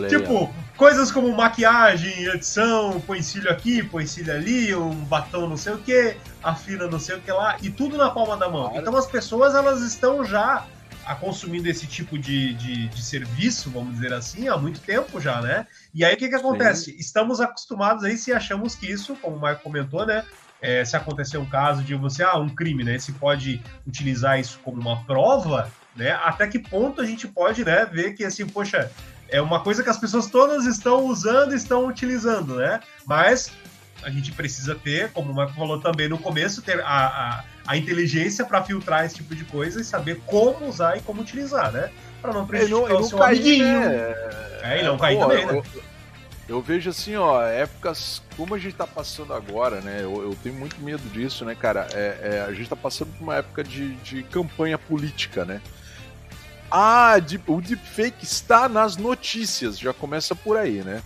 tipo, 0.08 0.52
Coisas 0.76 1.10
como 1.10 1.34
maquiagem, 1.34 2.26
edição, 2.26 3.00
põe 3.00 3.22
cílio 3.22 3.50
aqui, 3.50 3.82
põe 3.82 4.06
cílio 4.06 4.34
ali, 4.34 4.74
um 4.74 4.94
batom 5.06 5.48
não 5.48 5.56
sei 5.56 5.72
o 5.72 5.78
que, 5.78 6.14
afina 6.42 6.86
não 6.86 7.00
sei 7.00 7.16
o 7.16 7.20
que 7.20 7.32
lá, 7.32 7.56
e 7.62 7.70
tudo 7.70 7.96
na 7.96 8.10
palma 8.10 8.36
da 8.36 8.46
mão. 8.50 8.70
Então 8.76 8.94
as 8.94 9.06
pessoas 9.06 9.54
elas 9.54 9.80
estão 9.80 10.22
já 10.22 10.66
a 11.06 11.14
consumindo 11.14 11.66
esse 11.66 11.86
tipo 11.86 12.18
de, 12.18 12.52
de, 12.54 12.88
de, 12.88 13.02
serviço, 13.02 13.70
vamos 13.70 13.94
dizer 13.94 14.12
assim, 14.12 14.48
há 14.48 14.58
muito 14.58 14.80
tempo 14.80 15.18
já, 15.18 15.40
né? 15.40 15.66
E 15.94 16.04
aí 16.04 16.14
o 16.14 16.16
que, 16.18 16.28
que 16.28 16.34
acontece? 16.34 16.90
Sim. 16.90 16.96
Estamos 16.98 17.40
acostumados 17.40 18.04
aí 18.04 18.18
se 18.18 18.32
achamos 18.32 18.74
que 18.74 18.90
isso, 18.90 19.16
como 19.16 19.36
o 19.36 19.40
Marco 19.40 19.62
comentou, 19.62 20.04
né? 20.04 20.24
É, 20.60 20.84
se 20.84 20.94
acontecer 20.94 21.38
um 21.38 21.46
caso 21.46 21.82
de 21.82 21.94
você, 21.94 22.22
ah, 22.22 22.36
um 22.36 22.48
crime, 22.50 22.84
né? 22.84 22.98
Se 22.98 23.12
pode 23.12 23.62
utilizar 23.86 24.38
isso 24.38 24.58
como 24.62 24.78
uma 24.78 25.02
prova, 25.04 25.72
né? 25.94 26.10
Até 26.22 26.46
que 26.48 26.58
ponto 26.58 27.00
a 27.00 27.06
gente 27.06 27.26
pode, 27.26 27.64
né, 27.64 27.86
ver 27.86 28.12
que 28.12 28.24
assim, 28.24 28.46
poxa, 28.46 28.90
é 29.28 29.40
uma 29.40 29.60
coisa 29.60 29.82
que 29.82 29.90
as 29.90 29.98
pessoas 29.98 30.26
todas 30.26 30.66
estão 30.66 31.06
usando 31.06 31.52
e 31.52 31.56
estão 31.56 31.86
utilizando, 31.86 32.56
né? 32.56 32.80
Mas 33.04 33.50
a 34.02 34.10
gente 34.10 34.32
precisa 34.32 34.74
ter, 34.74 35.10
como 35.10 35.32
o 35.32 35.34
Marco 35.34 35.54
falou 35.54 35.80
também 35.80 36.08
no 36.08 36.18
começo, 36.18 36.62
ter 36.62 36.80
a, 36.80 36.84
a, 36.86 37.44
a 37.66 37.76
inteligência 37.76 38.44
para 38.44 38.62
filtrar 38.62 39.04
esse 39.04 39.16
tipo 39.16 39.34
de 39.34 39.44
coisa 39.44 39.80
e 39.80 39.84
saber 39.84 40.20
como 40.26 40.68
usar 40.68 40.96
e 40.96 41.00
como 41.00 41.22
utilizar, 41.22 41.72
né? 41.72 41.90
Para 42.22 42.32
não 42.32 42.46
prejudicar 42.46 42.94
não, 42.94 43.00
o 43.00 43.04
seu 43.04 43.18
cair, 43.18 43.36
amiguinho. 43.36 43.80
Né? 43.80 44.14
É, 44.62 44.80
e 44.80 44.82
não 44.84 44.96
cair 44.96 45.18
também, 45.18 45.42
eu, 45.42 45.52
né? 45.52 45.58
Eu, 45.58 45.82
eu, 46.48 46.62
vejo 46.62 46.90
assim, 46.90 47.16
ó, 47.16 47.42
épocas 47.42 48.22
como 48.36 48.54
a 48.54 48.58
gente 48.58 48.76
tá 48.76 48.86
passando 48.86 49.32
agora, 49.32 49.80
né? 49.80 49.98
Eu, 50.02 50.22
eu 50.22 50.36
tenho 50.42 50.54
muito 50.54 50.80
medo 50.80 51.02
disso, 51.08 51.44
né, 51.44 51.54
cara? 51.54 51.88
É, 51.92 52.18
é, 52.22 52.44
a 52.46 52.52
gente 52.52 52.68
tá 52.68 52.76
passando 52.76 53.12
por 53.12 53.24
uma 53.24 53.36
época 53.36 53.64
de, 53.64 53.94
de 53.96 54.22
campanha 54.24 54.78
política, 54.78 55.44
né? 55.44 55.60
Ah, 56.70 57.14
o 57.46 57.60
deepfake 57.60 58.24
está 58.24 58.68
nas 58.68 58.96
notícias, 58.96 59.78
já 59.78 59.92
começa 59.92 60.34
por 60.34 60.56
aí, 60.56 60.82
né? 60.82 61.02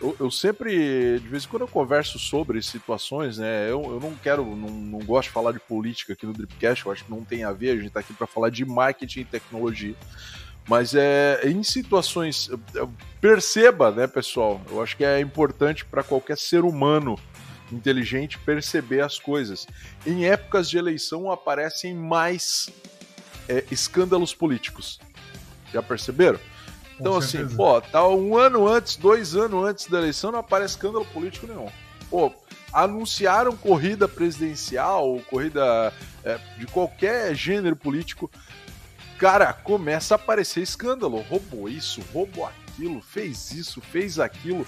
Eu, 0.00 0.16
eu, 0.18 0.30
sempre, 0.30 1.20
de 1.20 1.28
vez 1.28 1.44
em 1.44 1.48
quando 1.48 1.62
eu 1.62 1.68
converso 1.68 2.18
sobre 2.18 2.60
situações, 2.60 3.38
né? 3.38 3.70
Eu, 3.70 3.82
eu 3.84 4.00
não 4.00 4.14
quero, 4.16 4.44
não, 4.44 4.68
não 4.68 4.98
gosto 4.98 5.28
de 5.28 5.34
falar 5.34 5.52
de 5.52 5.60
política 5.60 6.12
aqui 6.12 6.26
no 6.26 6.32
Dripcast, 6.32 6.84
eu 6.84 6.92
acho 6.92 7.04
que 7.04 7.10
não 7.10 7.24
tem 7.24 7.44
a 7.44 7.52
ver, 7.52 7.70
a 7.70 7.76
gente 7.76 7.86
está 7.86 8.00
aqui 8.00 8.12
para 8.12 8.26
falar 8.26 8.50
de 8.50 8.64
marketing 8.64 9.20
e 9.20 9.24
tecnologia. 9.24 9.94
Mas 10.68 10.94
é 10.94 11.40
em 11.44 11.62
situações. 11.62 12.48
Perceba, 13.20 13.90
né, 13.90 14.06
pessoal? 14.06 14.60
Eu 14.70 14.82
acho 14.82 14.96
que 14.96 15.04
é 15.04 15.20
importante 15.20 15.84
para 15.84 16.02
qualquer 16.02 16.38
ser 16.38 16.64
humano 16.64 17.18
inteligente 17.70 18.38
perceber 18.38 19.00
as 19.00 19.18
coisas. 19.18 19.66
Em 20.06 20.26
épocas 20.26 20.68
de 20.68 20.78
eleição 20.78 21.30
aparecem 21.30 21.94
mais 21.94 22.68
é, 23.48 23.64
escândalos 23.70 24.34
políticos. 24.34 25.00
Já 25.72 25.82
perceberam? 25.82 26.38
Então, 27.00 27.16
assim, 27.16 27.46
pô, 27.48 27.80
tá 27.80 28.06
um 28.06 28.36
ano 28.36 28.68
antes, 28.68 28.96
dois 28.96 29.34
anos 29.34 29.64
antes 29.64 29.86
da 29.86 29.98
eleição, 29.98 30.30
não 30.30 30.38
aparece 30.38 30.74
escândalo 30.74 31.04
político 31.06 31.46
nenhum. 31.46 31.68
Pô, 32.08 32.32
anunciaram 32.72 33.56
corrida 33.56 34.06
presidencial, 34.06 35.20
corrida 35.28 35.92
é, 36.24 36.38
de 36.58 36.66
qualquer 36.66 37.34
gênero 37.34 37.74
político. 37.74 38.30
Cara, 39.18 39.52
começa 39.52 40.14
a 40.14 40.16
aparecer 40.16 40.62
escândalo. 40.62 41.20
Roubou 41.22 41.68
isso, 41.68 42.00
roubou 42.12 42.46
aquilo, 42.46 43.00
fez 43.00 43.50
isso, 43.50 43.80
fez 43.80 44.18
aquilo. 44.18 44.66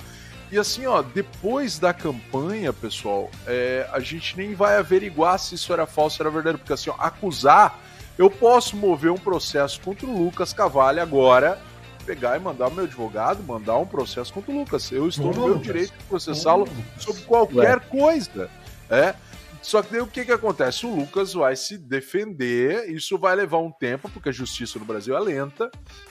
E 0.51 0.59
assim, 0.59 0.86
ó, 0.86 1.03
depois 1.03 1.78
da 1.78 1.92
campanha, 1.92 2.72
pessoal, 2.72 3.30
é, 3.46 3.88
a 3.92 3.99
gente 4.01 4.36
nem 4.36 4.55
vai 4.55 4.76
averiguar 4.76 5.38
se 5.38 5.55
isso 5.55 5.72
era 5.72 5.86
falso 5.86 6.22
ou 6.22 6.26
era 6.26 6.32
verdadeiro, 6.32 6.59
porque 6.59 6.72
assim, 6.72 6.90
ó, 6.90 6.96
acusar 6.99 7.80
eu 8.18 8.30
posso 8.30 8.76
mover 8.76 9.10
um 9.10 9.18
processo 9.18 9.80
contra 9.80 10.06
o 10.06 10.24
Lucas 10.24 10.52
Cavalli 10.52 11.00
agora, 11.00 11.60
pegar 12.04 12.36
e 12.36 12.40
mandar 12.40 12.68
o 12.68 12.70
meu 12.70 12.84
advogado, 12.84 13.42
mandar 13.42 13.76
um 13.78 13.86
processo 13.86 14.32
contra 14.32 14.52
o 14.52 14.58
Lucas. 14.58 14.90
Eu 14.92 15.08
estou 15.08 15.32
no 15.32 15.46
meu 15.46 15.58
direito 15.58 15.92
de 15.96 16.04
processá-lo 16.04 16.68
sobre 16.98 17.22
qualquer 17.22 17.78
Ué. 17.78 17.80
coisa. 17.80 18.50
É? 18.90 19.14
Só 19.64 19.82
que 19.82 19.92
daí 19.92 20.00
o 20.02 20.06
que, 20.06 20.26
que 20.26 20.30
acontece? 20.30 20.84
O 20.84 20.94
Lucas 20.94 21.32
vai 21.32 21.56
se 21.56 21.78
defender, 21.78 22.86
isso 22.90 23.16
vai 23.16 23.34
levar 23.34 23.58
um 23.58 23.72
tempo, 23.72 24.10
porque 24.10 24.28
a 24.28 24.32
justiça 24.32 24.78
no 24.78 24.84
Brasil 24.84 25.16
é 25.16 25.20
lenta. 25.20 25.70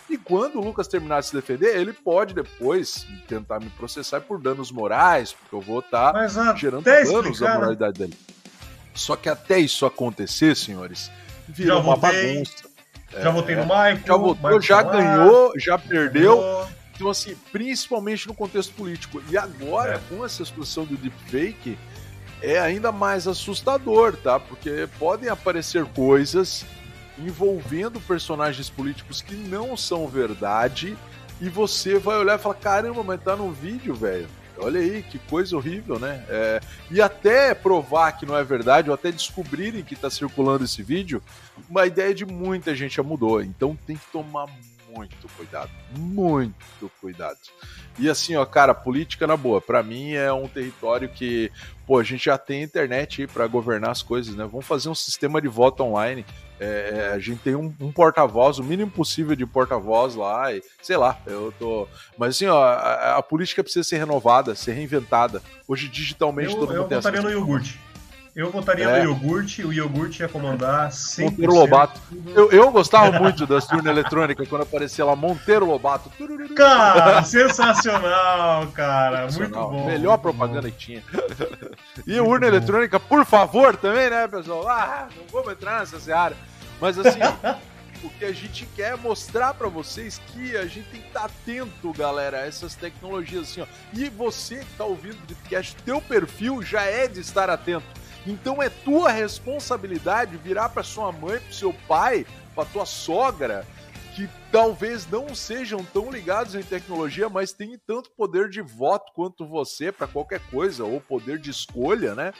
E 0.09 0.17
quando 0.17 0.59
o 0.59 0.63
Lucas 0.63 0.87
terminar 0.87 1.19
de 1.19 1.27
se 1.27 1.35
defender, 1.35 1.77
ele 1.77 1.93
pode 1.93 2.33
depois 2.33 3.05
tentar 3.27 3.59
me 3.59 3.69
processar 3.69 4.21
por 4.21 4.41
danos 4.41 4.71
morais, 4.71 5.33
porque 5.33 5.53
eu 5.53 5.61
vou 5.61 5.81
estar 5.81 6.13
tá 6.13 6.55
gerando 6.55 6.83
danos 6.83 7.43
à 7.43 7.53
moralidade 7.53 7.99
dele. 7.99 8.17
Só 8.91 9.15
que 9.15 9.29
até 9.29 9.59
isso 9.59 9.85
acontecer, 9.85 10.57
senhores, 10.57 11.11
vira 11.47 11.77
uma 11.77 11.95
bagunça. 11.95 12.73
Já 13.11 13.29
é, 13.29 13.31
votei 13.31 13.55
no 13.55 13.63
Michael. 13.63 13.99
Já 14.05 14.17
votou, 14.17 14.61
já 14.61 14.81
ganhou, 14.81 15.53
já 15.57 15.77
perdeu. 15.77 16.37
Ganhou. 16.37 16.67
Então, 16.95 17.09
assim, 17.09 17.35
principalmente 17.51 18.27
no 18.27 18.33
contexto 18.33 18.73
político. 18.73 19.21
E 19.29 19.37
agora, 19.37 19.95
é. 19.95 19.99
com 20.09 20.23
essa 20.23 20.43
exposição 20.43 20.85
do 20.85 20.95
deepfake, 20.95 21.77
é 22.41 22.59
ainda 22.59 22.91
mais 22.91 23.27
assustador, 23.27 24.15
tá? 24.17 24.39
Porque 24.39 24.87
podem 24.99 25.29
aparecer 25.29 25.85
coisas 25.85 26.65
envolvendo 27.17 27.99
personagens 28.01 28.69
políticos 28.69 29.21
que 29.21 29.35
não 29.35 29.77
são 29.77 30.07
verdade 30.07 30.97
e 31.39 31.49
você 31.49 31.97
vai 31.97 32.17
olhar 32.17 32.37
e 32.37 32.41
falar: 32.41 32.55
caramba, 32.55 33.03
mas 33.03 33.21
tá 33.21 33.35
no 33.35 33.51
vídeo, 33.51 33.93
velho. 33.93 34.27
Olha 34.57 34.79
aí, 34.79 35.03
que 35.03 35.17
coisa 35.17 35.55
horrível, 35.57 35.99
né? 35.99 36.23
É, 36.29 36.61
e 36.91 37.01
até 37.01 37.53
provar 37.53 38.11
que 38.13 38.25
não 38.25 38.37
é 38.37 38.43
verdade, 38.43 38.89
ou 38.89 38.93
até 38.93 39.11
descobrirem 39.11 39.83
que 39.83 39.93
está 39.93 40.09
circulando 40.09 40.63
esse 40.63 40.83
vídeo, 40.83 41.21
uma 41.69 41.85
ideia 41.85 42.13
de 42.13 42.25
muita 42.25 42.75
gente 42.75 42.95
já 42.95 43.03
mudou. 43.03 43.41
Então 43.41 43.77
tem 43.87 43.95
que 43.95 44.05
tomar 44.11 44.47
muito 44.95 45.27
cuidado, 45.35 45.69
muito 45.97 46.91
cuidado. 47.01 47.37
E 47.97 48.09
assim, 48.09 48.35
ó, 48.35 48.45
cara, 48.45 48.73
política 48.73 49.27
na 49.27 49.35
boa, 49.35 49.59
para 49.61 49.83
mim 49.83 50.13
é 50.13 50.31
um 50.31 50.47
território 50.47 51.09
que, 51.09 51.51
pô, 51.85 51.99
a 51.99 52.03
gente 52.03 52.25
já 52.25 52.37
tem 52.37 52.63
internet 52.63 53.21
aí 53.21 53.27
para 53.27 53.47
governar 53.47 53.91
as 53.91 54.01
coisas, 54.01 54.35
né? 54.35 54.47
Vamos 54.49 54.65
fazer 54.65 54.89
um 54.89 54.95
sistema 54.95 55.41
de 55.41 55.47
voto 55.47 55.83
online. 55.83 56.25
É, 56.59 57.09
é 57.09 57.13
a 57.13 57.19
gente 57.19 57.39
tem 57.39 57.55
um, 57.55 57.73
um 57.79 57.91
porta-voz, 57.91 58.59
o 58.59 58.63
mínimo 58.63 58.91
possível 58.91 59.35
de 59.35 59.45
porta-voz 59.45 60.15
lá, 60.15 60.53
e 60.53 60.61
sei 60.81 60.97
lá, 60.97 61.19
eu 61.25 61.53
tô. 61.57 61.87
Mas 62.17 62.35
assim, 62.35 62.47
ó, 62.47 62.63
a, 62.63 63.17
a, 63.17 63.23
política 63.23 63.63
precisa 63.63 63.87
ser 63.87 63.97
renovada, 63.97 64.55
ser 64.55 64.73
reinventada. 64.73 65.41
Hoje, 65.67 65.87
digitalmente, 65.87 66.53
eu, 66.53 66.59
todo 66.59 66.69
mundo 66.69 66.91
eu 66.91 67.01
tem 67.01 67.15
Eu 67.15 67.23
no 67.23 67.31
iogurte. 67.31 67.79
Eu 68.35 68.49
votaria 68.49 68.89
é. 68.89 69.03
no 69.03 69.11
iogurte, 69.11 69.63
o 69.63 69.71
iogurte 69.71 70.21
ia 70.23 70.27
comandar 70.27 70.91
sempre. 70.91 71.45
Monteiro 71.45 71.53
Lobato. 71.53 72.01
Eu, 72.33 72.51
eu 72.51 72.71
gostava 72.71 73.19
muito 73.19 73.45
das 73.45 73.67
turnas 73.67 73.85
eletrônicas 73.85 74.47
quando 74.47 74.63
aparecia 74.63 75.05
lá 75.05 75.15
Monteiro 75.15 75.67
Lobato. 75.67 76.11
Cara, 76.55 77.21
sensacional, 77.23 78.67
cara. 78.67 79.29
Sensacional. 79.29 79.71
Muito 79.71 79.83
bom. 79.83 79.87
Melhor 79.87 80.17
propaganda 80.17 80.69
que 80.71 80.77
tinha. 80.77 81.03
E 82.07 82.13
muito 82.13 82.29
urna 82.29 82.49
bom. 82.49 82.55
eletrônica, 82.55 82.99
por 82.99 83.23
favor, 83.23 83.77
também, 83.77 84.09
né, 84.09 84.27
pessoal? 84.27 84.67
Ah, 84.67 85.07
não 85.15 85.23
vamos 85.31 85.53
entrar 85.53 85.79
nessa 85.79 85.99
seara. 85.99 86.35
Mas 86.81 86.97
assim. 86.97 87.19
o 88.03 88.09
que 88.09 88.25
a 88.25 88.33
gente 88.33 88.65
quer 88.75 88.93
é 88.93 88.95
mostrar 88.97 89.53
para 89.53 89.69
vocês 89.69 90.19
que 90.27 90.57
a 90.57 90.65
gente 90.65 90.89
tem 90.89 91.01
que 91.01 91.07
estar 91.07 91.21
tá 91.21 91.25
atento, 91.25 91.93
galera, 91.93 92.39
a 92.39 92.47
essas 92.47 92.75
tecnologias 92.75 93.43
assim, 93.43 93.61
ó. 93.61 93.65
E 93.93 94.09
você 94.09 94.57
que 94.57 94.73
tá 94.77 94.83
ouvindo 94.83 95.13
o 95.13 95.27
podcast, 95.27 95.75
teu 95.85 96.01
perfil 96.01 96.61
já 96.61 96.81
é 96.81 97.07
de 97.07 97.21
estar 97.21 97.49
atento. 97.49 97.85
Então 98.25 98.61
é 98.61 98.69
tua 98.69 99.11
responsabilidade 99.11 100.37
virar 100.37 100.69
para 100.69 100.83
sua 100.83 101.11
mãe, 101.11 101.39
para 101.39 101.53
seu 101.53 101.73
pai, 101.87 102.25
para 102.55 102.65
tua 102.65 102.85
sogra, 102.85 103.65
que 104.15 104.29
talvez 104.51 105.09
não 105.09 105.33
sejam 105.33 105.83
tão 105.83 106.11
ligados 106.11 106.53
em 106.53 106.61
tecnologia, 106.61 107.27
mas 107.27 107.51
têm 107.51 107.77
tanto 107.85 108.11
poder 108.11 108.47
de 108.47 108.61
voto 108.61 109.11
quanto 109.13 109.45
você 109.45 109.91
para 109.91 110.07
qualquer 110.07 110.39
coisa, 110.51 110.83
ou 110.83 111.01
poder 111.01 111.39
de 111.39 111.49
escolha, 111.49 112.13
né? 112.13 112.31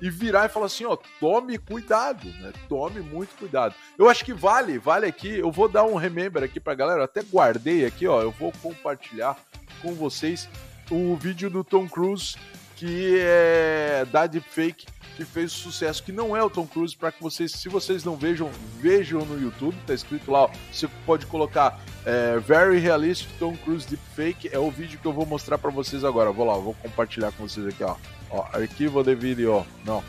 E 0.00 0.10
virar 0.10 0.46
e 0.46 0.48
falar 0.50 0.66
assim, 0.66 0.84
ó, 0.84 0.96
tome 1.18 1.56
cuidado, 1.56 2.28
né? 2.40 2.52
Tome 2.68 3.00
muito 3.00 3.34
cuidado. 3.36 3.74
Eu 3.98 4.10
acho 4.10 4.24
que 4.24 4.34
vale, 4.34 4.78
vale 4.78 5.06
aqui, 5.06 5.38
eu 5.38 5.50
vou 5.50 5.68
dar 5.68 5.84
um 5.84 5.94
remember 5.94 6.42
aqui 6.42 6.60
pra 6.60 6.74
galera, 6.74 7.00
eu 7.00 7.04
até 7.04 7.22
guardei 7.22 7.86
aqui, 7.86 8.06
ó, 8.06 8.20
eu 8.20 8.30
vou 8.30 8.52
compartilhar 8.62 9.36
com 9.80 9.94
vocês 9.94 10.48
o 10.90 11.16
vídeo 11.16 11.48
do 11.48 11.64
Tom 11.64 11.88
Cruise 11.88 12.36
que 12.82 13.16
é 13.20 14.04
da 14.10 14.26
deepfake 14.26 14.86
que 15.16 15.24
fez 15.24 15.52
sucesso, 15.52 16.02
que 16.02 16.10
não 16.10 16.36
é 16.36 16.42
o 16.42 16.50
Tom 16.50 16.66
Cruise, 16.66 16.96
para 16.96 17.12
que 17.12 17.22
vocês, 17.22 17.52
se 17.52 17.68
vocês 17.68 18.02
não 18.02 18.16
vejam, 18.16 18.50
vejam 18.80 19.24
no 19.24 19.40
YouTube, 19.40 19.76
tá 19.86 19.94
escrito 19.94 20.32
lá, 20.32 20.44
ó, 20.46 20.50
você 20.72 20.88
pode 21.06 21.26
colocar 21.26 21.78
é, 22.04 22.38
Very 22.40 22.80
Realistic 22.80 23.30
Tom 23.38 23.56
Cruise 23.58 23.86
Deepfake, 23.86 24.48
é 24.52 24.58
o 24.58 24.68
vídeo 24.68 24.98
que 24.98 25.06
eu 25.06 25.12
vou 25.12 25.24
mostrar 25.24 25.58
para 25.58 25.70
vocês 25.70 26.02
agora. 26.02 26.32
Vou 26.32 26.44
lá, 26.44 26.54
vou 26.54 26.74
compartilhar 26.74 27.30
com 27.32 27.46
vocês 27.46 27.64
aqui, 27.68 27.84
ó. 27.84 27.94
ó 28.30 28.48
arquivo 28.52 29.04
de 29.04 29.14
vídeo. 29.14 29.64
Não, 29.84 30.02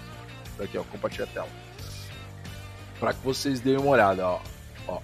aqui, 0.60 0.76
ó, 0.76 0.84
compartilha 0.86 1.26
a 1.26 1.28
tela. 1.28 1.50
Para 3.00 3.14
que 3.14 3.24
vocês 3.24 3.60
deem 3.60 3.78
uma 3.78 3.92
olhada, 3.92 4.28
ó. 4.28 4.40
ó. 4.88 5.00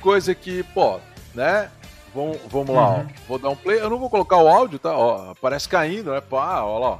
Coisa 0.00 0.32
que, 0.32 0.62
pô, 0.62 1.00
né? 1.34 1.72
Vamos, 2.14 2.38
vamos 2.48 2.74
lá, 2.74 2.88
ó. 2.88 2.98
Uhum. 2.98 3.06
Vou 3.28 3.38
dar 3.38 3.48
um 3.50 3.56
play. 3.56 3.80
Eu 3.80 3.90
não 3.90 3.98
vou 3.98 4.10
colocar 4.10 4.36
o 4.38 4.48
áudio, 4.48 4.78
tá? 4.78 4.96
Ó, 4.96 5.34
parece 5.40 5.68
caindo, 5.68 6.12
né? 6.12 6.20
Pá, 6.20 6.62
ó 6.62 6.78
lá, 6.78 6.88
ó. 6.88 6.98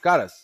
Caras, 0.00 0.42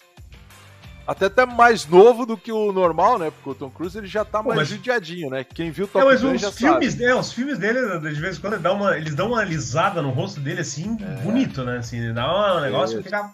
até 1.08 1.24
até 1.24 1.46
mais 1.46 1.86
novo 1.86 2.26
do 2.26 2.36
que 2.36 2.52
o 2.52 2.70
normal, 2.70 3.18
né? 3.18 3.30
Porque 3.30 3.48
o 3.48 3.54
Tom 3.54 3.70
Cruise 3.70 3.96
ele 3.96 4.06
já 4.06 4.26
tá 4.26 4.42
Pô, 4.42 4.50
mais 4.50 4.60
mas... 4.60 4.68
judiadinho, 4.68 5.30
né? 5.30 5.42
Quem 5.42 5.70
viu 5.70 5.88
Top 5.88 6.04
é, 6.04 6.10
mas 6.10 6.22
os 6.22 6.38
já 6.38 6.52
filmes, 6.52 6.92
sabe. 6.92 7.04
É, 7.04 7.14
os 7.14 7.32
filmes 7.32 7.58
dele, 7.58 7.80
de 7.98 8.20
vez 8.20 8.36
em 8.36 8.40
quando, 8.42 8.58
dá 8.58 8.74
uma, 8.74 8.94
eles 8.94 9.14
dão 9.14 9.28
uma 9.28 9.40
alisada 9.40 10.02
no 10.02 10.10
rosto 10.10 10.38
dele, 10.38 10.60
assim, 10.60 10.98
é. 11.00 11.22
bonito, 11.22 11.64
né? 11.64 11.78
Assim, 11.78 12.12
dá 12.12 12.58
um 12.58 12.60
negócio 12.60 12.98
que 12.98 13.04
fica... 13.04 13.32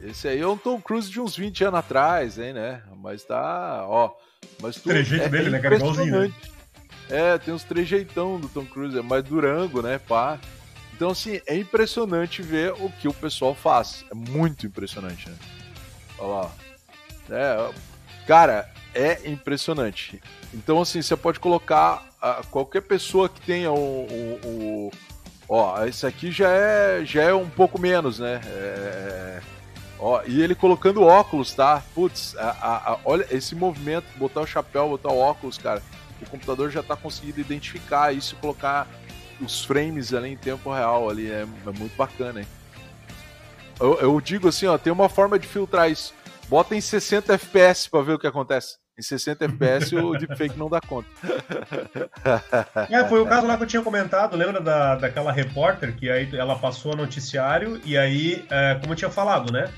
Esse 0.00 0.26
aí 0.26 0.40
é 0.40 0.46
um 0.46 0.56
Tom 0.56 0.80
Cruise 0.80 1.08
de 1.08 1.20
uns 1.20 1.36
20 1.36 1.64
anos 1.66 1.78
atrás, 1.78 2.36
hein, 2.36 2.52
né? 2.52 2.82
Mas 3.00 3.22
tá, 3.22 3.84
ó... 3.86 4.10
Mas 4.60 4.74
tu, 4.74 4.88
o 4.88 4.92
trejeito 4.92 5.26
é, 5.26 5.28
dele, 5.28 5.50
né? 5.50 5.60
Cara, 5.60 5.76
igualzinho, 5.76 6.20
né? 6.20 6.32
É, 7.08 7.36
tem 7.38 7.52
uns 7.52 7.64
trejeitão 7.64 8.40
do 8.40 8.48
Tom 8.48 8.64
Cruise, 8.64 8.98
é 8.98 9.02
mais 9.02 9.22
durango, 9.24 9.82
né, 9.82 9.98
pá. 9.98 10.38
Então, 10.94 11.10
assim, 11.10 11.40
é 11.46 11.56
impressionante 11.56 12.40
ver 12.40 12.72
o 12.72 12.88
que 12.88 13.08
o 13.08 13.12
pessoal 13.12 13.54
faz. 13.54 14.04
É 14.10 14.14
muito 14.14 14.66
impressionante, 14.66 15.28
né? 15.28 15.36
Olha 16.18 16.28
lá. 16.28 16.52
É, 17.30 17.70
cara, 18.26 18.70
é 18.94 19.28
impressionante. 19.28 20.22
Então, 20.52 20.80
assim, 20.80 21.02
você 21.02 21.16
pode 21.16 21.40
colocar 21.40 22.08
uh, 22.22 22.46
qualquer 22.46 22.82
pessoa 22.82 23.28
que 23.28 23.40
tenha 23.40 23.72
o, 23.72 23.76
o, 23.76 24.40
o, 24.44 24.90
Ó, 25.48 25.84
esse 25.84 26.06
aqui 26.06 26.30
já 26.30 26.48
é, 26.48 27.04
já 27.04 27.22
é 27.24 27.34
um 27.34 27.50
pouco 27.50 27.78
menos, 27.78 28.20
né? 28.20 28.40
É, 28.46 29.40
ó, 29.98 30.22
e 30.24 30.40
ele 30.40 30.54
colocando 30.54 31.02
óculos, 31.02 31.52
tá? 31.52 31.82
Putz, 31.92 32.36
a, 32.38 32.50
a, 32.50 32.92
a, 32.92 32.98
olha 33.04 33.26
esse 33.30 33.54
movimento, 33.56 34.06
botar 34.16 34.40
o 34.40 34.46
chapéu, 34.46 34.88
botar 34.88 35.10
o 35.10 35.18
óculos, 35.18 35.58
cara 35.58 35.82
o 36.24 36.30
computador 36.30 36.70
já 36.70 36.80
está 36.80 36.96
conseguindo 36.96 37.40
identificar 37.40 38.12
isso 38.12 38.34
e 38.34 38.38
colocar 38.38 38.88
os 39.40 39.64
frames 39.64 40.12
ali 40.12 40.30
em 40.30 40.36
tempo 40.36 40.72
real 40.72 41.08
ali. 41.08 41.30
É, 41.30 41.42
é 41.42 41.70
muito 41.78 41.96
bacana, 41.96 42.40
hein? 42.40 42.46
Eu, 43.80 43.98
eu, 44.00 44.20
digo 44.20 44.48
assim, 44.48 44.66
ó, 44.66 44.78
tem 44.78 44.92
uma 44.92 45.08
forma 45.08 45.38
de 45.38 45.46
filtrar 45.46 45.90
isso. 45.90 46.14
Bota 46.48 46.74
em 46.76 46.80
60 46.80 47.32
FPS 47.34 47.88
para 47.88 48.02
ver 48.02 48.12
o 48.12 48.18
que 48.18 48.26
acontece. 48.26 48.76
Em 48.96 49.02
60 49.02 49.44
FPS 49.46 49.96
o 49.96 50.14
deepfake 50.18 50.56
não 50.56 50.70
dá 50.70 50.80
conta. 50.80 51.08
É, 52.88 53.04
foi 53.08 53.20
o 53.20 53.26
caso 53.26 53.46
lá 53.46 53.56
que 53.56 53.64
eu 53.64 53.66
tinha 53.66 53.82
comentado, 53.82 54.36
lembra 54.36 54.60
da, 54.60 54.94
daquela 54.94 55.32
repórter 55.32 55.96
que 55.96 56.08
aí 56.08 56.28
ela 56.36 56.56
passou 56.56 56.92
a 56.92 56.96
noticiário 56.96 57.80
e 57.84 57.98
aí, 57.98 58.44
é, 58.48 58.76
como 58.80 58.92
eu 58.92 58.96
tinha 58.96 59.10
falado, 59.10 59.52
né? 59.52 59.68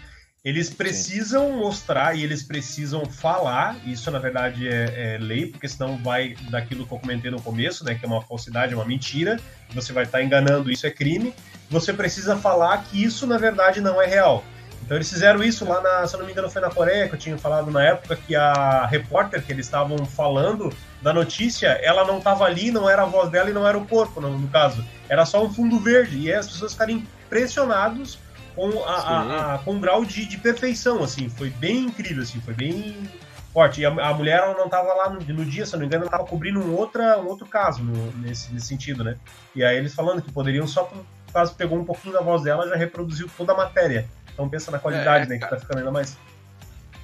Eles 0.47 0.71
precisam 0.71 1.49
Sim. 1.49 1.57
mostrar 1.57 2.17
e 2.17 2.23
eles 2.23 2.41
precisam 2.41 3.05
falar, 3.05 3.77
isso 3.85 4.09
na 4.13 4.21
verdade 4.21 4.69
é, 4.69 5.17
é, 5.17 5.19
lei, 5.19 5.49
porque 5.49 5.67
senão 5.67 5.97
vai 5.97 6.37
daquilo 6.49 6.87
que 6.87 6.95
eu 6.95 7.01
comentei 7.01 7.33
no 7.33 7.43
começo, 7.43 7.85
né, 7.85 7.97
que 7.97 8.05
é 8.05 8.09
uma 8.09 8.23
falsidade, 8.23 8.73
é 8.73 8.77
uma 8.77 8.85
mentira, 8.85 9.41
você 9.75 9.93
vai 9.93 10.05
estar 10.05 10.19
tá 10.19 10.25
enganando, 10.25 10.71
isso 10.71 10.87
é 10.87 10.91
crime. 10.93 11.35
Você 11.69 11.93
precisa 11.93 12.37
falar 12.37 12.85
que 12.85 13.03
isso 13.03 13.27
na 13.27 13.37
verdade 13.39 13.81
não 13.81 14.01
é 14.01 14.07
real. 14.07 14.45
Então 14.85 14.97
eles 14.97 15.11
fizeram 15.11 15.43
isso 15.43 15.65
lá 15.65 15.81
na, 15.81 16.07
se 16.07 16.15
eu 16.15 16.21
não 16.21 16.27
me 16.27 16.31
engano, 16.31 16.49
foi 16.49 16.63
na 16.63 16.71
Coreia, 16.71 17.09
que 17.09 17.17
eu 17.17 17.19
tinha 17.19 17.37
falado 17.37 17.69
na 17.73 17.83
época 17.83 18.15
que 18.15 18.37
a 18.37 18.87
repórter 18.87 19.43
que 19.43 19.51
eles 19.51 19.67
estavam 19.67 20.07
falando 20.07 20.73
da 21.03 21.13
notícia, 21.13 21.71
ela 21.83 22.05
não 22.05 22.19
estava 22.19 22.45
ali, 22.45 22.71
não 22.71 22.89
era 22.89 23.03
a 23.03 23.07
voz 23.07 23.31
dela 23.31 23.51
e 23.51 23.53
não 23.53 23.67
era 23.67 23.77
o 23.77 23.85
corpo, 23.85 24.21
no, 24.21 24.39
no 24.39 24.47
caso. 24.47 24.85
Era 25.09 25.27
só 25.27 25.45
um 25.45 25.53
fundo 25.53 25.81
verde. 25.81 26.17
E 26.17 26.33
as 26.33 26.47
pessoas 26.47 26.73
ficaram 26.73 26.93
impressionados 26.93 28.17
com, 28.57 28.83
a, 28.85 28.95
a, 28.95 29.55
a, 29.55 29.59
com 29.59 29.75
um 29.75 29.81
grau 29.81 30.05
de, 30.05 30.27
de 30.27 30.39
perfeição, 30.39 31.05
assim, 31.05 31.29
foi 31.29 31.51
bem 31.51 31.85
incrível, 31.85 32.23
assim, 32.23 32.41
foi 32.41 32.55
bem 32.55 32.97
forte. 33.53 33.83
E 33.83 33.87
a, 33.87 34.15
mulher 34.15 34.39
ela 34.39 34.55
não 34.55 34.65
estava 34.65 34.93
lá 34.95 35.11
no, 35.11 35.21
no, 35.21 35.45
dia, 35.45 35.67
se 35.67 35.75
eu 35.75 35.79
não 35.79 35.81
me 35.83 35.87
engano, 35.87 36.05
ela 36.05 36.11
estava 36.11 36.29
cobrindo 36.29 36.59
um, 36.59 36.75
outra, 36.75 37.19
um 37.19 37.27
outro 37.27 37.47
caso 37.47 37.85
no, 37.85 38.13
nesse, 38.13 38.53
nesse 38.53 38.67
sentido, 38.67 39.05
né? 39.05 39.17
E 39.55 39.63
aí 39.63 39.77
eles 39.77 39.95
falando 39.95 40.23
que 40.23 40.33
poderiam 40.33 40.67
só, 40.67 40.85
por 40.85 41.05
pegou 41.57 41.79
um 41.79 41.85
pouquinho 41.85 42.15
da 42.15 42.23
voz 42.23 42.43
dela, 42.43 42.67
já 42.67 42.77
reproduziu 42.77 43.29
toda 43.37 43.53
a 43.53 43.57
matéria. 43.57 44.09
Então 44.33 44.49
pensa 44.49 44.71
na 44.71 44.79
qualidade, 44.79 45.27
é, 45.27 45.29
né, 45.29 45.39
que 45.39 45.49
tá 45.49 45.59
ficando 45.59 45.79
ainda 45.79 45.91
mais. 45.91 46.17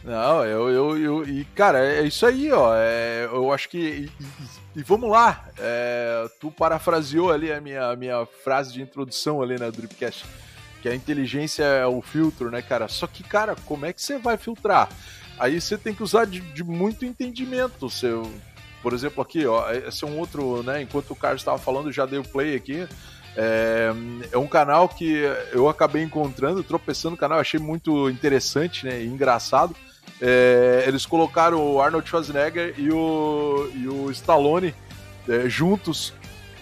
Não, 0.03 0.45
eu, 0.45 0.69
eu, 0.71 0.99
eu, 0.99 1.29
e 1.29 1.45
cara, 1.55 1.79
é 1.79 2.03
isso 2.03 2.27
aí, 2.27 2.51
ó. 2.51 2.75
É, 2.75 3.25
eu 3.27 3.53
acho 3.53 3.69
que. 3.69 3.79
E, 3.79 4.13
e, 4.21 4.81
e 4.81 4.83
vamos 4.83 5.11
lá, 5.11 5.45
é, 5.59 6.29
tu 6.41 6.51
parafraseou 6.51 7.31
ali 7.31 7.53
a 7.53 7.61
minha, 7.61 7.91
a 7.91 7.97
minha 7.97 8.27
frase 8.43 8.73
de 8.73 8.83
introdução 8.83 9.43
ali 9.43 9.59
na 9.59 9.71
Dripcast. 9.71 10.25
Que 10.83 10.89
a 10.89 10.95
inteligência 10.95 11.63
é 11.63 11.87
o 11.87 12.03
filtro, 12.03 12.51
né, 12.51 12.61
cara? 12.61 12.89
Só 12.89 13.07
que, 13.07 13.23
cara, 13.23 13.55
como 13.65 13.87
é 13.87 13.93
que 13.93 14.03
você 14.03 14.19
vai 14.19 14.37
filtrar? 14.37 14.89
Aí 15.39 15.61
você 15.61 15.79
tem 15.79 15.95
que 15.95 16.03
usar 16.03 16.27
de, 16.27 16.41
de 16.41 16.65
muito 16.65 17.05
entendimento. 17.05 17.89
Seu, 17.89 18.29
por 18.83 18.93
exemplo, 18.93 19.23
aqui, 19.23 19.47
ó, 19.47 19.71
esse 19.71 20.05
é 20.05 20.07
um 20.07 20.19
outro, 20.19 20.63
né? 20.65 20.83
Enquanto 20.83 21.13
o 21.13 21.17
Carlos 21.17 21.41
estava 21.41 21.57
falando, 21.57 21.93
já 21.93 22.05
dei 22.05 22.19
o 22.19 22.25
play 22.25 22.57
aqui. 22.57 22.87
É, 23.37 23.93
é, 24.31 24.37
um 24.37 24.47
canal 24.47 24.89
que 24.89 25.23
eu 25.53 25.69
acabei 25.69 26.03
encontrando, 26.03 26.63
tropeçando 26.63 27.13
no 27.13 27.17
canal, 27.17 27.39
achei 27.39 27.59
muito 27.59 28.11
interessante 28.11 28.85
né, 28.85 29.03
e 29.03 29.07
engraçado. 29.07 29.75
É, 30.21 30.85
eles 30.87 31.07
colocaram 31.07 31.65
o 31.65 31.81
Arnold 31.81 32.09
Schwarzenegger 32.09 32.75
e 32.77 32.91
o, 32.91 33.71
e 33.75 33.89
o 33.89 34.11
Stallone 34.11 34.75
é, 35.29 35.49
juntos, 35.49 36.13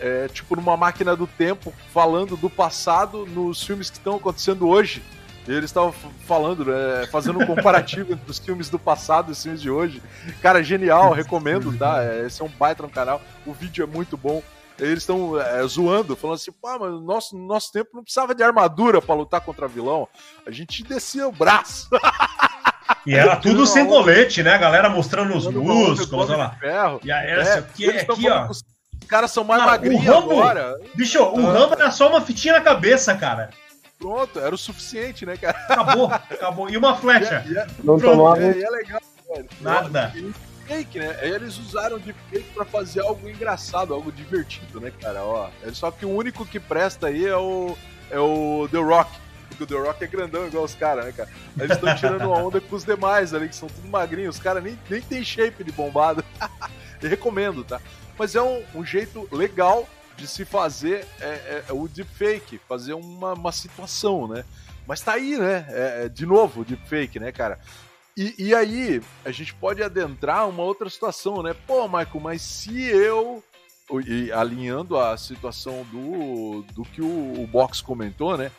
é, 0.01 0.29
tipo 0.29 0.57
numa 0.57 0.77
máquina 0.77 1.15
do 1.15 1.27
tempo, 1.27 1.73
falando 1.93 2.37
do 2.37 2.49
passado 2.51 3.27
nos 3.27 3.63
filmes 3.63 3.91
que 3.91 3.99
estão 3.99 4.17
acontecendo 4.17 4.69
hoje. 4.69 5.03
E 5.47 5.53
eles 5.53 5.67
estavam 5.71 5.93
falando, 6.27 6.65
né, 6.67 7.07
fazendo 7.11 7.39
um 7.41 7.47
comparativo 7.47 8.13
entre 8.15 8.31
os 8.31 8.39
filmes 8.39 8.69
do 8.69 8.79
passado 8.79 9.31
e 9.31 9.33
os 9.33 9.43
filmes 9.43 9.61
de 9.61 9.71
hoje. 9.71 10.03
Cara, 10.41 10.63
genial, 10.63 11.13
recomendo, 11.13 11.77
tá? 11.77 12.05
Esse 12.25 12.43
é 12.43 12.45
um 12.45 12.49
baita 12.49 12.83
no 12.83 12.91
canal. 12.91 13.21
O 13.47 13.53
vídeo 13.53 13.83
é 13.83 13.87
muito 13.87 14.17
bom 14.17 14.43
eles 14.81 15.03
estão 15.03 15.39
é, 15.39 15.63
zoando, 15.67 16.17
falando 16.17 16.37
assim, 16.37 16.51
pá, 16.53 16.79
mas 16.79 16.91
no 16.91 17.01
nosso, 17.01 17.37
no 17.37 17.47
nosso 17.47 17.71
tempo 17.71 17.91
não 17.93 18.03
precisava 18.03 18.35
de 18.35 18.43
armadura 18.43 19.01
para 19.03 19.15
lutar 19.15 19.41
contra 19.43 19.69
vilão. 19.69 20.09
A 20.47 20.51
gente 20.51 20.83
descia 20.83 21.29
o 21.29 21.33
braço. 21.33 21.89
E 23.07 23.15
era 23.15 23.37
tudo 23.37 23.67
sem 23.67 23.87
colete, 23.87 24.43
né? 24.43 24.55
A 24.55 24.59
galera 24.59 24.91
mostrando 24.91 25.35
os 25.35 25.47
músculos, 25.47 26.29
olha 26.29 26.37
lá. 26.37 26.51
Ferro. 26.51 27.01
E 27.03 27.11
aí, 27.11 27.31
é, 27.31 27.53
aqui, 27.55 27.89
aqui 27.89 28.29
ó. 28.29 28.49
Os 29.11 29.17
caras 29.17 29.33
são 29.33 29.43
mais 29.43 29.61
magrinhos 29.65 30.09
agora. 30.09 30.81
Bicho, 30.95 31.21
o 31.21 31.49
ah. 31.49 31.53
Rambo 31.53 31.75
era 31.75 31.91
só 31.91 32.09
uma 32.09 32.21
fitinha 32.21 32.55
na 32.55 32.61
cabeça, 32.61 33.13
cara. 33.17 33.51
Pronto, 33.99 34.39
era 34.39 34.55
o 34.55 34.59
suficiente, 34.59 35.27
né, 35.27 35.37
cara? 35.37 35.59
Acabou, 35.69 36.07
acabou. 36.13 36.71
E 36.71 36.77
uma 36.77 36.97
flecha. 36.97 37.45
E 37.49 37.59
é, 37.59 37.67
não 37.83 37.99
tomava. 37.99 38.41
É, 38.41 38.63
é 38.63 38.71
legal, 38.71 39.01
velho. 39.29 39.49
Nada 39.61 40.13
fake, 40.71 41.01
né? 41.01 41.19
Eles 41.23 41.59
usaram 41.59 41.99
de 41.99 42.13
fake 42.13 42.49
pra 42.55 42.65
fazer 42.65 43.01
algo 43.01 43.29
engraçado, 43.29 43.93
algo 43.93 44.13
divertido, 44.13 44.81
né, 44.81 44.93
cara? 45.01 45.25
Ó, 45.25 45.51
é 45.65 45.73
só 45.73 45.91
que 45.91 46.07
o 46.07 46.11
único 46.11 46.47
que 46.47 46.61
presta 46.61 47.09
aí 47.09 47.27
é 47.27 47.37
o, 47.37 47.77
é 48.09 48.21
o 48.21 48.69
The 48.71 48.79
Rock. 48.79 49.11
Porque 49.49 49.65
o 49.65 49.67
The 49.67 49.75
Rock 49.75 50.05
é 50.05 50.07
grandão 50.07 50.47
igual 50.47 50.63
os 50.63 50.75
caras, 50.77 51.05
né, 51.07 51.11
cara? 51.11 51.29
Eles 51.59 51.73
estão 51.73 51.93
tirando 51.97 52.23
uma 52.23 52.39
onda 52.47 52.61
com 52.61 52.77
os 52.77 52.85
demais 52.85 53.35
ali, 53.35 53.49
que 53.49 53.57
são 53.57 53.69
tudo 53.69 53.89
magrinhos. 53.89 54.37
Os 54.37 54.43
caras 54.43 54.63
nem, 54.63 54.79
nem 54.89 55.03
tem 55.03 55.25
shape 55.25 55.65
de 55.65 55.73
bombado. 55.73 56.25
recomendo, 57.09 57.65
tá? 57.65 57.81
Mas 58.21 58.37
é 58.37 58.43
um, 58.43 58.63
um 58.75 58.85
jeito 58.85 59.27
legal 59.33 59.89
de 60.15 60.27
se 60.27 60.45
fazer 60.45 61.07
é, 61.19 61.25
é, 61.25 61.65
é 61.71 61.73
o 61.73 61.89
deepfake, 61.89 62.61
fazer 62.69 62.93
uma, 62.93 63.33
uma 63.33 63.51
situação, 63.51 64.29
né? 64.29 64.45
Mas 64.87 65.01
tá 65.01 65.15
aí, 65.15 65.39
né? 65.39 65.65
É, 65.71 66.05
é 66.05 66.09
de 66.11 66.27
novo, 66.27 66.63
deepfake, 66.63 67.19
né, 67.19 67.33
cara? 67.33 67.59
E, 68.15 68.35
e, 68.37 68.55
aí, 68.55 69.01
a 69.25 69.31
gente 69.31 69.55
pode 69.55 69.83
adentrar 69.83 70.47
uma 70.47 70.63
outra 70.63 70.91
situação, 70.91 71.43
né? 71.43 71.57
Pô, 71.67 71.89
Michael, 71.89 72.21
mas 72.21 72.43
se 72.43 72.83
eu. 72.83 73.43
E 74.07 74.31
alinhando 74.31 74.99
a 74.99 75.17
situação 75.17 75.83
do, 75.91 76.61
do 76.75 76.83
que 76.83 77.01
o, 77.01 77.43
o 77.43 77.47
Box 77.47 77.81
comentou, 77.81 78.37
né? 78.37 78.53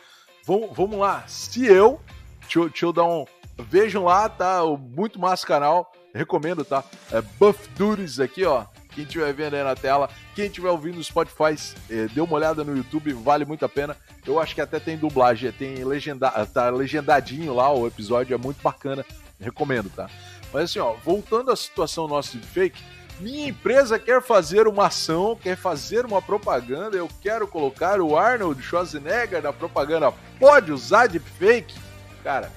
Vamos, 0.44 0.76
vamos 0.76 0.98
lá. 0.98 1.24
Se 1.28 1.68
eu. 1.68 2.02
Deixa, 2.40 2.58
eu. 2.58 2.68
deixa 2.68 2.86
eu 2.88 2.92
dar 2.92 3.06
um. 3.06 3.28
Vejam 3.60 4.06
lá, 4.06 4.28
tá? 4.28 4.64
Muito 4.66 5.20
massa 5.20 5.46
canal. 5.46 5.94
Recomendo, 6.16 6.66
tá? 6.66 6.84
É 7.12 7.22
Buff 7.22 7.70
Duties 7.76 8.20
aqui, 8.20 8.44
ó. 8.44 8.66
Quem 8.94 9.04
estiver 9.04 9.34
vendo 9.34 9.56
aí 9.56 9.64
na 9.64 9.76
tela, 9.76 10.10
quem 10.36 10.46
estiver 10.46 10.70
ouvindo 10.70 10.98
no 10.98 11.04
Spotify, 11.04 11.56
é, 11.90 12.08
dê 12.08 12.22
uma 12.22 12.34
olhada 12.34 12.64
no 12.64 12.76
YouTube, 12.76 13.14
vale 13.14 13.46
muito 13.46 13.66
a 13.66 13.70
pena. 13.70 13.96
Eu 14.26 14.40
acho 14.40 14.54
que 14.54 14.62
até 14.62 14.80
tem 14.80 14.98
dublagem, 14.98 15.52
tem 15.52 15.84
legenda, 15.84 16.30
tá 16.46 16.70
legendadinho 16.70 17.54
lá 17.54 17.74
o 17.74 17.88
episódio, 17.88 18.34
é 18.34 18.38
muito 18.38 18.62
bacana. 18.62 19.06
Recomendo, 19.40 19.90
tá? 19.90 20.08
Mas 20.54 20.66
assim, 20.66 20.80
ó, 20.80 20.94
voltando 21.04 21.52
à 21.52 21.56
situação 21.56 22.08
nossa 22.08 22.38
de 22.38 22.46
fake, 22.46 22.84
minha 23.20 23.50
empresa 23.50 24.00
quer 24.00 24.22
fazer 24.22 24.68
uma 24.68 24.88
ação, 24.88 25.38
quer 25.42 25.56
fazer 25.56 26.06
uma 26.06 26.22
propaganda, 26.22 26.98
eu 26.98 27.08
quero 27.22 27.48
colocar 27.48 28.02
o 28.02 28.18
Arnold 28.18 28.62
Schwarzenegger 28.62 29.42
na 29.42 29.54
propaganda. 29.54 30.12
Pode 30.40 30.72
usar 30.72 31.08
deepfake? 31.08 31.76
Cara, 32.24 32.52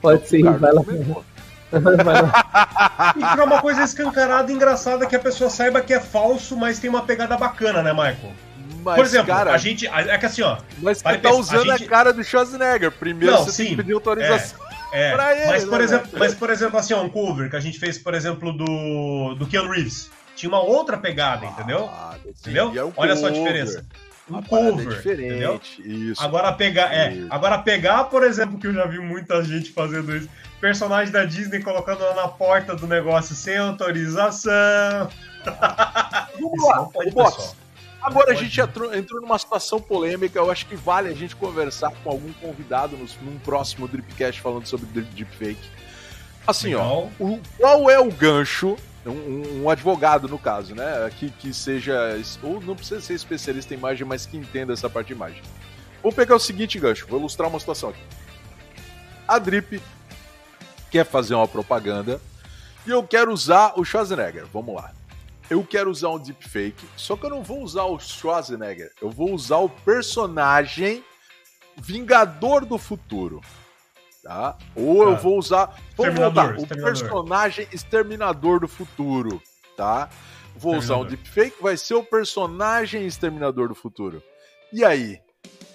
pode 0.00 0.28
sim, 0.28 0.42
vai 0.42 0.72
lá. 0.72 0.82
E 3.16 3.34
pra 3.34 3.44
uma 3.44 3.60
coisa 3.60 3.82
escancarada 3.82 4.50
e 4.50 4.54
engraçada 4.54 5.06
que 5.06 5.16
a 5.16 5.18
pessoa 5.18 5.50
saiba 5.50 5.80
que 5.80 5.92
é 5.92 6.00
falso, 6.00 6.56
mas 6.56 6.78
tem 6.78 6.88
uma 6.88 7.02
pegada 7.02 7.36
bacana, 7.36 7.82
né, 7.82 7.92
Michael? 7.92 8.32
Mas, 8.84 8.94
Por 8.94 9.04
exemplo, 9.04 9.26
cara, 9.26 9.52
a 9.52 9.58
gente. 9.58 9.86
É 9.88 10.16
que 10.16 10.26
assim, 10.26 10.42
ó. 10.42 10.58
Mas 10.78 11.02
tá 11.02 11.32
usando 11.32 11.72
a, 11.72 11.76
gente... 11.76 11.86
a, 11.86 11.90
cara 11.90 12.12
do 12.12 12.22
Schwarzenegger. 12.22 12.92
Primeiro 12.92 13.34
não, 13.34 13.44
você 13.44 13.50
sim, 13.50 13.62
tem 13.64 13.70
que 13.70 13.76
pedir 13.78 13.94
autorização. 13.94 14.60
É. 14.60 14.66
É, 14.92 15.10
ele, 15.10 15.46
mas, 15.48 15.64
por 15.64 15.78
né, 15.78 15.84
exemplo, 15.84 16.10
mas, 16.16 16.34
por 16.34 16.50
exemplo, 16.50 16.78
assim, 16.78 16.94
um 16.94 17.08
cover 17.08 17.50
que 17.50 17.56
a 17.56 17.60
gente 17.60 17.78
fez, 17.78 17.98
por 17.98 18.14
exemplo, 18.14 18.52
do, 18.52 19.34
do 19.34 19.46
Keanu 19.46 19.70
Reeves. 19.70 20.08
Tinha 20.36 20.48
uma 20.48 20.60
outra 20.60 20.96
pegada, 20.96 21.46
entendeu? 21.46 21.90
Ah, 21.92 22.14
entendeu? 22.24 22.72
É 22.74 22.92
Olha 22.96 23.16
só 23.16 23.26
a 23.26 23.30
diferença. 23.30 23.84
Um 24.28 24.42
cover, 24.42 24.92
é 24.92 25.12
entendeu? 25.12 25.60
Isso. 25.78 26.22
Agora 26.22 26.52
pegar, 26.52 26.92
é, 26.92 27.26
agora 27.30 27.58
pegar, 27.58 28.04
por 28.04 28.24
exemplo, 28.24 28.58
que 28.58 28.66
eu 28.66 28.74
já 28.74 28.84
vi 28.86 28.98
muita 28.98 29.42
gente 29.44 29.70
fazendo 29.70 30.16
isso, 30.16 30.28
personagem 30.60 31.12
da 31.12 31.24
Disney 31.24 31.62
colocando 31.62 32.00
lá 32.00 32.14
na 32.14 32.28
porta 32.28 32.74
do 32.74 32.86
negócio 32.88 33.34
sem 33.36 33.56
autorização. 33.56 35.08
Vamos 36.40 36.64
lá. 36.64 36.88
Agora 38.02 38.32
a 38.32 38.34
gente 38.34 38.60
entrou, 38.60 38.94
entrou 38.94 39.20
numa 39.20 39.38
situação 39.38 39.80
polêmica, 39.80 40.38
eu 40.38 40.50
acho 40.50 40.66
que 40.66 40.76
vale 40.76 41.08
a 41.08 41.14
gente 41.14 41.34
conversar 41.34 41.92
com 42.02 42.10
algum 42.10 42.32
convidado 42.34 42.96
nos, 42.96 43.16
num 43.20 43.38
próximo 43.38 43.88
Dripcast 43.88 44.40
falando 44.40 44.66
sobre 44.66 44.86
deepfake. 44.86 45.70
Assim, 46.46 46.68
Legal. 46.68 47.10
ó, 47.18 47.24
o, 47.24 47.40
qual 47.58 47.90
é 47.90 47.98
o 47.98 48.10
gancho 48.10 48.76
um, 49.10 49.62
um, 49.62 49.70
advogado, 49.70 50.28
no 50.28 50.38
caso, 50.38 50.74
né? 50.74 51.10
Que, 51.18 51.30
que 51.30 51.52
seja. 51.52 51.94
Ou 52.42 52.60
não 52.60 52.74
precisa 52.74 53.00
ser 53.00 53.14
especialista 53.14 53.74
em 53.74 53.78
imagem, 53.78 54.06
mas 54.06 54.26
que 54.26 54.36
entenda 54.36 54.72
essa 54.72 54.88
parte 54.88 55.08
de 55.08 55.12
imagem. 55.14 55.42
Vou 56.02 56.12
pegar 56.12 56.36
o 56.36 56.40
seguinte 56.40 56.78
gancho, 56.78 57.06
vou 57.08 57.18
ilustrar 57.18 57.48
uma 57.48 57.58
situação 57.58 57.90
aqui. 57.90 58.02
A 59.26 59.38
Drip 59.38 59.80
quer 60.90 61.04
fazer 61.04 61.34
uma 61.34 61.48
propaganda 61.48 62.20
e 62.86 62.90
eu 62.90 63.02
quero 63.02 63.32
usar 63.32 63.72
o 63.76 63.84
Schwarzenegger. 63.84 64.46
Vamos 64.52 64.74
lá 64.74 64.92
eu 65.48 65.64
quero 65.64 65.90
usar 65.90 66.10
um 66.10 66.18
deepfake, 66.18 66.86
só 66.96 67.16
que 67.16 67.24
eu 67.24 67.30
não 67.30 67.42
vou 67.42 67.62
usar 67.62 67.84
o 67.84 67.98
Schwarzenegger, 67.98 68.92
eu 69.00 69.10
vou 69.10 69.32
usar 69.32 69.58
o 69.58 69.68
personagem 69.68 71.04
Vingador 71.76 72.64
do 72.64 72.78
Futuro. 72.78 73.40
Tá? 74.26 74.58
Ou 74.74 75.04
eu 75.04 75.12
ah. 75.12 75.14
vou 75.14 75.38
usar 75.38 75.80
vamos 75.96 76.16
voltar, 76.16 76.58
o 76.58 76.66
personagem 76.66 77.68
Exterminador 77.72 78.58
do 78.58 78.66
Futuro. 78.66 79.40
Tá? 79.76 80.10
Vou 80.56 80.74
usar 80.74 80.96
um 80.96 81.04
deepfake, 81.04 81.62
vai 81.62 81.76
ser 81.76 81.94
o 81.94 82.02
personagem 82.02 83.06
Exterminador 83.06 83.68
do 83.68 83.74
Futuro. 83.76 84.20
E 84.72 84.84
aí? 84.84 85.20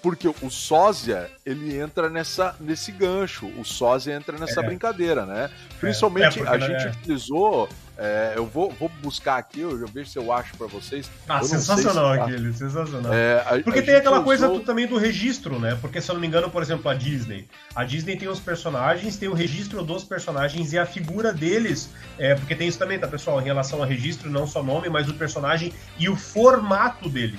Porque 0.02 0.28
o 0.28 0.50
sósia, 0.50 1.30
ele 1.46 1.78
entra 1.78 2.10
nessa, 2.10 2.56
nesse 2.58 2.90
gancho. 2.90 3.46
O 3.58 3.64
sósia 3.64 4.14
entra 4.14 4.36
nessa 4.36 4.60
é. 4.60 4.66
brincadeira, 4.66 5.24
né? 5.24 5.44
É. 5.44 5.74
Principalmente, 5.78 6.40
é. 6.40 6.48
a 6.48 6.58
gente 6.58 6.86
é. 6.86 6.90
utilizou 6.90 7.68
é, 7.98 8.32
eu 8.36 8.46
vou, 8.46 8.70
vou 8.72 8.88
buscar 9.02 9.36
aqui, 9.36 9.60
eu 9.60 9.78
já 9.78 9.86
vejo 9.86 10.10
se 10.10 10.18
eu 10.18 10.32
acho 10.32 10.56
para 10.56 10.66
vocês. 10.66 11.10
Ah, 11.28 11.42
sensacional 11.42 12.12
se 12.12 12.18
tá. 12.18 12.24
aquele, 12.24 12.52
sensacional. 12.52 13.12
É, 13.12 13.44
a, 13.46 13.62
Porque 13.62 13.80
a 13.80 13.82
tem 13.82 13.94
aquela 13.94 14.16
usou... 14.16 14.24
coisa 14.24 14.60
também 14.60 14.86
do 14.86 14.96
registro, 14.96 15.58
né? 15.58 15.78
Porque 15.80 16.00
se 16.00 16.10
eu 16.10 16.14
não 16.14 16.20
me 16.20 16.26
engano, 16.26 16.50
por 16.50 16.62
exemplo, 16.62 16.90
a 16.90 16.94
Disney. 16.94 17.46
A 17.76 17.84
Disney 17.84 18.16
tem 18.16 18.28
os 18.28 18.40
personagens, 18.40 19.16
tem 19.16 19.28
o 19.28 19.34
registro 19.34 19.84
dos 19.84 20.04
personagens 20.04 20.72
e 20.72 20.78
a 20.78 20.86
figura 20.86 21.32
deles. 21.32 21.90
É, 22.18 22.34
porque 22.34 22.54
tem 22.54 22.66
isso 22.66 22.78
também, 22.78 22.98
tá, 22.98 23.06
pessoal? 23.06 23.40
Em 23.40 23.44
relação 23.44 23.82
a 23.82 23.86
registro, 23.86 24.30
não 24.30 24.46
só 24.46 24.62
nome, 24.62 24.88
mas 24.88 25.08
o 25.08 25.14
personagem 25.14 25.72
e 25.98 26.08
o 26.08 26.16
formato 26.16 27.08
dele. 27.10 27.38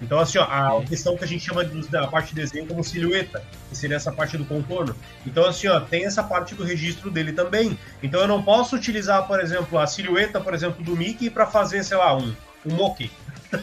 Então, 0.00 0.18
assim, 0.18 0.38
ó, 0.38 0.44
a 0.44 0.82
questão 0.84 1.16
que 1.16 1.24
a 1.24 1.26
gente 1.26 1.44
chama 1.44 1.64
da 1.64 2.06
parte 2.06 2.28
de 2.28 2.40
desenho 2.40 2.66
como 2.66 2.84
silhueta, 2.84 3.42
que 3.68 3.76
seria 3.76 3.96
essa 3.96 4.12
parte 4.12 4.36
do 4.36 4.44
contorno. 4.44 4.94
Então, 5.26 5.44
assim, 5.44 5.66
ó, 5.66 5.80
tem 5.80 6.04
essa 6.04 6.22
parte 6.22 6.54
do 6.54 6.64
registro 6.64 7.10
dele 7.10 7.32
também. 7.32 7.78
Então, 8.02 8.20
eu 8.20 8.28
não 8.28 8.42
posso 8.42 8.76
utilizar, 8.76 9.26
por 9.26 9.40
exemplo, 9.40 9.78
a 9.78 9.86
silhueta, 9.86 10.40
por 10.40 10.54
exemplo, 10.54 10.84
do 10.84 10.96
Mickey 10.96 11.30
para 11.30 11.46
fazer, 11.46 11.82
sei 11.84 11.96
lá, 11.96 12.16
um, 12.16 12.34
um 12.64 12.74
Moki. 12.74 13.10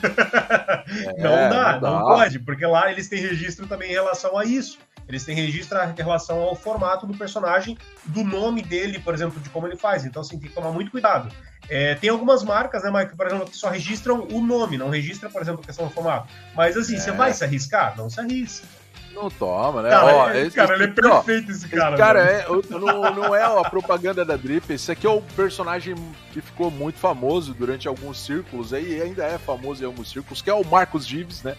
É, 0.88 1.24
não, 1.24 1.50
dá, 1.50 1.74
não 1.74 1.80
dá, 1.82 1.92
não 1.92 2.02
pode, 2.02 2.40
porque 2.40 2.66
lá 2.66 2.92
eles 2.92 3.10
têm 3.10 3.20
registro 3.20 3.66
também 3.66 3.90
em 3.90 3.94
relação 3.94 4.38
a 4.38 4.46
isso. 4.46 4.78
Eles 5.08 5.24
têm 5.24 5.36
registro 5.36 5.78
em 5.78 5.94
relação 5.96 6.42
ao 6.42 6.56
formato 6.56 7.06
do 7.06 7.16
personagem, 7.16 7.78
do 8.06 8.24
nome 8.24 8.62
dele, 8.62 9.00
por 9.00 9.14
exemplo, 9.14 9.40
de 9.40 9.50
como 9.50 9.68
ele 9.68 9.78
faz. 9.78 10.06
Então, 10.06 10.22
assim, 10.22 10.40
tem 10.40 10.50
que 10.50 10.56
tomar 10.56 10.72
muito 10.72 10.92
cuidado. 10.92 11.32
É, 11.70 11.96
tem 11.96 12.10
algumas 12.10 12.44
marcas, 12.44 12.84
né, 12.84 12.92
Mike, 12.92 13.16
por 13.16 13.26
exemplo, 13.26 13.46
que 13.46 13.58
só 13.58 13.70
registram 13.70 14.28
o 14.32 14.42
nome, 14.42 14.78
não 14.78 14.90
registra, 14.90 15.30
por 15.30 15.42
exemplo, 15.42 15.62
a 15.64 15.66
questão 15.66 15.86
do 15.88 15.92
formato. 15.92 16.28
Mas 16.56 16.78
assim, 16.78 16.96
é. 16.96 17.00
você 17.00 17.12
vai 17.12 17.34
se 17.34 17.44
arriscar? 17.44 17.96
Não 17.98 18.10
se 18.10 18.20
arrisca. 18.20 18.68
Não 19.16 19.30
toma, 19.30 19.82
né? 19.82 19.90
Cara, 19.90 20.06
ó, 20.06 20.30
ele, 20.30 20.48
esse, 20.48 20.56
cara, 20.56 20.76
ele 20.76 20.84
é 20.84 20.88
esse 20.88 21.00
aqui, 21.00 21.08
ó, 21.08 21.22
perfeito 21.22 21.52
esse 21.52 21.68
cara. 21.70 21.90
Esse 21.92 21.98
cara 21.98 22.20
é, 22.20 22.46
não, 22.70 23.16
não 23.16 23.36
é 23.36 23.44
a 23.44 23.64
propaganda 23.64 24.26
da 24.26 24.36
Drip, 24.36 24.72
esse 24.74 24.92
aqui 24.92 25.08
é 25.08 25.10
o 25.10 25.22
personagem 25.22 25.96
que 26.34 26.42
ficou 26.42 26.70
muito 26.70 27.00
famoso 27.00 27.54
durante 27.54 27.88
alguns 27.88 28.20
círculos 28.20 28.74
aí, 28.74 28.98
e 28.98 29.02
ainda 29.02 29.24
é 29.24 29.38
famoso 29.38 29.82
em 29.82 29.86
alguns 29.86 30.12
círculos, 30.12 30.42
que 30.42 30.50
é 30.50 30.54
o 30.54 30.66
Marcos 30.66 31.08
Gives, 31.08 31.44
né? 31.44 31.56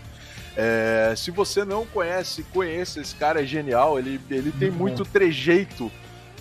É, 0.56 1.12
se 1.16 1.30
você 1.30 1.64
não 1.64 1.84
conhece, 1.86 2.42
conheça, 2.44 3.00
esse 3.00 3.14
cara 3.14 3.42
é 3.42 3.46
genial, 3.46 3.98
ele, 3.98 4.20
ele 4.30 4.50
tem 4.52 4.70
Muito 4.70 4.78
muito 5.00 5.04
trejeito 5.04 5.92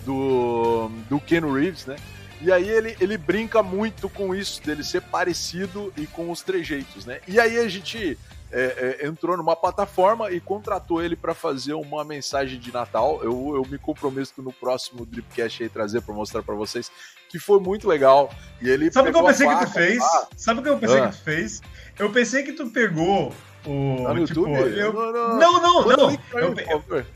do, 0.04 0.88
do 1.08 1.20
Ken 1.20 1.40
Reeves, 1.40 1.84
né? 1.86 1.96
E 2.40 2.52
aí 2.52 2.68
ele, 2.68 2.96
ele 3.00 3.16
brinca 3.18 3.62
muito 3.62 4.08
com 4.08 4.34
isso, 4.34 4.62
dele 4.62 4.84
ser 4.84 5.02
parecido 5.02 5.92
e 5.96 6.06
com 6.06 6.30
os 6.30 6.42
trejeitos, 6.42 7.04
né? 7.06 7.20
E 7.26 7.40
aí 7.40 7.58
a 7.58 7.66
gente 7.68 8.18
é, 8.52 8.98
é, 9.02 9.06
entrou 9.06 9.36
numa 9.36 9.56
plataforma 9.56 10.30
e 10.30 10.38
contratou 10.40 11.02
ele 11.02 11.16
para 11.16 11.34
fazer 11.34 11.72
uma 11.74 12.04
mensagem 12.04 12.58
de 12.58 12.72
Natal. 12.72 13.20
Eu, 13.22 13.54
eu 13.56 13.66
me 13.70 13.78
comprometo 13.78 14.40
no 14.42 14.52
próximo 14.52 15.04
Dripcast 15.04 15.62
aí 15.62 15.68
trazer 15.68 16.02
para 16.02 16.14
mostrar 16.14 16.42
para 16.42 16.54
vocês 16.54 16.90
que 17.28 17.38
foi 17.38 17.58
muito 17.58 17.88
legal. 17.88 18.30
E 18.60 18.68
ele 18.68 18.92
Sabe 18.92 19.08
o 19.08 19.12
que 19.12 19.18
eu 19.18 19.24
pensei 19.24 19.48
que 19.48 19.66
tu 19.66 19.70
fez? 19.72 20.02
ah, 20.02 20.28
Sabe 20.36 20.60
o 20.60 20.62
que 20.62 20.68
eu 20.68 20.78
pensei 20.78 21.00
Ah. 21.00 21.08
que 21.08 21.16
tu 21.16 21.22
fez? 21.24 21.62
Eu 21.98 22.12
pensei 22.12 22.42
que 22.42 22.52
tu 22.52 22.68
pegou 22.68 23.34
o. 23.70 24.04
tá 24.04 24.14
no 24.14 24.26
tipo, 24.26 24.48
YouTube? 24.48 24.78
eu... 24.78 24.92
Não, 24.92 25.12
não, 25.12 25.38
Não, 25.38 25.60
não, 25.60 25.96
não. 25.96 26.10
Eu, 26.40 26.56
favor. 26.56 27.06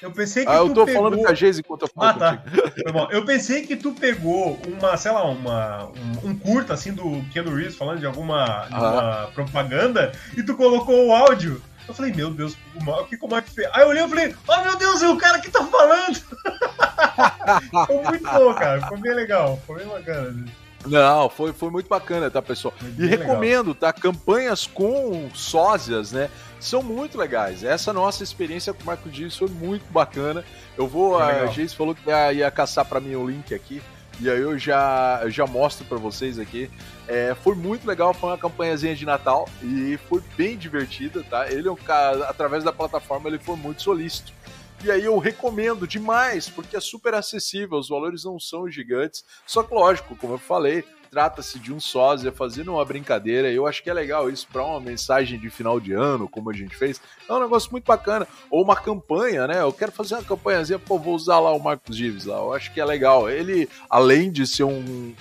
eu 0.00 0.10
pensei 0.10 0.44
que 0.44 0.50
Ah, 0.50 0.56
eu 0.56 0.68
tu 0.68 0.74
tô 0.74 0.84
pegou... 0.84 1.02
falando 1.02 1.22
com 1.22 1.28
a 1.28 1.34
Geise 1.34 1.60
enquanto 1.60 1.82
eu 1.82 1.88
falo 1.88 2.08
Ah, 2.08 2.14
tá. 2.14 2.42
Foi 2.82 2.92
bom. 2.92 3.08
Eu 3.10 3.24
pensei 3.24 3.66
que 3.66 3.76
tu 3.76 3.92
pegou 3.92 4.58
uma, 4.66 4.96
sei 4.96 5.12
lá, 5.12 5.24
uma, 5.24 5.86
um, 6.24 6.30
um 6.30 6.34
curta 6.38 6.74
assim 6.74 6.92
do 6.92 7.22
Keanu 7.32 7.54
Reeves 7.54 7.76
falando 7.76 8.00
de 8.00 8.06
alguma, 8.06 8.66
de 8.68 8.74
uma 8.74 9.28
propaganda 9.34 10.12
e 10.36 10.42
tu 10.42 10.56
colocou 10.56 11.06
o 11.06 11.14
áudio. 11.14 11.60
Eu 11.88 11.94
falei, 11.94 12.12
meu 12.12 12.30
Deus, 12.30 12.56
o 12.76 13.04
que 13.04 13.16
que 13.16 13.24
o 13.24 13.28
Mark 13.28 13.46
fez? 13.48 13.68
Aí 13.72 13.82
eu 13.82 13.88
olhei 13.88 14.04
e 14.04 14.08
falei, 14.08 14.34
oh 14.46 14.62
meu 14.62 14.76
Deus, 14.76 15.02
é 15.02 15.08
o 15.08 15.16
cara 15.16 15.40
que 15.40 15.50
tá 15.50 15.64
falando! 15.64 16.14
Ficou 17.86 18.04
muito 18.04 18.30
bom, 18.30 18.54
cara. 18.54 18.80
Ficou 18.82 18.98
bem 18.98 19.14
legal. 19.14 19.56
Ficou 19.58 19.76
bem 19.76 19.86
bacana. 19.88 20.44
Não, 20.86 21.28
foi, 21.28 21.52
foi 21.52 21.70
muito 21.70 21.88
bacana, 21.88 22.30
tá, 22.30 22.42
pessoal? 22.42 22.74
Foi 22.76 22.88
E 22.88 22.92
bem 22.92 23.06
legal. 23.10 23.26
recomendo, 23.28 23.74
tá? 23.74 23.92
Campanhas 23.92 24.66
com 24.66 25.30
sósias, 25.34 26.12
né? 26.12 26.28
São 26.58 26.82
muito 26.82 27.16
legais. 27.18 27.62
Essa 27.64 27.92
nossa 27.92 28.22
experiência 28.22 28.72
com 28.72 28.82
o 28.82 28.86
Marco 28.86 29.08
Dias 29.08 29.36
foi 29.36 29.48
muito 29.48 29.84
bacana. 29.92 30.44
Eu 30.76 30.86
vou. 30.88 31.18
Foi 31.18 31.22
A. 31.40 31.46
Geis 31.46 31.72
falou 31.72 31.94
que 31.94 32.08
ia, 32.08 32.32
ia 32.32 32.50
caçar 32.50 32.84
pra 32.84 33.00
mim 33.00 33.14
o 33.14 33.26
link 33.28 33.54
aqui. 33.54 33.82
E 34.20 34.30
aí 34.30 34.40
eu 34.40 34.58
já, 34.58 35.20
eu 35.22 35.30
já 35.30 35.46
mostro 35.46 35.84
pra 35.84 35.98
vocês 35.98 36.38
aqui. 36.38 36.70
É, 37.08 37.34
foi 37.42 37.54
muito 37.54 37.86
legal, 37.86 38.12
foi 38.14 38.30
uma 38.30 38.38
campanhazinha 38.38 38.94
de 38.94 39.04
Natal 39.04 39.48
e 39.62 39.98
foi 40.08 40.22
bem 40.36 40.56
divertida, 40.56 41.24
tá? 41.28 41.50
Ele 41.50 41.66
é 41.66 41.72
um 41.72 41.76
cara, 41.76 42.26
através 42.28 42.62
da 42.62 42.72
plataforma, 42.72 43.28
ele 43.28 43.38
foi 43.38 43.56
muito 43.56 43.82
solícito. 43.82 44.32
E 44.84 44.90
aí 44.90 45.04
eu 45.04 45.16
recomendo 45.18 45.86
demais, 45.86 46.48
porque 46.48 46.76
é 46.76 46.80
super 46.80 47.14
acessível, 47.14 47.78
os 47.78 47.88
valores 47.88 48.24
não 48.24 48.40
são 48.40 48.68
gigantes. 48.68 49.24
Só 49.46 49.62
que, 49.62 49.72
lógico, 49.72 50.16
como 50.16 50.34
eu 50.34 50.38
falei, 50.38 50.84
trata-se 51.08 51.58
de 51.58 51.72
um 51.72 51.78
sósia 51.78 52.32
fazendo 52.32 52.72
uma 52.72 52.84
brincadeira. 52.84 53.52
Eu 53.52 53.66
acho 53.66 53.82
que 53.82 53.90
é 53.90 53.94
legal 53.94 54.30
isso 54.30 54.48
para 54.50 54.64
uma 54.64 54.80
mensagem 54.80 55.38
de 55.38 55.50
final 55.50 55.78
de 55.78 55.92
ano, 55.92 56.26
como 56.26 56.50
a 56.50 56.54
gente 56.54 56.74
fez. 56.74 57.00
É 57.28 57.32
um 57.32 57.38
negócio 57.38 57.70
muito 57.70 57.84
bacana. 57.84 58.26
Ou 58.50 58.64
uma 58.64 58.74
campanha, 58.74 59.46
né? 59.46 59.60
Eu 59.60 59.72
quero 59.72 59.92
fazer 59.92 60.14
uma 60.14 60.24
campanhazinha, 60.24 60.78
pô, 60.78 60.98
vou 60.98 61.14
usar 61.14 61.38
lá 61.38 61.52
o 61.52 61.62
Marcos 61.62 61.94
Gives 61.96 62.24
lá. 62.24 62.38
Eu 62.38 62.52
acho 62.52 62.72
que 62.72 62.80
é 62.80 62.84
legal. 62.84 63.30
Ele, 63.30 63.68
além 63.88 64.32
de 64.32 64.46
ser 64.46 64.64
um. 64.64 65.14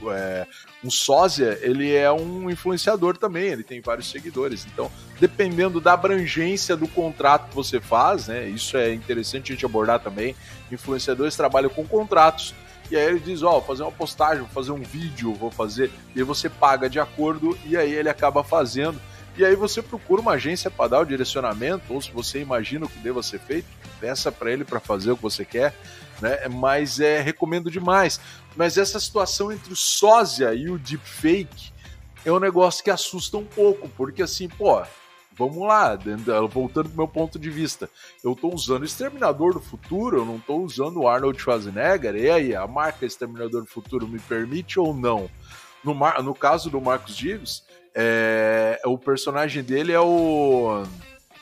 um 0.00 0.10
é, 0.12 0.46
um 0.82 0.90
sósia, 0.90 1.58
ele 1.60 1.94
é 1.94 2.10
um 2.10 2.50
influenciador 2.50 3.16
também, 3.16 3.48
ele 3.48 3.62
tem 3.62 3.80
vários 3.80 4.10
seguidores. 4.10 4.66
Então, 4.66 4.90
dependendo 5.18 5.80
da 5.80 5.92
abrangência 5.92 6.76
do 6.76 6.88
contrato 6.88 7.50
que 7.50 7.54
você 7.54 7.80
faz, 7.80 8.28
né? 8.28 8.48
Isso 8.48 8.76
é 8.76 8.92
interessante 8.92 9.52
a 9.52 9.54
gente 9.54 9.66
abordar 9.66 10.00
também. 10.00 10.34
Influenciadores 10.72 11.36
trabalham 11.36 11.70
com 11.70 11.86
contratos. 11.86 12.54
E 12.90 12.96
aí 12.96 13.06
ele 13.06 13.20
diz, 13.20 13.42
ó, 13.42 13.52
vou 13.52 13.62
fazer 13.62 13.82
uma 13.82 13.92
postagem, 13.92 14.40
vou 14.40 14.48
fazer 14.48 14.72
um 14.72 14.82
vídeo, 14.82 15.34
vou 15.34 15.50
fazer. 15.50 15.90
E 16.16 16.22
você 16.22 16.48
paga 16.48 16.88
de 16.88 16.98
acordo 16.98 17.56
e 17.64 17.76
aí 17.76 17.92
ele 17.92 18.08
acaba 18.08 18.42
fazendo. 18.42 19.00
E 19.36 19.44
aí 19.44 19.54
você 19.54 19.80
procura 19.80 20.20
uma 20.20 20.32
agência 20.32 20.70
para 20.70 20.88
dar 20.88 21.00
o 21.00 21.04
direcionamento, 21.04 21.94
ou 21.94 22.02
se 22.02 22.10
você 22.10 22.40
imagina 22.40 22.86
o 22.86 22.88
que 22.88 22.98
deva 22.98 23.22
ser 23.22 23.38
feito, 23.38 23.68
peça 24.00 24.32
para 24.32 24.50
ele 24.50 24.64
para 24.64 24.80
fazer 24.80 25.12
o 25.12 25.16
que 25.16 25.22
você 25.22 25.44
quer, 25.44 25.72
né? 26.20 26.48
Mas 26.48 27.00
é 27.00 27.20
recomendo 27.20 27.70
demais. 27.70 28.20
Mas 28.56 28.76
essa 28.76 28.98
situação 29.00 29.50
entre 29.52 29.72
o 29.72 29.76
sósia 29.76 30.52
e 30.54 30.68
o 30.70 30.78
deepfake 30.78 31.72
é 32.24 32.30
um 32.32 32.38
negócio 32.40 32.82
que 32.84 32.90
assusta 32.90 33.36
um 33.38 33.44
pouco, 33.44 33.88
porque 33.90 34.22
assim, 34.22 34.48
pô, 34.48 34.82
vamos 35.36 35.66
lá, 35.66 35.98
voltando 36.50 36.88
pro 36.90 36.98
meu 36.98 37.08
ponto 37.08 37.38
de 37.38 37.48
vista. 37.48 37.88
Eu 38.22 38.34
tô 38.34 38.52
usando 38.52 38.82
o 38.82 38.84
Exterminador 38.84 39.54
do 39.54 39.60
Futuro, 39.60 40.18
eu 40.18 40.24
não 40.26 40.38
tô 40.38 40.56
usando 40.58 41.00
o 41.00 41.08
Arnold 41.08 41.40
Schwarzenegger, 41.40 42.14
e 42.16 42.30
aí, 42.30 42.54
a 42.54 42.66
marca 42.66 43.06
Exterminador 43.06 43.62
do 43.62 43.66
Futuro 43.68 44.06
me 44.06 44.18
permite 44.18 44.78
ou 44.78 44.92
não? 44.94 45.30
No, 45.82 45.94
no 46.22 46.34
caso 46.34 46.68
do 46.68 46.78
Marcos 46.78 47.16
Gives, 47.16 47.62
é, 47.94 48.78
o 48.84 48.98
personagem 48.98 49.62
dele 49.62 49.92
é 49.92 50.00
o. 50.00 50.82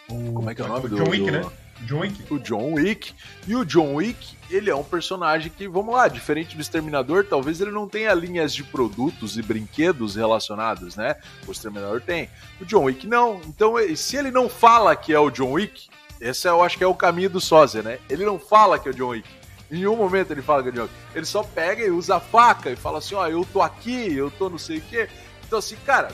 Como 0.07 0.49
é 0.49 0.55
que 0.55 0.63
é 0.63 0.65
o 0.65 0.69
nome 0.69 0.89
do. 0.89 0.97
John 0.97 1.11
Wick, 1.11 1.25
do- 1.25 1.33
né? 1.33 1.51
John 1.83 1.99
Wick. 2.01 2.33
o 2.33 2.39
John 2.39 2.73
Wick. 2.75 3.15
E 3.49 3.57
o 3.57 3.65
John 3.65 3.95
Wick, 3.95 4.38
ele 4.51 4.71
é 4.71 4.75
um 4.75 4.85
personagem 4.85 5.51
que, 5.51 5.69
vamos 5.69 5.95
lá, 5.95 6.09
diferente 6.09 6.57
do 6.57 6.63
Exterminador, 6.63 7.25
talvez 7.25 7.61
ele 7.61 7.71
não 7.71 7.89
tenha 7.89 8.13
linhas 8.15 8.55
de 8.55 8.65
produtos 8.65 9.37
e 9.37 9.43
brinquedos 9.43 10.17
relacionados, 10.17 10.97
né? 10.97 11.17
O 11.47 11.53
Exterminador 11.53 12.01
tem. 12.01 12.29
O 12.61 12.65
John 12.65 12.85
Wick 12.85 13.07
não. 13.07 13.41
Então, 13.47 13.75
se 13.97 14.17
ele 14.17 14.31
não 14.31 14.49
fala 14.49 14.97
que 14.97 15.13
é 15.13 15.19
o 15.19 15.31
John 15.31 15.53
Wick, 15.53 15.89
esse 16.21 16.49
eu 16.49 16.63
acho 16.63 16.79
que 16.79 16.85
é 16.85 16.87
o 16.87 16.95
caminho 16.95 17.31
do 17.31 17.41
sósia, 17.41 17.83
né? 17.83 17.99
Ele 18.09 18.25
não 18.25 18.39
fala 18.39 18.79
que 18.79 18.89
é 18.89 18.91
o 18.91 18.95
John 18.95 19.09
Wick. 19.09 19.29
Em 19.71 19.77
nenhum 19.77 19.97
momento 19.97 20.33
ele 20.33 20.43
fala 20.43 20.63
que 20.63 20.69
é 20.69 20.73
o 20.73 20.75
John 20.75 20.83
Wick. 20.83 20.95
Ele 21.15 21.27
só 21.27 21.43
pega 21.43 21.85
e 21.85 21.91
usa 21.91 22.17
a 22.17 22.21
faca 22.21 22.71
e 22.71 22.77
fala 22.77 22.99
assim, 22.99 23.15
ó, 23.15 23.27
eu 23.29 23.47
tô 23.53 23.61
aqui, 23.61 24.15
eu 24.17 24.31
tô 24.31 24.49
não 24.49 24.59
sei 24.59 24.79
o 24.79 24.83
quê. 24.83 25.09
Então, 25.47 25.59
assim, 25.59 25.77
cara, 25.85 26.11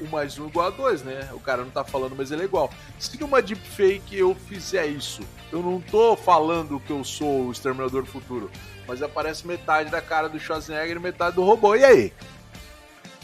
um 0.00 0.08
mais 0.08 0.38
um 0.38 0.46
igual 0.46 0.68
a 0.68 0.70
dois, 0.70 1.02
né? 1.02 1.28
O 1.32 1.40
cara 1.40 1.62
não 1.62 1.70
tá 1.70 1.84
falando, 1.84 2.14
mas 2.16 2.30
ele 2.30 2.42
é 2.42 2.44
igual. 2.44 2.70
Se 2.98 3.18
numa 3.20 3.42
deepfake 3.42 4.16
eu 4.16 4.34
fizer 4.34 4.86
isso, 4.86 5.22
eu 5.52 5.62
não 5.62 5.80
tô 5.80 6.16
falando 6.16 6.80
que 6.80 6.90
eu 6.90 7.04
sou 7.04 7.46
o 7.46 7.52
Exterminador 7.52 8.02
do 8.02 8.10
Futuro, 8.10 8.50
mas 8.86 9.02
aparece 9.02 9.46
metade 9.46 9.90
da 9.90 10.00
cara 10.00 10.28
do 10.28 10.38
Schwarzenegger 10.38 10.96
e 10.96 11.00
metade 11.00 11.36
do 11.36 11.44
robô. 11.44 11.74
E 11.74 11.84
aí? 11.84 12.12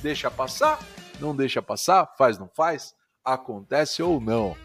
Deixa 0.02 0.30
passar? 0.30 0.78
Não 1.18 1.34
deixa 1.34 1.62
passar? 1.62 2.14
Faz, 2.16 2.38
não 2.38 2.48
faz? 2.48 2.94
Acontece 3.24 4.02
ou 4.02 4.20
não? 4.20 4.56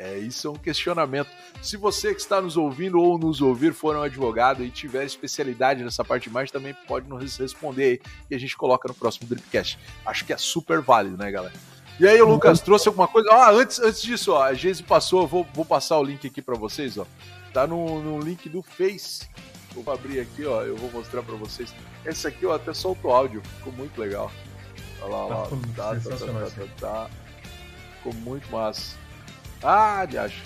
É, 0.00 0.16
isso 0.16 0.48
é 0.48 0.50
um 0.50 0.54
questionamento. 0.54 1.28
Se 1.60 1.76
você 1.76 2.14
que 2.14 2.22
está 2.22 2.40
nos 2.40 2.56
ouvindo 2.56 2.98
ou 2.98 3.18
nos 3.18 3.42
ouvir 3.42 3.74
for 3.74 3.94
um 3.94 4.00
advogado 4.00 4.64
e 4.64 4.70
tiver 4.70 5.04
especialidade 5.04 5.84
nessa 5.84 6.02
parte 6.02 6.22
de 6.22 6.30
imagem, 6.30 6.50
também 6.50 6.74
pode 6.88 7.06
nos 7.06 7.36
responder 7.36 7.84
aí 7.84 8.00
e 8.30 8.34
a 8.34 8.38
gente 8.38 8.56
coloca 8.56 8.88
no 8.88 8.94
próximo 8.94 9.28
Dripcast. 9.28 9.78
Acho 10.06 10.24
que 10.24 10.32
é 10.32 10.38
super 10.38 10.80
válido, 10.80 11.18
né, 11.18 11.30
galera? 11.30 11.52
E 11.98 12.08
aí, 12.08 12.20
o 12.22 12.26
Lucas, 12.26 12.62
trouxe 12.62 12.88
alguma 12.88 13.06
coisa? 13.06 13.28
Ah, 13.30 13.50
antes, 13.50 13.78
antes 13.78 14.00
disso, 14.00 14.32
ó, 14.32 14.42
a 14.42 14.54
Geise 14.54 14.82
passou, 14.82 15.20
eu 15.20 15.26
vou, 15.26 15.46
vou 15.52 15.66
passar 15.66 15.98
o 15.98 16.02
link 16.02 16.26
aqui 16.26 16.40
para 16.40 16.56
vocês, 16.56 16.96
ó. 16.96 17.06
Tá 17.52 17.66
no, 17.66 18.00
no 18.00 18.18
link 18.20 18.48
do 18.48 18.62
Face. 18.62 19.28
Vou 19.74 19.92
abrir 19.92 20.20
aqui, 20.20 20.46
ó, 20.46 20.62
eu 20.62 20.76
vou 20.78 20.90
mostrar 20.92 21.22
para 21.22 21.36
vocês. 21.36 21.74
Esse 22.06 22.26
aqui, 22.26 22.46
ó, 22.46 22.54
até 22.54 22.72
solto 22.72 23.08
o 23.08 23.12
áudio, 23.12 23.42
ficou 23.58 23.74
muito 23.74 24.00
legal. 24.00 24.32
Olha 25.02 25.12
lá, 25.12 25.26
olha 25.26 25.34
lá. 25.34 25.44
Tá 25.44 25.50
Tá, 25.76 26.00
tá, 26.00 26.16
tá, 26.16 26.26
tá, 26.26 26.50
tá, 26.50 26.66
tá. 26.80 27.10
Ficou 27.98 28.14
muito 28.14 28.50
massa. 28.50 28.96
Ah, 29.62 30.00
acho. 30.02 30.42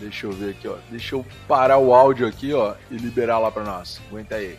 Deixa 0.00 0.26
eu 0.26 0.32
ver 0.32 0.50
aqui, 0.50 0.66
ó. 0.66 0.76
Deixa 0.90 1.14
eu 1.14 1.24
parar 1.46 1.78
o 1.78 1.94
áudio 1.94 2.26
aqui, 2.26 2.52
ó, 2.52 2.76
e 2.90 2.96
liberar 2.96 3.38
lá 3.38 3.50
pra 3.50 3.62
nós. 3.62 4.00
Aguenta 4.08 4.34
aí. 4.34 4.58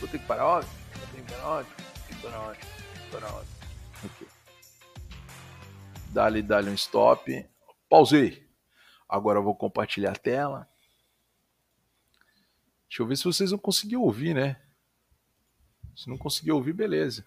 Vou 0.00 0.08
ter 0.08 0.18
que 0.18 0.26
parar 0.26 0.44
o 0.44 0.48
áudio? 0.48 0.70
Vou 0.94 1.06
ter 1.08 1.22
que 1.22 1.32
parar 1.32 1.44
o 1.44 1.52
áudio? 1.52 1.72
Tem 2.08 2.16
que 2.16 2.22
parar 2.22 2.38
o 2.38 2.44
áudio. 2.46 2.60
Tem 2.60 3.02
que 3.02 3.10
parar 3.10 3.32
o 3.32 3.36
áudio. 3.36 3.50
Aqui. 4.04 4.26
Dá-lhe, 6.08 6.42
dá-lhe 6.42 6.70
um 6.70 6.74
stop. 6.74 7.48
Pausei. 7.88 8.48
Agora 9.08 9.38
eu 9.38 9.42
vou 9.42 9.54
compartilhar 9.54 10.12
a 10.12 10.16
tela. 10.16 10.68
Deixa 12.88 13.02
eu 13.02 13.06
ver 13.06 13.16
se 13.16 13.24
vocês 13.24 13.50
vão 13.50 13.58
conseguir 13.58 13.96
ouvir, 13.96 14.34
né? 14.34 14.60
Se 15.94 16.08
não 16.08 16.16
conseguir 16.16 16.52
ouvir, 16.52 16.72
beleza. 16.72 17.26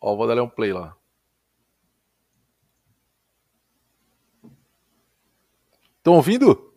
Ó, 0.00 0.14
vou 0.14 0.26
dar 0.26 0.42
um 0.42 0.48
play 0.48 0.72
lá. 0.72 0.96
Estão 6.00 6.14
ouvindo? 6.14 6.72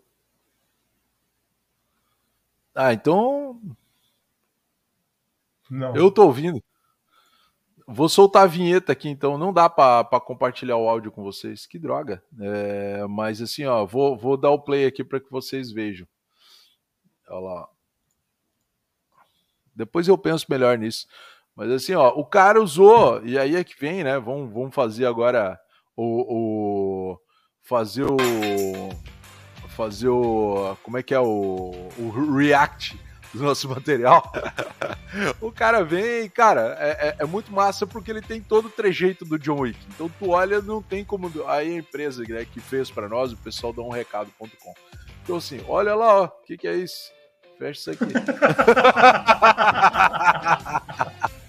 Ah, 2.75 2.91
então 2.93 3.61
Não. 5.69 5.95
eu 5.95 6.11
tô 6.11 6.25
ouvindo. 6.25 6.61
Vou 7.87 8.07
soltar 8.09 8.43
a 8.43 8.47
vinheta 8.47 8.91
aqui, 8.91 9.09
então 9.09 9.37
não 9.37 9.51
dá 9.53 9.69
pra 9.69 10.03
compartilhar 10.19 10.77
o 10.77 10.87
áudio 10.89 11.11
com 11.11 11.23
vocês. 11.23 11.65
Que 11.65 11.77
droga. 11.79 12.23
É, 12.39 13.05
mas 13.07 13.41
assim, 13.41 13.65
ó, 13.65 13.85
vou, 13.85 14.17
vou 14.17 14.35
dar 14.37 14.51
o 14.51 14.59
play 14.61 14.85
aqui 14.85 15.03
para 15.03 15.19
que 15.19 15.29
vocês 15.29 15.71
vejam. 15.71 16.07
Olha 17.29 17.39
lá. 17.39 17.69
Depois 19.75 20.07
eu 20.07 20.17
penso 20.17 20.45
melhor 20.49 20.77
nisso. 20.77 21.07
Mas 21.55 21.69
assim, 21.71 21.93
ó, 21.93 22.09
o 22.09 22.25
cara 22.25 22.61
usou, 22.61 23.23
e 23.25 23.37
aí 23.37 23.55
é 23.55 23.63
que 23.63 23.79
vem, 23.79 24.03
né? 24.03 24.17
Vamos, 24.19 24.51
vamos 24.53 24.73
fazer 24.73 25.05
agora 25.05 25.59
o, 25.95 27.11
o- 27.13 27.19
fazer 27.61 28.03
o. 28.05 28.17
Fazer 29.75 30.09
o. 30.09 30.77
Como 30.83 30.97
é 30.97 31.03
que 31.03 31.13
é 31.13 31.19
o. 31.19 31.89
O 31.97 32.37
react 32.37 32.97
do 33.33 33.43
nosso 33.43 33.67
material. 33.67 34.31
o 35.41 35.51
cara 35.51 35.83
vem, 35.83 36.29
cara, 36.29 36.77
é, 36.79 36.89
é, 36.89 37.15
é, 37.19 37.25
muito 37.25 37.51
massa 37.51 37.85
porque 37.87 38.11
ele 38.11 38.21
tem 38.21 38.39
todo 38.39 38.67
o 38.67 38.69
trejeito 38.69 39.25
do 39.25 39.39
John 39.39 39.61
Wick. 39.61 39.79
Então 39.89 40.07
tu 40.19 40.29
olha, 40.29 40.61
não 40.61 40.79
tem 40.81 41.03
como. 41.03 41.31
Aí 41.47 41.75
a 41.75 41.79
empresa 41.79 42.23
né, 42.27 42.45
que 42.45 42.59
fez 42.59 42.91
para 42.91 43.09
nós, 43.09 43.31
o 43.31 43.37
pessoal 43.37 43.73
dá 43.73 43.81
um 43.81 43.89
recado.com. 43.89 44.73
Então 45.23 45.37
assim, 45.37 45.59
olha 45.67 45.95
lá, 45.95 46.21
ó, 46.21 46.25
o 46.25 46.29
que, 46.45 46.55
que 46.57 46.67
é 46.67 46.75
isso? 46.75 47.11
Fecha 47.57 47.79
isso 47.79 47.89
aqui. 47.91 48.13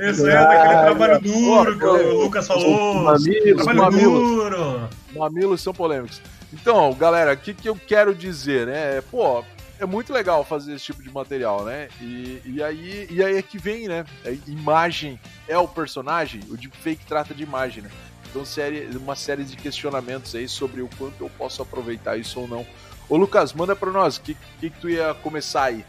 Esse 0.00 0.28
é 0.28 0.32
daquele 0.32 0.82
trabalho 0.82 1.20
duro 1.20 1.78
que 1.78 1.84
o 1.84 2.22
Lucas 2.22 2.46
falou. 2.46 2.94
Mamilos, 2.94 3.64
trabalho 3.64 3.78
mamilos, 3.78 4.20
duro. 4.20 4.88
Mamilos 5.14 5.60
são 5.60 5.74
polêmicos. 5.74 6.22
Então, 6.52 6.94
galera, 6.94 7.34
o 7.34 7.36
que, 7.36 7.52
que 7.52 7.68
eu 7.68 7.76
quero 7.76 8.14
dizer, 8.14 8.66
né? 8.66 9.00
Pô, 9.10 9.44
é 9.78 9.86
muito 9.86 10.12
legal 10.12 10.44
fazer 10.44 10.74
esse 10.74 10.86
tipo 10.86 11.02
de 11.02 11.10
material, 11.10 11.64
né? 11.64 11.88
E, 12.00 12.40
e, 12.44 12.62
aí, 12.62 13.06
e 13.10 13.22
aí 13.22 13.36
é 13.36 13.42
que 13.42 13.58
vem, 13.58 13.86
né? 13.86 14.04
A 14.24 14.30
imagem 14.50 15.20
é 15.46 15.58
o 15.58 15.68
personagem, 15.68 16.40
o 16.48 16.56
deepfake 16.56 17.04
trata 17.06 17.34
de 17.34 17.42
imagem, 17.42 17.82
né? 17.82 17.90
Então, 18.30 18.44
série, 18.44 18.86
uma 18.96 19.16
série 19.16 19.44
de 19.44 19.56
questionamentos 19.56 20.34
aí 20.34 20.48
sobre 20.48 20.82
o 20.82 20.88
quanto 20.98 21.22
eu 21.22 21.30
posso 21.38 21.62
aproveitar 21.62 22.16
isso 22.16 22.40
ou 22.40 22.48
não. 22.48 22.66
Ô, 23.08 23.16
Lucas, 23.16 23.52
manda 23.52 23.74
para 23.74 23.90
nós, 23.90 24.16
o 24.16 24.20
que, 24.20 24.36
que, 24.60 24.70
que 24.70 24.80
tu 24.80 24.88
ia 24.88 25.14
começar 25.14 25.64
aí? 25.64 25.84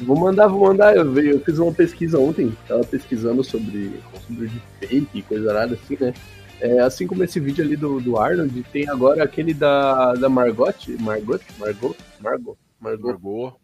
Vou 0.00 0.18
mandar, 0.18 0.48
vou 0.48 0.68
mandar. 0.68 0.96
Eu, 0.96 1.16
eu 1.18 1.40
fiz 1.40 1.58
uma 1.58 1.72
pesquisa 1.72 2.18
ontem, 2.18 2.56
tava 2.66 2.84
pesquisando 2.84 3.44
sobre, 3.44 4.00
sobre 4.26 4.48
deepfake 4.48 5.18
e 5.18 5.22
coisa 5.22 5.52
nada 5.52 5.74
assim, 5.74 5.96
né? 6.00 6.14
É, 6.62 6.78
assim 6.78 7.08
como 7.08 7.24
esse 7.24 7.40
vídeo 7.40 7.64
ali 7.64 7.74
do, 7.74 8.00
do 8.00 8.16
Arnold, 8.16 8.62
tem 8.72 8.88
agora 8.88 9.24
aquele 9.24 9.52
da, 9.52 10.14
da 10.14 10.28
Margot, 10.28 10.72
Margot, 11.00 11.40
Margot, 11.58 11.96
Margot, 12.20 12.56
Margot. 12.80 13.08
Margot. 13.08 13.56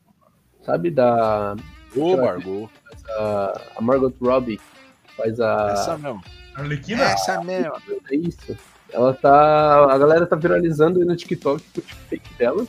Sabe 0.63 0.91
da. 0.91 1.55
Ô, 1.95 2.17
Margot. 2.17 2.69
A, 3.11 3.61
a 3.77 3.81
Margot 3.81 4.13
Robbie 4.21 4.61
faz 5.17 5.39
a. 5.39 5.71
Essa 5.75 5.97
mesmo. 5.97 6.21
Arlequina? 6.57 7.05
Essa 7.05 7.41
mesmo. 7.45 7.73
É 8.11 8.17
isso. 8.17 8.59
Ela 8.93 9.15
tá. 9.15 9.95
A 9.95 9.97
galera 9.97 10.27
tá 10.27 10.35
viralizando 10.35 10.99
aí 10.99 11.05
no 11.05 11.15
TikTok 11.15 11.63
o 11.79 11.81
fake 11.81 12.35
dela. 12.35 12.67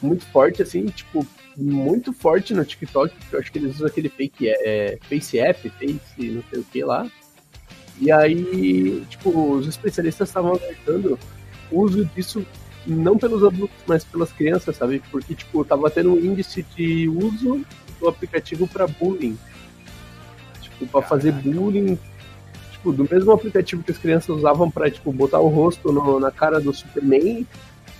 Muito 0.00 0.24
forte, 0.26 0.62
assim, 0.62 0.86
tipo, 0.86 1.26
muito 1.56 2.12
forte 2.12 2.54
no 2.54 2.64
TikTok. 2.64 3.12
Eu 3.32 3.40
acho 3.40 3.50
que 3.50 3.58
eles 3.58 3.74
usam 3.74 3.88
aquele 3.88 4.08
fake 4.08 4.48
é, 4.48 4.98
Face 5.08 5.36
App, 5.40 5.68
Face, 5.68 6.30
não 6.30 6.44
sei 6.48 6.60
o 6.60 6.64
que 6.64 6.84
lá. 6.84 7.10
E 8.00 8.10
aí, 8.10 9.04
tipo, 9.08 9.52
os 9.52 9.66
especialistas 9.66 10.28
estavam 10.28 10.52
alertando 10.52 11.18
o 11.70 11.82
uso 11.82 12.04
disso 12.06 12.44
não 12.86 13.16
pelos 13.16 13.42
adultos, 13.42 13.76
mas 13.86 14.04
pelas 14.04 14.32
crianças, 14.32 14.76
sabe? 14.76 15.02
Porque, 15.10 15.34
tipo, 15.34 15.64
tava 15.64 15.90
tendo 15.90 16.12
um 16.12 16.18
índice 16.18 16.62
de 16.76 17.08
uso 17.08 17.64
do 17.98 18.08
aplicativo 18.08 18.68
para 18.68 18.86
bullying. 18.86 19.38
Tipo, 20.60 20.86
pra 20.86 21.02
fazer 21.02 21.32
bullying, 21.32 21.98
tipo, 22.72 22.92
do 22.92 23.08
mesmo 23.10 23.32
aplicativo 23.32 23.82
que 23.82 23.92
as 23.92 23.98
crianças 23.98 24.36
usavam 24.36 24.70
pra, 24.70 24.90
tipo, 24.90 25.12
botar 25.12 25.40
o 25.40 25.48
rosto 25.48 25.92
no, 25.92 26.20
na 26.20 26.30
cara 26.30 26.60
do 26.60 26.74
Superman, 26.74 27.46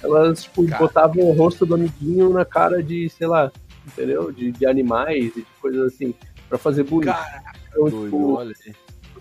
elas, 0.02 0.42
tipo, 0.42 0.66
Cara. 0.66 0.78
botavam 0.78 1.24
o 1.24 1.32
rosto 1.32 1.64
do 1.64 1.74
amiguinho 1.74 2.30
na 2.30 2.44
cara 2.44 2.82
de, 2.82 3.08
sei 3.08 3.26
lá, 3.26 3.50
entendeu? 3.86 4.30
De, 4.30 4.52
de 4.52 4.66
animais 4.66 5.32
e 5.36 5.40
de 5.40 5.46
coisas 5.62 5.94
assim, 5.94 6.14
pra 6.48 6.58
fazer 6.58 6.82
bullying. 6.82 7.06
Caraca, 7.06 7.58
então, 7.68 7.86
tipo, 7.86 8.34
olha 8.34 8.54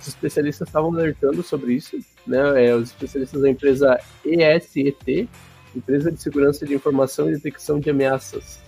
os 0.03 0.09
especialistas 0.09 0.67
estavam 0.67 0.93
alertando 0.93 1.41
sobre 1.41 1.73
isso, 1.73 1.97
né? 2.27 2.65
É, 2.65 2.75
os 2.75 2.89
especialistas 2.89 3.41
da 3.41 3.49
empresa 3.49 3.99
ESET, 4.25 5.29
Empresa 5.75 6.11
de 6.11 6.21
Segurança 6.21 6.65
de 6.65 6.73
Informação 6.73 7.29
e 7.29 7.33
Detecção 7.33 7.79
de 7.79 7.89
Ameaças. 7.89 8.59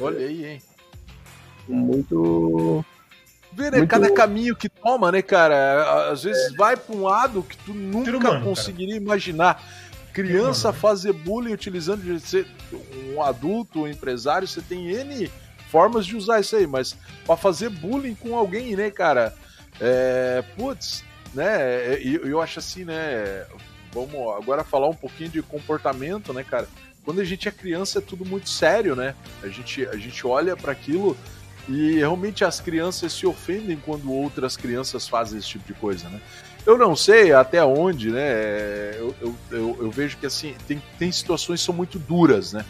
Olha 0.00 0.26
aí, 0.26 0.46
hein? 0.46 0.62
Muito. 1.68 2.84
Vê, 3.52 3.70
né? 3.70 3.78
Muito... 3.78 3.90
Cada 3.90 4.10
caminho 4.12 4.56
que 4.56 4.68
toma, 4.68 5.12
né, 5.12 5.20
cara? 5.20 6.10
Às 6.10 6.22
vezes 6.22 6.52
é. 6.52 6.56
vai 6.56 6.76
para 6.76 6.94
um 6.94 7.02
lado 7.02 7.42
que 7.42 7.56
tu 7.58 7.74
nunca 7.74 8.16
humano, 8.16 8.44
conseguiria 8.44 8.94
cara. 8.94 9.04
imaginar. 9.04 9.62
Criança 10.12 10.72
fazer 10.74 11.12
bullying 11.12 11.54
utilizando 11.54 12.02
de 12.02 12.46
um 13.14 13.22
adulto, 13.22 13.82
um 13.82 13.88
empresário, 13.88 14.46
você 14.46 14.60
tem 14.60 14.90
N 14.90 15.30
formas 15.70 16.04
de 16.04 16.14
usar 16.14 16.38
isso 16.40 16.54
aí, 16.54 16.66
mas 16.66 16.94
para 17.24 17.34
fazer 17.34 17.70
bullying 17.70 18.14
com 18.14 18.36
alguém, 18.36 18.76
né, 18.76 18.90
cara? 18.90 19.34
É, 19.80 20.42
putz, 20.56 21.04
né? 21.34 21.94
Eu, 22.02 22.26
eu 22.26 22.40
acho 22.40 22.58
assim, 22.58 22.84
né? 22.84 23.46
vamos 23.92 24.36
agora 24.36 24.64
falar 24.64 24.88
um 24.88 24.94
pouquinho 24.94 25.30
de 25.30 25.42
comportamento, 25.42 26.32
né, 26.32 26.42
cara? 26.42 26.66
Quando 27.04 27.20
a 27.20 27.24
gente 27.24 27.48
é 27.48 27.50
criança 27.50 27.98
é 27.98 28.02
tudo 28.02 28.24
muito 28.24 28.48
sério, 28.48 28.96
né? 28.96 29.14
A 29.42 29.48
gente, 29.48 29.86
a 29.86 29.96
gente 29.96 30.26
olha 30.26 30.56
para 30.56 30.72
aquilo 30.72 31.16
e 31.68 31.96
realmente 31.96 32.44
as 32.44 32.60
crianças 32.60 33.12
se 33.12 33.26
ofendem 33.26 33.76
quando 33.76 34.10
outras 34.10 34.56
crianças 34.56 35.06
fazem 35.06 35.38
esse 35.38 35.48
tipo 35.48 35.66
de 35.66 35.74
coisa, 35.74 36.08
né? 36.08 36.20
Eu 36.64 36.78
não 36.78 36.94
sei 36.94 37.32
até 37.32 37.62
onde, 37.64 38.10
né? 38.10 38.96
Eu, 38.96 39.14
eu, 39.20 39.34
eu, 39.50 39.76
eu 39.80 39.90
vejo 39.90 40.16
que 40.16 40.26
assim 40.26 40.54
tem, 40.66 40.80
tem 40.98 41.10
situações 41.10 41.60
que 41.60 41.66
são 41.66 41.74
muito 41.74 41.98
duras, 41.98 42.52
né? 42.52 42.64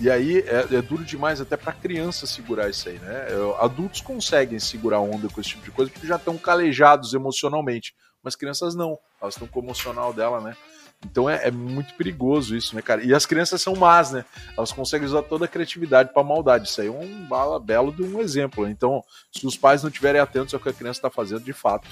E 0.00 0.10
aí 0.10 0.38
é, 0.40 0.76
é 0.76 0.82
duro 0.82 1.04
demais 1.04 1.40
até 1.40 1.56
para 1.56 1.72
criança 1.72 2.26
segurar 2.26 2.68
isso 2.68 2.88
aí, 2.88 2.98
né? 2.98 3.26
Adultos 3.60 4.00
conseguem 4.00 4.58
segurar 4.58 5.00
onda 5.00 5.28
com 5.28 5.40
esse 5.40 5.50
tipo 5.50 5.64
de 5.64 5.70
coisa 5.70 5.90
porque 5.90 6.06
já 6.06 6.16
estão 6.16 6.36
calejados 6.36 7.14
emocionalmente 7.14 7.94
mas 8.22 8.36
crianças 8.36 8.74
não, 8.74 8.98
elas 9.20 9.34
estão 9.34 9.48
com 9.48 9.60
o 9.60 9.62
emocional 9.62 10.12
dela, 10.12 10.40
né? 10.40 10.56
Então 11.04 11.28
é, 11.28 11.48
é, 11.48 11.50
muito 11.50 11.94
perigoso 11.94 12.54
isso, 12.54 12.76
né, 12.76 12.82
cara? 12.82 13.02
E 13.02 13.12
as 13.12 13.26
crianças 13.26 13.60
são 13.60 13.74
más, 13.74 14.12
né? 14.12 14.24
Elas 14.56 14.70
conseguem 14.70 15.06
usar 15.06 15.22
toda 15.22 15.46
a 15.46 15.48
criatividade 15.48 16.12
para 16.12 16.22
maldade. 16.22 16.68
Isso 16.68 16.80
aí 16.80 16.86
é 16.86 16.90
um 16.90 17.26
bala 17.26 17.58
belo 17.58 17.92
de 17.92 18.04
um 18.04 18.20
exemplo. 18.20 18.68
Então, 18.68 19.02
se 19.32 19.44
os 19.44 19.56
pais 19.56 19.82
não 19.82 19.90
estiverem 19.90 20.20
atentos 20.20 20.54
ao 20.54 20.60
que 20.60 20.68
a 20.68 20.72
criança 20.72 20.98
está 20.98 21.10
fazendo, 21.10 21.42
de 21.42 21.52
fato, 21.52 21.88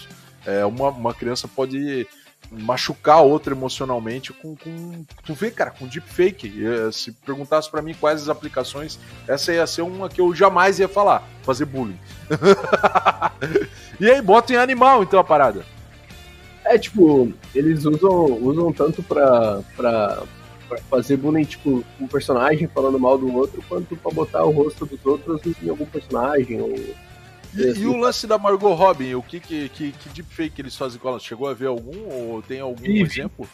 é, 0.47 0.65
uma, 0.65 0.91
uma 0.91 1.13
criança 1.13 1.49
pode 1.49 2.07
machucar 2.51 3.17
a 3.17 3.21
outra 3.21 3.55
emocionalmente 3.55 4.33
com, 4.33 4.57
com 4.57 5.05
tu 5.25 5.35
vê, 5.35 5.51
cara, 5.51 5.71
com 5.71 5.87
deepfake. 5.87 6.53
Eh, 6.65 6.91
se 6.93 7.13
perguntasse 7.13 7.71
para 7.71 7.83
mim 7.83 7.95
quais 7.95 8.23
as 8.23 8.29
aplicações, 8.29 8.99
essa 9.29 9.53
ia 9.53 9.67
ser 9.67 9.83
uma 9.83 10.09
que 10.09 10.21
eu 10.21 10.35
jamais 10.35 10.79
ia 10.79 10.89
falar, 10.89 11.23
fazer 11.43 11.65
bullying. 11.65 11.99
e 14.01 14.11
aí, 14.11 14.21
bota 14.21 14.53
em 14.53 14.57
animal 14.57 15.03
então 15.03 15.21
a 15.21 15.25
parada. 15.25 15.65
É, 16.65 16.77
tipo, 16.79 17.33
eles 17.55 17.85
usam, 17.85 18.25
usam 18.43 18.73
tanto 18.73 19.03
pra, 19.03 19.61
pra, 19.77 20.23
pra 20.69 20.79
fazer 20.91 21.17
bullying, 21.17 21.45
tipo, 21.45 21.85
um 22.01 22.07
personagem 22.07 22.69
falando 22.69 22.99
mal 22.99 23.17
do 23.17 23.35
outro, 23.35 23.63
quanto 23.69 23.97
pra 23.97 24.13
botar 24.13 24.45
o 24.45 24.51
rosto 24.51 24.87
dos 24.87 25.05
outros 25.05 25.41
em 25.63 25.69
algum 25.69 25.87
personagem. 25.87 26.61
Ou... 26.61 26.75
E, 27.55 27.81
e, 27.81 27.87
o 27.87 27.97
lance 27.97 28.27
da 28.27 28.39
Margot 28.39 28.75
Robin, 28.75 29.15
o 29.15 29.23
que, 29.23 29.41
que, 29.41 29.69
que, 29.71 29.93
que 29.93 30.09
deepfake 30.11 30.61
eles 30.61 30.77
fazem 30.77 30.99
com 31.01 31.09
ela? 31.09 31.19
Chegou 31.19 31.49
a 31.49 31.55
ver 31.55 31.67
algum 31.67 32.09
ou 32.09 32.43
tem 32.43 32.61
algum 32.61 32.85
e, 32.85 33.03
exemplo? 33.03 33.49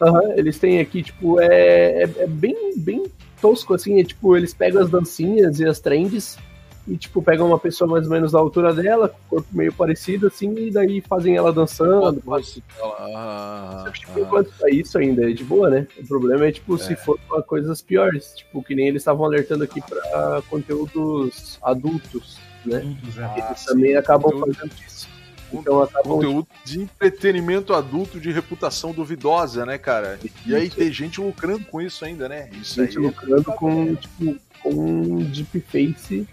Uhum, 0.00 0.32
eles 0.36 0.58
têm 0.58 0.80
aqui, 0.80 1.02
tipo, 1.02 1.40
é, 1.40 2.02
é, 2.02 2.02
é, 2.02 2.26
bem, 2.26 2.72
bem 2.76 3.04
tosco, 3.40 3.74
assim, 3.74 4.00
é 4.00 4.04
tipo, 4.04 4.36
eles 4.36 4.52
pegam 4.52 4.82
as 4.82 4.90
dancinhas 4.90 5.60
e 5.60 5.66
as 5.66 5.78
trends 5.78 6.38
e, 6.86 6.98
tipo, 6.98 7.22
pegam 7.22 7.46
uma 7.46 7.58
pessoa 7.58 7.90
mais 7.90 8.04
ou 8.04 8.10
menos 8.10 8.32
da 8.32 8.38
altura 8.38 8.74
dela, 8.74 9.14
corpo 9.28 9.48
meio 9.52 9.72
parecido, 9.72 10.26
assim, 10.26 10.54
e 10.54 10.70
daí 10.70 11.00
fazem 11.00 11.34
ela 11.34 11.50
dançando. 11.50 12.20
Faz... 12.20 12.60
Ah, 12.82 13.86
tipo, 13.92 14.20
enquanto 14.20 14.50
tá 14.58 14.68
isso 14.68 14.98
ainda 14.98 15.30
é 15.30 15.32
de 15.32 15.44
boa, 15.44 15.70
né? 15.70 15.86
O 15.98 16.06
problema 16.06 16.46
é, 16.46 16.52
tipo, 16.52 16.74
é. 16.74 16.78
se 16.78 16.94
for 16.96 17.18
pra 17.26 17.42
coisas 17.42 17.80
piores, 17.80 18.34
tipo, 18.36 18.62
que 18.62 18.74
nem 18.74 18.88
eles 18.88 19.00
estavam 19.00 19.24
alertando 19.24 19.64
aqui 19.64 19.80
pra 19.80 20.42
conteúdos 20.50 21.58
adultos, 21.62 22.38
né? 22.68 22.78
É. 22.78 23.06
Eles 23.06 23.18
ah, 23.18 23.54
também 23.66 23.90
sim, 23.92 23.96
acabam 23.96 24.32
conteúdo... 24.32 24.54
fazendo 24.54 24.74
isso. 24.86 25.08
Então, 25.52 25.82
acabam... 25.82 26.14
Conteúdo 26.14 26.48
de 26.64 26.80
entretenimento 26.80 27.74
adulto 27.74 28.18
de 28.18 28.32
reputação 28.32 28.92
duvidosa, 28.92 29.64
né, 29.64 29.78
cara? 29.78 30.18
E 30.46 30.54
aí 30.54 30.68
tem 30.68 30.92
gente 30.92 31.20
lucrando 31.20 31.64
com 31.66 31.80
isso 31.80 32.04
ainda, 32.04 32.28
né? 32.28 32.50
Isso 32.60 32.84
gente 32.84 32.98
aí. 32.98 33.04
lucrando 33.04 33.44
com, 33.44 33.94
tipo, 33.94 34.36
com 34.62 34.70
um 34.70 35.18
deepface 35.24 36.26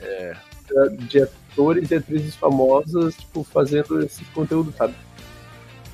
é, 0.00 0.36
de 1.08 1.22
atores 1.22 1.90
e 1.90 1.94
atrizes 1.94 2.34
famosas, 2.34 3.14
tipo, 3.14 3.42
fazendo 3.44 4.02
esse 4.02 4.24
conteúdo, 4.26 4.72
sabe? 4.76 4.94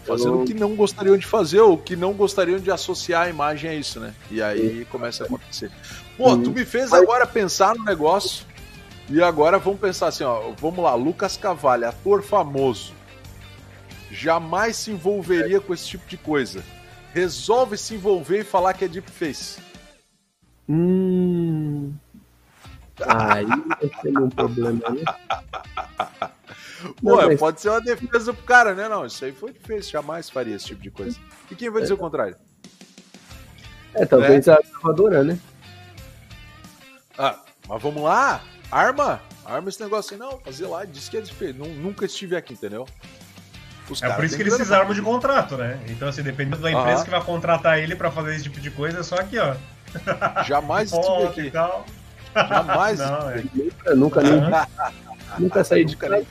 Fazendo 0.05 0.43
o 0.43 0.45
que 0.45 0.53
não 0.53 0.75
gostariam 0.75 1.17
de 1.17 1.27
fazer, 1.27 1.61
ou 1.61 1.79
que 1.79 1.97
não 1.97 2.13
gostariam 2.13 2.59
de 2.59 2.71
associar 2.71 3.23
a 3.23 3.31
imagem 3.31 3.71
a 3.71 3.75
isso, 3.75 3.99
né? 3.99 4.15
E 4.31 4.43
aí 4.43 4.87
começa 4.91 5.25
a 5.25 5.27
acontecer. 5.27 5.71
Pô, 6.17 6.37
tu 6.37 6.51
me 6.51 6.65
fez 6.65 6.93
agora 6.93 7.27
pensar 7.27 7.75
no 7.75 7.85
negócio. 7.85 8.45
E 9.09 9.23
agora 9.23 9.59
vamos 9.59 9.81
pensar 9.81 10.09
assim, 10.09 10.25
ó. 10.25 10.53
Vamos 10.59 10.83
lá, 10.83 10.95
Lucas 10.95 11.37
Cavalli, 11.37 11.85
ator 11.85 12.23
famoso. 12.23 12.95
Jamais 14.11 14.77
se 14.77 14.91
envolveria 14.91 15.61
com 15.61 15.75
esse 15.75 15.87
tipo 15.89 16.07
de 16.09 16.17
coisa. 16.17 16.63
Resolve 17.13 17.77
se 17.77 17.95
envolver 17.95 18.41
e 18.41 18.45
falar 18.45 18.75
que 18.75 18.85
é 18.85 18.89
deepface. 18.89 19.61
Hum. 20.69 21.93
Aí 23.07 23.45
vai 23.47 23.91
ser 24.01 24.19
um 24.19 24.31
problema, 24.31 24.91
né? 24.91 25.05
Pô, 27.03 27.17
mas... 27.17 27.39
pode 27.39 27.61
ser 27.61 27.71
uma 27.71 27.81
defesa 27.81 28.33
pro 28.33 28.45
cara, 28.45 28.75
né? 28.75 28.89
Não, 28.89 29.05
isso 29.05 29.25
aí 29.25 29.33
foi 29.33 29.53
difícil, 29.53 29.93
jamais 29.93 30.31
faria 30.31 30.55
esse 30.55 30.67
tipo 30.67 30.83
de 30.83 30.91
coisa. 30.91 31.19
E 31.51 31.55
quem 31.55 31.71
vai 31.71 31.83
dizer 31.83 31.95
é. 31.95 31.97
o 31.97 31.99
contrário? 31.99 32.37
É, 33.95 34.07
talvez 34.07 34.47
é. 34.49 34.53
a 34.53 34.61
gravadora, 34.61 35.25
né? 35.25 35.39
Ah, 37.19 37.39
mas 37.69 37.83
vamos 37.83 38.03
lá, 38.03 38.43
arma, 38.71 39.21
arma 39.45 39.69
esse 39.69 39.81
negócio 39.81 40.15
aí, 40.15 40.19
não, 40.19 40.39
fazer 40.39 40.67
lá, 40.67 40.85
diz 40.85 41.09
que 41.09 41.17
é 41.17 41.21
difícil, 41.21 41.55
nunca 41.55 42.05
estive 42.05 42.37
aqui, 42.37 42.55
entendeu? 42.55 42.87
Os 43.89 44.03
é 44.03 44.09
por 44.11 44.25
isso 44.25 44.37
que 44.37 44.43
eles 44.43 44.73
arma 44.73 44.95
de 44.95 45.03
contrato, 45.03 45.57
né? 45.57 45.79
Então, 45.89 46.09
assim, 46.09 46.23
dependendo 46.23 46.63
da 46.63 46.71
empresa 46.71 47.03
ah. 47.03 47.05
que 47.05 47.11
vai 47.11 47.23
contratar 47.23 47.79
ele 47.79 47.95
para 47.95 48.11
fazer 48.11 48.35
esse 48.35 48.45
tipo 48.45 48.61
de 48.61 48.71
coisa, 48.71 49.01
é 49.01 49.03
só 49.03 49.17
aqui, 49.17 49.39
ó. 49.39 49.55
Jamais 50.45 50.91
estive 50.93 51.23
aqui. 51.25 51.53
Jamais. 52.35 52.99
Não, 52.99 53.31
é. 53.31 53.95
Nunca, 53.95 54.23
nem. 54.23 54.41
nunca 55.39 55.63
saí 55.63 55.85
de 55.85 55.97
casa. 55.97 56.25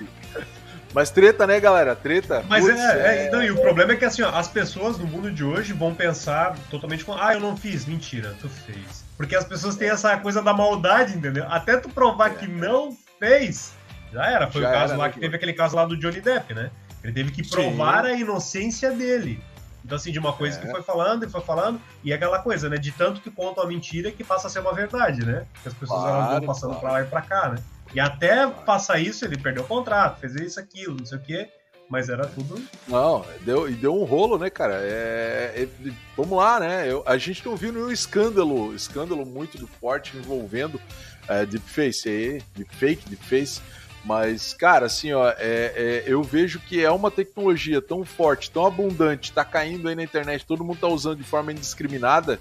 Mas 0.94 1.10
treta, 1.10 1.48
né, 1.48 1.60
galera? 1.60 1.96
Treta. 1.96 2.44
Mas 2.48 2.64
Puts, 2.64 2.80
é, 2.80 3.28
é, 3.28 3.32
Não, 3.32 3.44
e 3.44 3.50
o 3.50 3.60
problema 3.60 3.94
é 3.94 3.96
que 3.96 4.06
assim, 4.06 4.22
ó, 4.22 4.30
as 4.30 4.48
pessoas 4.48 4.98
no 4.98 5.08
mundo 5.08 5.32
de 5.32 5.44
hoje 5.44 5.74
vão 5.74 5.94
pensar 5.94 6.56
totalmente 6.70 7.04
com. 7.04 7.14
Ah, 7.14 7.34
eu 7.34 7.40
não 7.40 7.58
fiz. 7.58 7.86
Mentira, 7.86 8.36
tu 8.40 8.48
fez. 8.48 9.04
Porque 9.18 9.36
as 9.36 9.44
pessoas 9.44 9.76
têm 9.76 9.90
essa 9.90 10.16
coisa 10.18 10.42
da 10.42 10.54
maldade, 10.54 11.18
entendeu? 11.18 11.46
Até 11.50 11.78
tu 11.78 11.90
provar 11.90 12.32
é. 12.32 12.36
que 12.36 12.48
não 12.48 12.96
fez, 13.20 13.74
já 14.12 14.26
era. 14.26 14.52
Foi 14.52 14.62
já 14.62 14.70
o 14.70 14.72
caso 14.72 14.94
era, 14.94 14.98
lá 14.98 15.08
né, 15.08 15.14
que 15.14 15.20
teve 15.20 15.36
aquele 15.36 15.54
caso 15.54 15.76
lá 15.76 15.86
do 15.86 15.98
Johnny 15.98 16.22
Depp, 16.22 16.54
né? 16.54 16.70
Ele 17.04 17.14
teve 17.14 17.32
que 17.32 17.48
provar 17.48 18.06
Sim. 18.06 18.12
a 18.12 18.14
inocência 18.14 18.92
dele. 18.92 19.44
Então, 19.84 19.98
assim, 19.98 20.12
de 20.12 20.20
uma 20.20 20.32
coisa 20.32 20.58
é. 20.58 20.62
que 20.62 20.72
foi 20.72 20.82
falando 20.82 21.26
e 21.26 21.30
foi 21.30 21.42
falando, 21.42 21.82
e 22.04 22.12
é 22.12 22.16
aquela 22.16 22.40
coisa, 22.40 22.70
né? 22.70 22.78
De 22.78 22.92
tanto 22.92 23.20
que 23.20 23.30
conta 23.30 23.62
a 23.62 23.68
mentira 23.68 24.12
que 24.12 24.24
passa 24.24 24.48
a 24.48 24.50
ser 24.50 24.60
uma 24.60 24.74
verdade, 24.74 25.26
né? 25.26 25.46
Que 25.62 25.68
as 25.68 25.74
pessoas 25.74 26.02
claro, 26.02 26.16
elas 26.16 26.38
vão 26.38 26.48
passando 26.48 26.70
claro. 26.70 26.82
pra 26.82 26.92
lá 26.92 27.02
e 27.02 27.06
pra 27.06 27.22
cá, 27.22 27.50
né? 27.50 27.58
E 27.94 28.00
até 28.00 28.48
passar 28.48 29.00
isso, 29.00 29.24
ele 29.24 29.38
perdeu 29.38 29.64
o 29.64 29.68
contrato, 29.68 30.20
fez 30.20 30.36
isso, 30.36 30.60
aquilo, 30.60 30.98
não 30.98 31.06
sei 31.06 31.18
o 31.18 31.22
quê. 31.22 31.50
Mas 31.90 32.10
era 32.10 32.26
tudo. 32.26 32.60
Não, 32.88 33.26
deu, 33.42 33.70
e 33.70 33.74
deu 33.74 33.94
um 33.94 34.04
rolo, 34.04 34.40
né, 34.40 34.50
cara? 34.50 34.76
É, 34.82 35.54
é, 35.56 35.92
vamos 36.18 36.38
lá, 36.38 36.60
né? 36.60 36.90
Eu, 36.90 37.04
a 37.06 37.18
gente 37.18 37.46
não 37.46 37.56
viu 37.56 37.72
nenhum 37.72 37.92
escândalo, 37.92 38.74
escândalo 38.74 39.26
muito 39.26 39.68
forte 39.80 40.18
envolvendo 40.18 40.82
é, 41.28 41.46
deepface, 41.46 42.44
deepfake, 42.56 43.10
deepface. 43.10 43.62
Mas, 44.04 44.54
cara, 44.54 44.88
assim, 44.88 45.14
ó, 45.14 45.30
é, 45.30 45.36
é, 45.38 46.04
eu 46.06 46.22
vejo 46.24 46.60
que 46.60 46.84
é 46.84 46.92
uma 46.92 47.12
tecnologia 47.12 47.82
tão 47.82 48.04
forte, 48.04 48.52
tão 48.52 48.66
abundante, 48.66 49.32
tá 49.32 49.46
caindo 49.46 49.88
aí 49.88 49.96
na 49.96 50.04
internet, 50.04 50.46
todo 50.46 50.64
mundo 50.64 50.80
tá 50.80 50.88
usando 50.88 51.18
de 51.18 51.24
forma 51.24 51.52
indiscriminada. 51.52 52.40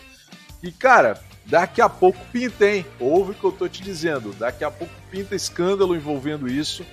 E, 0.62 0.72
cara, 0.72 1.20
daqui 1.44 1.80
a 1.80 1.88
pouco 1.88 2.18
pinta, 2.32 2.66
hein? 2.66 2.86
Ouve 2.98 3.32
o 3.32 3.34
que 3.34 3.44
eu 3.44 3.52
tô 3.52 3.68
te 3.68 3.82
dizendo. 3.82 4.32
Daqui 4.32 4.64
a 4.64 4.70
pouco 4.70 4.92
pinta 5.10 5.34
escândalo 5.34 5.94
envolvendo 5.94 6.48
isso 6.48 6.84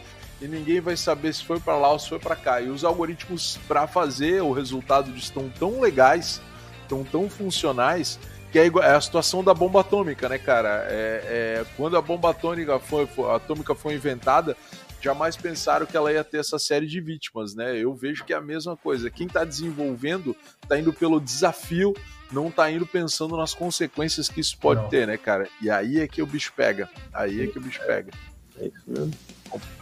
e 0.42 0.48
ninguém 0.48 0.80
vai 0.80 0.96
saber 0.96 1.34
se 1.34 1.44
foi 1.44 1.60
para 1.60 1.78
lá 1.78 1.92
ou 1.92 2.00
se 2.00 2.10
foi 2.10 2.20
para 2.20 2.36
cá. 2.36 2.62
E 2.62 2.70
os 2.70 2.84
algoritmos 2.84 3.60
para 3.68 3.88
fazer 3.88 4.42
o 4.42 4.52
resultado 4.52 5.12
estão 5.16 5.50
tão 5.50 5.80
legais, 5.82 6.42
estão 6.84 7.04
tão 7.04 7.30
funcionais 7.30 8.20
que 8.52 8.58
é, 8.58 8.66
igual, 8.66 8.84
é, 8.84 8.96
a 8.96 9.02
situação 9.02 9.44
da 9.44 9.54
bomba 9.54 9.82
atômica, 9.82 10.28
né, 10.28 10.38
cara? 10.38 10.86
É, 10.90 11.62
é, 11.62 11.66
quando 11.78 11.96
a 11.98 12.02
bomba 12.02 12.32
atômica 12.32 12.80
foi, 12.80 13.06
foi, 13.06 13.32
atômica 13.32 13.76
foi 13.76 13.94
inventada, 13.94 14.58
jamais 15.02 15.38
pensaram 15.38 15.86
que 15.86 15.96
ela 15.96 16.12
ia 16.12 16.24
ter 16.24 16.40
essa 16.40 16.58
série 16.58 16.88
de 16.88 17.00
vítimas, 17.00 17.54
né? 17.54 17.78
Eu 17.78 17.94
vejo 17.94 18.26
que 18.26 18.34
é 18.34 18.36
a 18.36 18.42
mesma 18.42 18.76
coisa. 18.76 19.10
Quem 19.10 19.28
está 19.28 19.44
desenvolvendo 19.44 20.36
está 20.64 20.80
indo 20.80 20.92
pelo 20.92 21.20
desafio, 21.20 21.94
não 22.32 22.48
está 22.48 22.70
indo 22.72 22.86
pensando 22.86 23.36
nas 23.36 23.54
consequências 23.54 24.30
que 24.30 24.40
isso 24.40 24.58
pode 24.58 24.82
não. 24.82 24.90
ter, 24.90 25.08
né, 25.08 25.18
cara? 25.18 25.48
E 25.62 25.70
aí 25.70 26.00
é 26.00 26.08
que 26.08 26.22
o 26.22 26.26
bicho 26.26 26.54
pega. 26.56 26.90
Aí 27.14 27.44
é 27.44 27.48
que 27.48 27.58
o 27.58 27.62
bicho 27.62 27.82
pega. 27.86 28.12
É 28.60 28.66
isso 28.66 28.84
mesmo. 28.88 29.12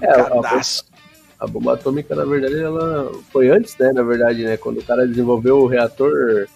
É, 0.02 0.12
a, 0.12 0.30
bomba, 0.30 0.62
a 1.40 1.48
bomba 1.48 1.74
atômica, 1.74 2.16
na 2.16 2.26
verdade, 2.26 2.60
ela 2.60 3.12
foi 3.32 3.50
antes, 3.50 3.76
né? 3.78 3.92
Na 3.92 4.04
verdade, 4.04 4.44
né? 4.44 4.56
Quando 4.58 4.80
o 4.80 4.84
cara 4.84 5.08
desenvolveu 5.08 5.60
o 5.60 5.68
reator 5.68 6.48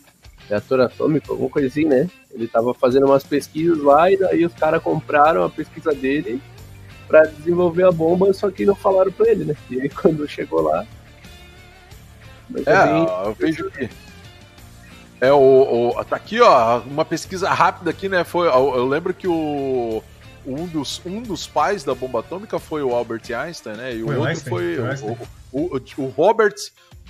reator 0.48 0.82
atômico, 0.82 1.32
alguma 1.32 1.50
coisa 1.50 1.68
assim, 1.68 1.86
né? 1.86 2.10
Ele 2.32 2.48
tava 2.48 2.74
fazendo 2.74 3.06
umas 3.06 3.24
pesquisas 3.24 3.78
lá 3.80 4.12
e 4.12 4.18
daí 4.18 4.46
os 4.46 4.54
caras 4.54 4.84
compraram 4.84 5.44
a 5.44 5.50
pesquisa 5.50 5.94
dele 5.94 6.42
para 7.08 7.24
desenvolver 7.24 7.84
a 7.84 7.92
bomba, 7.92 8.34
só 8.34 8.50
que 8.52 8.66
não 8.66 8.76
falaram 8.76 9.12
para 9.12 9.30
ele, 9.30 9.46
né? 9.46 9.56
E 9.70 9.82
aí 9.82 9.90
quando 10.02 10.28
chegou 10.28 10.62
lá. 10.62 10.86
É, 12.66 13.28
eu 13.28 13.34
vejo 13.34 13.72
que. 13.72 13.90
É, 15.22 15.32
o, 15.32 15.92
o, 15.96 16.04
tá 16.04 16.16
aqui, 16.16 16.42
ó, 16.42 16.80
uma 16.80 17.06
pesquisa 17.06 17.48
rápida 17.52 17.92
aqui, 17.92 18.10
né? 18.10 18.24
Foi, 18.24 18.48
eu, 18.48 18.76
eu 18.76 18.88
lembro 18.88 19.14
que 19.14 19.28
o, 19.28 20.04
um, 20.44 20.66
dos, 20.66 21.00
um 21.06 21.22
dos 21.22 21.46
pais 21.46 21.84
da 21.84 21.94
bomba 21.94 22.22
atômica 22.22 22.58
foi 22.58 22.82
o 22.82 22.96
Albert 22.96 23.32
Einstein, 23.32 23.78
né? 23.78 23.96
E 23.96 24.02
o 24.02 24.08
foi 24.08 24.16
outro 24.16 24.30
Einstein, 24.30 24.50
foi, 24.50 25.20
o, 25.52 25.78
o, 25.78 25.82
o, 25.98 26.08
Robert 26.08 26.56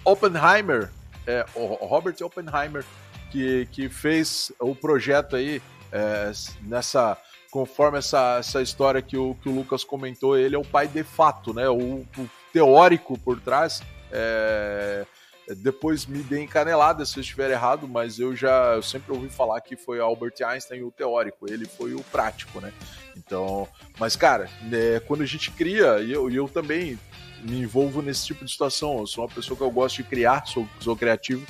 Oppenheimer. 0.03 0.89
É, 1.25 1.45
o 1.55 1.85
Robert 1.85 2.15
Oppenheimer 2.21 2.83
que, 3.31 3.65
que 3.71 3.87
fez 3.87 4.51
o 4.59 4.75
projeto 4.75 5.37
aí 5.37 5.61
é, 5.91 6.31
nessa 6.63 7.17
conforme 7.49 7.97
essa, 7.97 8.37
essa 8.39 8.61
história 8.61 9.01
que 9.01 9.17
o, 9.17 9.35
que 9.35 9.49
o 9.49 9.53
Lucas 9.53 9.83
comentou, 9.83 10.37
ele 10.37 10.55
é 10.55 10.59
o 10.59 10.65
pai 10.65 10.87
de 10.87 11.03
fato, 11.03 11.53
né? 11.53 11.69
O, 11.69 12.05
o 12.17 12.29
teórico 12.51 13.17
por 13.19 13.39
trás. 13.39 13.81
É, 14.11 15.05
depois 15.57 16.05
me 16.05 16.19
dê 16.23 16.41
encanelada 16.41 17.05
se 17.05 17.17
eu 17.17 17.21
estiver 17.21 17.51
errado, 17.51 17.87
mas 17.87 18.19
eu 18.19 18.35
já 18.35 18.75
eu 18.75 18.81
sempre 18.81 19.11
ouvi 19.11 19.29
falar 19.29 19.59
que 19.61 19.75
foi 19.75 19.99
Albert 19.99 20.35
Einstein 20.45 20.83
o 20.83 20.91
teórico, 20.91 21.51
ele 21.51 21.65
foi 21.65 21.93
o 21.93 22.03
prático, 22.03 22.59
né? 22.61 22.71
Então, 23.17 23.67
mas 23.99 24.15
cara, 24.15 24.49
né, 24.63 24.99
quando 25.01 25.21
a 25.21 25.25
gente 25.25 25.51
cria, 25.51 25.99
e 25.99 26.11
eu, 26.11 26.29
eu 26.29 26.47
também 26.47 26.97
me 27.43 27.59
envolvo 27.59 28.01
nesse 28.01 28.25
tipo 28.25 28.45
de 28.45 28.51
situação, 28.51 28.99
eu 28.99 29.07
sou 29.07 29.25
uma 29.25 29.33
pessoa 29.33 29.57
que 29.57 29.63
eu 29.63 29.71
gosto 29.71 29.97
de 29.97 30.03
criar, 30.03 30.45
sou, 30.45 30.67
sou 30.79 30.95
criativo, 30.95 31.45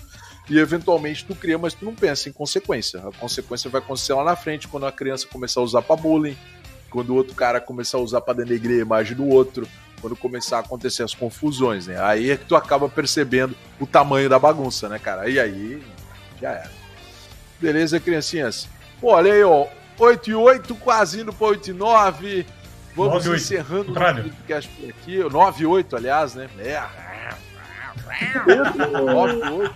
e 0.50 0.58
eventualmente 0.58 1.26
tu 1.26 1.36
cria, 1.36 1.58
mas 1.58 1.74
tu 1.74 1.86
não 1.86 1.94
pensa 1.94 2.30
em 2.30 2.32
consequência. 2.32 3.00
A 3.08 3.12
consequência 3.12 3.70
vai 3.70 3.82
acontecer 3.82 4.14
lá 4.14 4.24
na 4.24 4.36
frente 4.36 4.68
quando 4.68 4.86
a 4.86 4.92
criança 4.92 5.28
começar 5.28 5.60
a 5.60 5.64
usar 5.64 5.82
para 5.82 5.96
bullying, 5.96 6.38
quando 6.90 7.12
o 7.12 7.16
outro 7.16 7.34
cara 7.36 7.62
começar 7.62 7.98
a 7.98 8.02
usar 8.02 8.22
para 8.22 8.44
denegrir 8.44 8.80
a 8.80 8.82
imagem 8.82 9.16
do 9.16 9.28
outro, 9.28 9.68
quando 10.02 10.16
começar 10.16 10.58
a 10.58 10.60
acontecer 10.62 11.04
as 11.04 11.14
confusões, 11.14 11.88
né? 11.88 12.02
Aí 12.02 12.32
é 12.32 12.38
que 12.38 12.46
tu 12.46 12.56
acaba 12.56 12.90
percebendo 12.90 13.56
o 13.80 13.86
tamanho 13.86 14.28
da 14.28 14.40
bagunça, 14.40 14.90
né, 14.90 14.98
cara? 15.00 15.30
E 15.30 15.40
aí 15.40 15.82
já 16.42 16.52
era. 16.52 16.72
Beleza, 17.60 18.00
criancinhas? 18.00 18.68
Pô, 19.00 19.12
olha 19.12 19.32
aí, 19.32 19.44
ó. 19.44 19.68
8 20.00 20.30
e 20.32 20.36
8, 20.36 20.76
quase 20.76 21.22
indo 21.22 21.32
para 21.32 21.48
8 21.48 21.70
e 21.70 21.74
9. 21.74 22.46
Vamos 22.96 23.26
9, 23.26 23.38
encerrando 23.38 23.92
o 23.92 23.94
podcast 23.94 24.70
por 24.70 24.90
aqui. 24.90 25.18
9 25.24 25.64
e 25.64 25.66
8, 25.68 25.96
aliás, 25.96 26.34
né? 26.34 26.50
É. 26.58 26.82
9 29.04 29.38
e 29.38 29.50
8. 29.52 29.76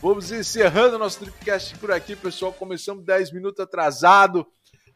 Vamos 0.00 0.32
encerrando 0.32 0.98
nosso 0.98 1.18
Tripcast 1.18 1.76
por 1.76 1.92
aqui, 1.92 2.16
pessoal. 2.16 2.52
Começamos 2.52 3.04
10 3.04 3.32
minutos 3.32 3.60
atrasado. 3.60 4.46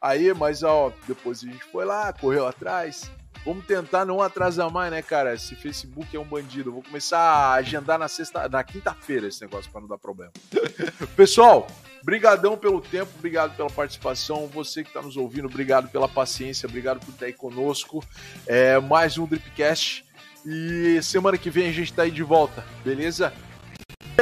Aí, 0.00 0.32
mas 0.32 0.62
ó, 0.62 0.92
depois 1.06 1.44
a 1.44 1.46
gente 1.46 1.64
foi 1.64 1.84
lá, 1.84 2.12
correu 2.12 2.46
atrás. 2.46 3.10
Vamos 3.44 3.66
tentar 3.66 4.04
não 4.04 4.22
atrasar 4.22 4.70
mais, 4.70 4.90
né, 4.90 5.02
cara? 5.02 5.34
Esse 5.34 5.56
Facebook 5.56 6.16
é 6.16 6.20
um 6.20 6.24
bandido. 6.24 6.72
vou 6.72 6.82
começar 6.82 7.18
a 7.18 7.54
agendar 7.54 7.98
na 7.98 8.06
sexta, 8.06 8.48
na 8.48 8.62
quinta-feira 8.62 9.26
esse 9.26 9.40
negócio 9.42 9.70
para 9.70 9.80
não 9.80 9.88
dar 9.88 9.98
problema. 9.98 10.32
Pessoal, 11.16 11.66
brigadão 12.04 12.56
pelo 12.56 12.80
tempo, 12.80 13.10
obrigado 13.18 13.56
pela 13.56 13.68
participação. 13.68 14.46
Você 14.46 14.84
que 14.84 14.90
está 14.90 15.02
nos 15.02 15.16
ouvindo, 15.16 15.46
obrigado 15.46 15.88
pela 15.88 16.08
paciência, 16.08 16.68
obrigado 16.68 17.00
por 17.00 17.10
estar 17.10 17.26
aí 17.26 17.32
conosco. 17.32 18.04
É 18.46 18.78
mais 18.78 19.18
um 19.18 19.26
Dripcast 19.26 20.04
e 20.46 21.00
semana 21.02 21.36
que 21.36 21.50
vem 21.50 21.68
a 21.68 21.72
gente 21.72 21.90
está 21.90 22.02
aí 22.02 22.10
de 22.10 22.22
volta, 22.22 22.64
beleza? 22.84 23.32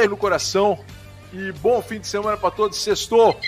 no 0.09 0.17
coração. 0.17 0.83
E 1.33 1.51
bom 1.53 1.81
fim 1.81 1.99
de 1.99 2.07
semana 2.07 2.37
para 2.37 2.51
todos. 2.51 2.77
Sextou. 2.77 3.39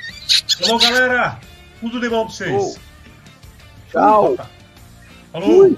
Falou, 0.59 0.79
galera. 0.79 1.39
Tudo 1.79 1.99
de 1.99 2.09
bom 2.09 2.25
pra 2.25 2.33
vocês. 2.33 2.79
Tchau. 3.91 4.37
Falou. 5.33 5.75